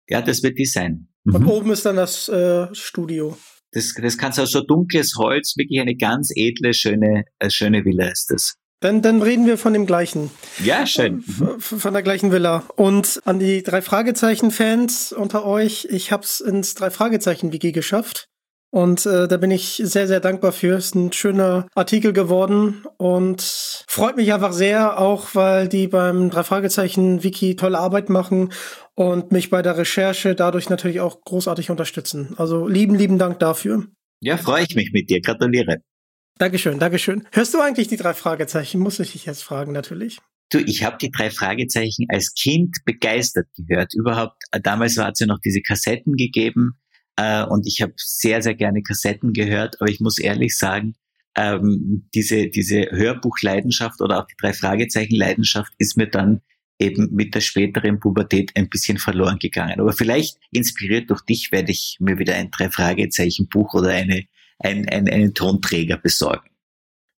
Ja, 0.08 0.20
das 0.22 0.42
wird 0.42 0.58
die 0.58 0.64
sein. 0.66 1.08
Und 1.24 1.42
Mhm. 1.42 1.48
oben 1.48 1.70
ist 1.72 1.84
dann 1.86 1.96
das 1.96 2.28
äh, 2.28 2.66
Studio. 2.74 3.36
Das, 3.72 3.92
das 3.94 4.16
kannst 4.16 4.38
du 4.38 4.46
so 4.46 4.62
dunkles 4.62 5.16
Holz, 5.16 5.56
wirklich 5.56 5.80
eine 5.80 5.94
ganz 5.94 6.32
edle, 6.34 6.72
schöne, 6.74 7.24
äh, 7.38 7.50
schöne 7.50 7.84
Villa 7.84 8.08
ist 8.08 8.30
das. 8.30 8.54
Dann, 8.80 9.02
dann 9.02 9.20
reden 9.22 9.44
wir 9.46 9.58
von 9.58 9.72
dem 9.74 9.86
gleichen. 9.86 10.30
Ja, 10.64 10.86
schön. 10.86 11.22
Mhm. 11.26 11.48
F- 11.58 11.74
Von 11.78 11.92
der 11.92 12.02
gleichen 12.02 12.32
Villa. 12.32 12.64
Und 12.76 13.20
an 13.26 13.38
die 13.38 13.62
drei 13.62 13.82
Fragezeichen-Fans 13.82 15.12
unter 15.12 15.44
euch, 15.44 15.86
ich 15.90 16.12
hab's 16.12 16.40
ins 16.40 16.74
drei 16.74 16.90
Fragezeichen-Wiki 16.90 17.72
geschafft. 17.72 18.28
Und 18.70 19.06
äh, 19.06 19.26
da 19.28 19.36
bin 19.38 19.50
ich 19.50 19.80
sehr, 19.82 20.06
sehr 20.06 20.20
dankbar 20.20 20.52
für. 20.52 20.76
Ist 20.76 20.94
ein 20.94 21.12
schöner 21.12 21.66
Artikel 21.74 22.12
geworden 22.12 22.84
und 22.98 23.40
freut 23.88 24.16
mich 24.16 24.32
einfach 24.32 24.52
sehr, 24.52 24.98
auch 24.98 25.34
weil 25.34 25.68
die 25.68 25.86
beim 25.86 26.28
drei 26.28 26.42
Fragezeichen-Wiki 26.42 27.56
tolle 27.56 27.78
Arbeit 27.78 28.10
machen 28.10 28.52
und 28.94 29.32
mich 29.32 29.48
bei 29.48 29.62
der 29.62 29.78
Recherche 29.78 30.34
dadurch 30.34 30.68
natürlich 30.68 31.00
auch 31.00 31.22
großartig 31.22 31.70
unterstützen. 31.70 32.34
Also 32.36 32.68
lieben, 32.68 32.94
lieben 32.94 33.18
Dank 33.18 33.38
dafür. 33.38 33.86
Ja, 34.20 34.36
freue 34.36 34.64
ich 34.64 34.74
mich 34.74 34.92
mit 34.92 35.08
dir. 35.08 35.22
Gratuliere. 35.22 35.78
Dankeschön, 36.36 36.78
Dankeschön. 36.78 37.26
Hörst 37.32 37.54
du 37.54 37.60
eigentlich 37.60 37.88
die 37.88 37.96
drei 37.96 38.12
Fragezeichen? 38.12 38.80
Muss 38.80 39.00
ich 39.00 39.12
dich 39.12 39.24
jetzt 39.24 39.42
fragen, 39.42 39.72
natürlich. 39.72 40.18
Du, 40.50 40.58
ich 40.58 40.84
habe 40.84 40.96
die 41.00 41.10
drei 41.10 41.30
Fragezeichen 41.30 42.06
als 42.08 42.34
Kind 42.34 42.76
begeistert 42.84 43.48
gehört. 43.56 43.94
Überhaupt, 43.94 44.42
damals 44.62 44.96
hat 44.98 45.14
es 45.14 45.20
ja 45.20 45.26
noch 45.26 45.40
diese 45.40 45.62
Kassetten 45.62 46.16
gegeben 46.16 46.78
äh, 47.18 47.44
und 47.44 47.66
ich 47.66 47.82
habe 47.82 47.94
sehr, 47.96 48.42
sehr 48.42 48.54
gerne 48.54 48.82
Kassetten 48.82 49.32
gehört, 49.32 49.80
aber 49.80 49.90
ich 49.90 49.98
muss 49.98 50.18
ehrlich 50.18 50.56
sagen, 50.56 50.94
ähm, 51.36 52.08
diese, 52.14 52.46
diese 52.46 52.90
Hörbuchleidenschaft 52.92 54.00
oder 54.00 54.20
auch 54.20 54.26
die 54.26 54.36
drei 54.40 54.52
Fragezeichen-Leidenschaft 54.52 55.72
ist 55.78 55.96
mir 55.96 56.06
dann 56.06 56.42
eben 56.78 57.12
mit 57.12 57.34
der 57.34 57.40
späteren 57.40 57.98
Pubertät 57.98 58.52
ein 58.54 58.68
bisschen 58.68 58.98
verloren 58.98 59.40
gegangen. 59.40 59.80
Aber 59.80 59.92
vielleicht 59.92 60.38
inspiriert 60.52 61.10
durch 61.10 61.22
dich 61.22 61.50
werde 61.50 61.72
ich 61.72 61.96
mir 61.98 62.18
wieder 62.18 62.36
ein 62.36 62.52
drei 62.52 62.70
Fragezeichen 62.70 63.48
Buch 63.48 63.74
oder 63.74 63.88
eine, 63.88 64.24
ein, 64.60 64.88
ein, 64.88 65.08
einen 65.08 65.34
Tonträger 65.34 65.96
besorgen. 65.96 66.48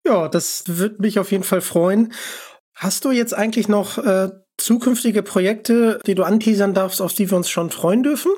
Ja, 0.06 0.28
das 0.28 0.62
würde 0.68 1.02
mich 1.02 1.18
auf 1.18 1.32
jeden 1.32 1.42
Fall 1.42 1.60
freuen. 1.60 2.12
Hast 2.72 3.04
du 3.04 3.10
jetzt 3.10 3.34
eigentlich 3.34 3.66
noch 3.66 3.98
äh, 3.98 4.30
zukünftige 4.58 5.24
Projekte, 5.24 5.98
die 6.06 6.14
du 6.14 6.22
anteasern 6.22 6.72
darfst, 6.72 7.02
auf 7.02 7.14
die 7.14 7.28
wir 7.28 7.36
uns 7.36 7.50
schon 7.50 7.70
freuen 7.70 8.04
dürfen? 8.04 8.30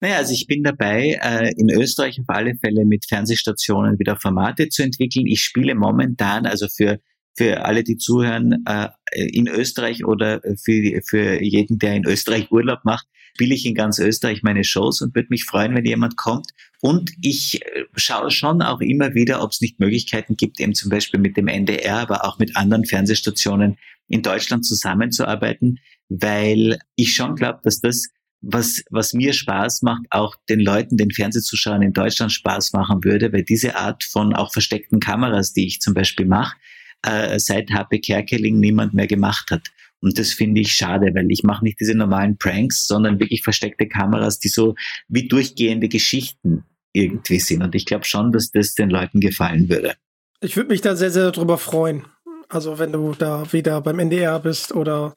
Naja, 0.00 0.16
also 0.16 0.32
ich 0.32 0.46
bin 0.46 0.62
dabei, 0.62 1.18
äh, 1.22 1.52
in 1.56 1.70
Österreich 1.70 2.20
auf 2.20 2.28
alle 2.28 2.54
Fälle 2.56 2.84
mit 2.84 3.06
Fernsehstationen 3.06 3.98
wieder 3.98 4.16
Formate 4.16 4.68
zu 4.68 4.82
entwickeln. 4.82 5.26
Ich 5.26 5.42
spiele 5.42 5.74
momentan, 5.74 6.44
also 6.44 6.68
für, 6.68 7.00
für 7.34 7.64
alle, 7.64 7.82
die 7.82 7.96
zuhören, 7.96 8.62
äh, 8.66 8.88
in 9.12 9.48
Österreich 9.48 10.04
oder 10.04 10.42
für, 10.62 11.00
für 11.06 11.42
jeden, 11.42 11.78
der 11.78 11.94
in 11.94 12.04
Österreich 12.04 12.52
Urlaub 12.52 12.84
macht, 12.84 13.06
spiele 13.36 13.54
ich 13.54 13.66
in 13.66 13.74
ganz 13.74 13.98
Österreich 13.98 14.42
meine 14.42 14.64
Shows 14.64 15.00
und 15.02 15.14
würde 15.14 15.28
mich 15.30 15.44
freuen, 15.44 15.74
wenn 15.74 15.84
jemand 15.84 16.16
kommt. 16.16 16.50
Und 16.80 17.12
ich 17.22 17.62
äh, 17.62 17.84
schaue 17.94 18.30
schon 18.30 18.60
auch 18.60 18.80
immer 18.80 19.14
wieder, 19.14 19.42
ob 19.42 19.52
es 19.52 19.60
nicht 19.62 19.80
Möglichkeiten 19.80 20.36
gibt, 20.36 20.60
eben 20.60 20.74
zum 20.74 20.90
Beispiel 20.90 21.20
mit 21.20 21.38
dem 21.38 21.48
NDR, 21.48 21.96
aber 21.96 22.24
auch 22.26 22.38
mit 22.38 22.56
anderen 22.56 22.84
Fernsehstationen 22.84 23.78
in 24.08 24.22
Deutschland 24.22 24.64
zusammenzuarbeiten, 24.64 25.78
weil 26.08 26.78
ich 26.96 27.14
schon 27.14 27.34
glaube, 27.34 27.60
dass 27.62 27.80
das 27.80 28.08
was, 28.40 28.82
was 28.90 29.12
mir 29.12 29.32
Spaß 29.32 29.82
macht, 29.82 30.04
auch 30.10 30.36
den 30.48 30.60
Leuten, 30.60 30.96
den 30.96 31.10
Fernsehzuschauern 31.10 31.82
in 31.82 31.92
Deutschland 31.92 32.32
Spaß 32.32 32.72
machen 32.72 33.02
würde, 33.02 33.32
weil 33.32 33.42
diese 33.42 33.76
Art 33.76 34.04
von 34.04 34.34
auch 34.34 34.52
versteckten 34.52 35.00
Kameras, 35.00 35.52
die 35.52 35.66
ich 35.66 35.80
zum 35.80 35.94
Beispiel 35.94 36.26
mache, 36.26 36.56
äh, 37.02 37.38
seit 37.38 37.70
HP 37.70 38.00
Kerkeling 38.00 38.60
niemand 38.60 38.94
mehr 38.94 39.06
gemacht 39.06 39.50
hat. 39.50 39.68
Und 40.00 40.18
das 40.18 40.32
finde 40.32 40.60
ich 40.60 40.72
schade, 40.72 41.12
weil 41.14 41.30
ich 41.30 41.42
mache 41.42 41.64
nicht 41.64 41.80
diese 41.80 41.94
normalen 41.94 42.36
Pranks, 42.36 42.86
sondern 42.86 43.18
wirklich 43.18 43.42
versteckte 43.42 43.88
Kameras, 43.88 44.38
die 44.38 44.48
so 44.48 44.74
wie 45.08 45.26
durchgehende 45.26 45.88
Geschichten 45.88 46.64
irgendwie 46.92 47.40
sind. 47.40 47.62
Und 47.62 47.74
ich 47.74 47.86
glaube 47.86 48.04
schon, 48.04 48.32
dass 48.32 48.50
das 48.50 48.74
den 48.74 48.90
Leuten 48.90 49.20
gefallen 49.20 49.68
würde. 49.68 49.94
Ich 50.40 50.56
würde 50.56 50.70
mich 50.70 50.82
da 50.82 50.96
sehr, 50.96 51.10
sehr 51.10 51.30
drüber 51.32 51.58
freuen. 51.58 52.04
Also 52.48 52.78
wenn 52.78 52.92
du 52.92 53.14
da 53.18 53.52
wieder 53.52 53.80
beim 53.80 53.98
NDR 53.98 54.38
bist 54.38 54.72
oder 54.72 55.14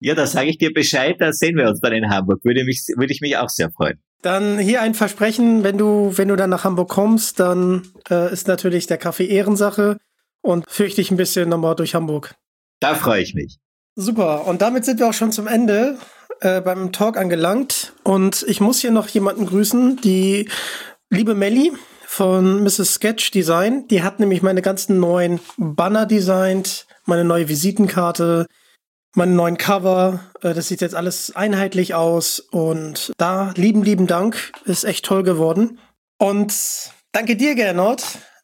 Ja, 0.00 0.14
da 0.14 0.26
sage 0.26 0.50
ich 0.50 0.58
dir 0.58 0.72
Bescheid, 0.72 1.16
da 1.18 1.32
sehen 1.32 1.56
wir 1.56 1.68
uns 1.68 1.80
dann 1.80 1.92
in 1.92 2.10
Hamburg. 2.10 2.42
Würde, 2.42 2.64
mich, 2.64 2.84
würde 2.96 3.12
ich 3.12 3.20
mich 3.20 3.36
auch 3.36 3.50
sehr 3.50 3.70
freuen. 3.70 4.00
dann 4.22 4.58
hier 4.58 4.82
ein 4.82 4.94
Versprechen, 4.94 5.62
wenn 5.62 5.78
du, 5.78 6.12
wenn 6.16 6.28
du 6.28 6.36
dann 6.36 6.50
nach 6.50 6.64
Hamburg 6.64 6.88
kommst, 6.88 7.38
dann 7.38 7.82
äh, 8.10 8.32
ist 8.32 8.48
natürlich 8.48 8.86
der 8.86 8.98
Kaffee 8.98 9.26
Ehrensache 9.26 9.98
und 10.40 10.64
fürchte 10.68 11.00
ich 11.00 11.10
ein 11.10 11.16
bisschen 11.16 11.48
nochmal 11.48 11.76
durch 11.76 11.94
Hamburg. 11.94 12.34
Da 12.80 12.94
freue 12.94 13.22
ich 13.22 13.34
mich. 13.34 13.58
Super, 13.94 14.46
und 14.46 14.62
damit 14.62 14.84
sind 14.84 14.98
wir 14.98 15.08
auch 15.08 15.14
schon 15.14 15.32
zum 15.32 15.46
Ende 15.46 15.98
äh, 16.40 16.60
beim 16.62 16.92
Talk 16.92 17.18
angelangt. 17.18 17.92
Und 18.02 18.44
ich 18.48 18.60
muss 18.60 18.80
hier 18.80 18.90
noch 18.90 19.08
jemanden 19.08 19.46
grüßen, 19.46 20.00
die 20.00 20.48
liebe 21.10 21.34
Melli 21.34 21.72
von 22.06 22.62
Mrs. 22.62 22.94
Sketch 22.94 23.30
Design. 23.30 23.86
Die 23.88 24.02
hat 24.02 24.20
nämlich 24.20 24.42
meine 24.42 24.62
ganzen 24.62 24.98
neuen 24.98 25.40
Banner 25.58 26.06
designt, 26.06 26.86
meine 27.04 27.24
neue 27.24 27.48
Visitenkarte, 27.48 28.46
meine 29.14 29.32
neuen 29.32 29.56
Cover. 29.56 30.20
Äh, 30.42 30.54
das 30.54 30.68
sieht 30.68 30.80
jetzt 30.80 30.94
alles 30.94 31.34
einheitlich 31.34 31.94
aus. 31.94 32.40
Und 32.40 33.12
da 33.16 33.52
lieben, 33.56 33.82
lieben 33.82 34.06
Dank. 34.06 34.52
Ist 34.64 34.84
echt 34.84 35.04
toll 35.04 35.22
geworden. 35.22 35.78
Und 36.18 36.54
danke 37.12 37.36
dir, 37.36 37.54
Gernot. 37.54 38.02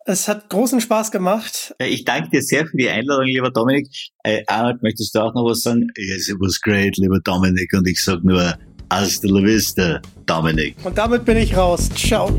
Es 0.09 0.29
hat 0.29 0.49
großen 0.51 0.81
Spaß 0.81 1.11
gemacht. 1.11 1.75
Ich 1.81 2.05
danke 2.05 2.31
dir 2.31 2.41
sehr 2.41 2.65
für 2.65 2.77
die 2.77 2.89
Einladung, 2.89 3.25
lieber 3.25 3.51
Dominik. 3.51 3.89
Äh, 4.23 4.45
Arnold, 4.47 4.81
möchtest 4.83 5.15
du 5.15 5.21
auch 5.21 5.35
noch 5.35 5.45
was 5.45 5.63
sagen? 5.63 5.89
Yes, 5.97 6.29
it 6.29 6.37
was 6.39 6.61
great, 6.61 6.97
lieber 6.97 7.19
Dominik. 7.21 7.73
Und 7.73 7.89
ich 7.89 8.03
sag 8.03 8.23
nur, 8.23 8.57
hasta 8.89 9.29
la 9.29 9.43
vista, 9.43 10.01
Dominik. 10.27 10.77
Und 10.85 10.97
damit 10.97 11.25
bin 11.25 11.37
ich 11.37 11.57
raus. 11.57 11.89
Ciao. 11.91 12.39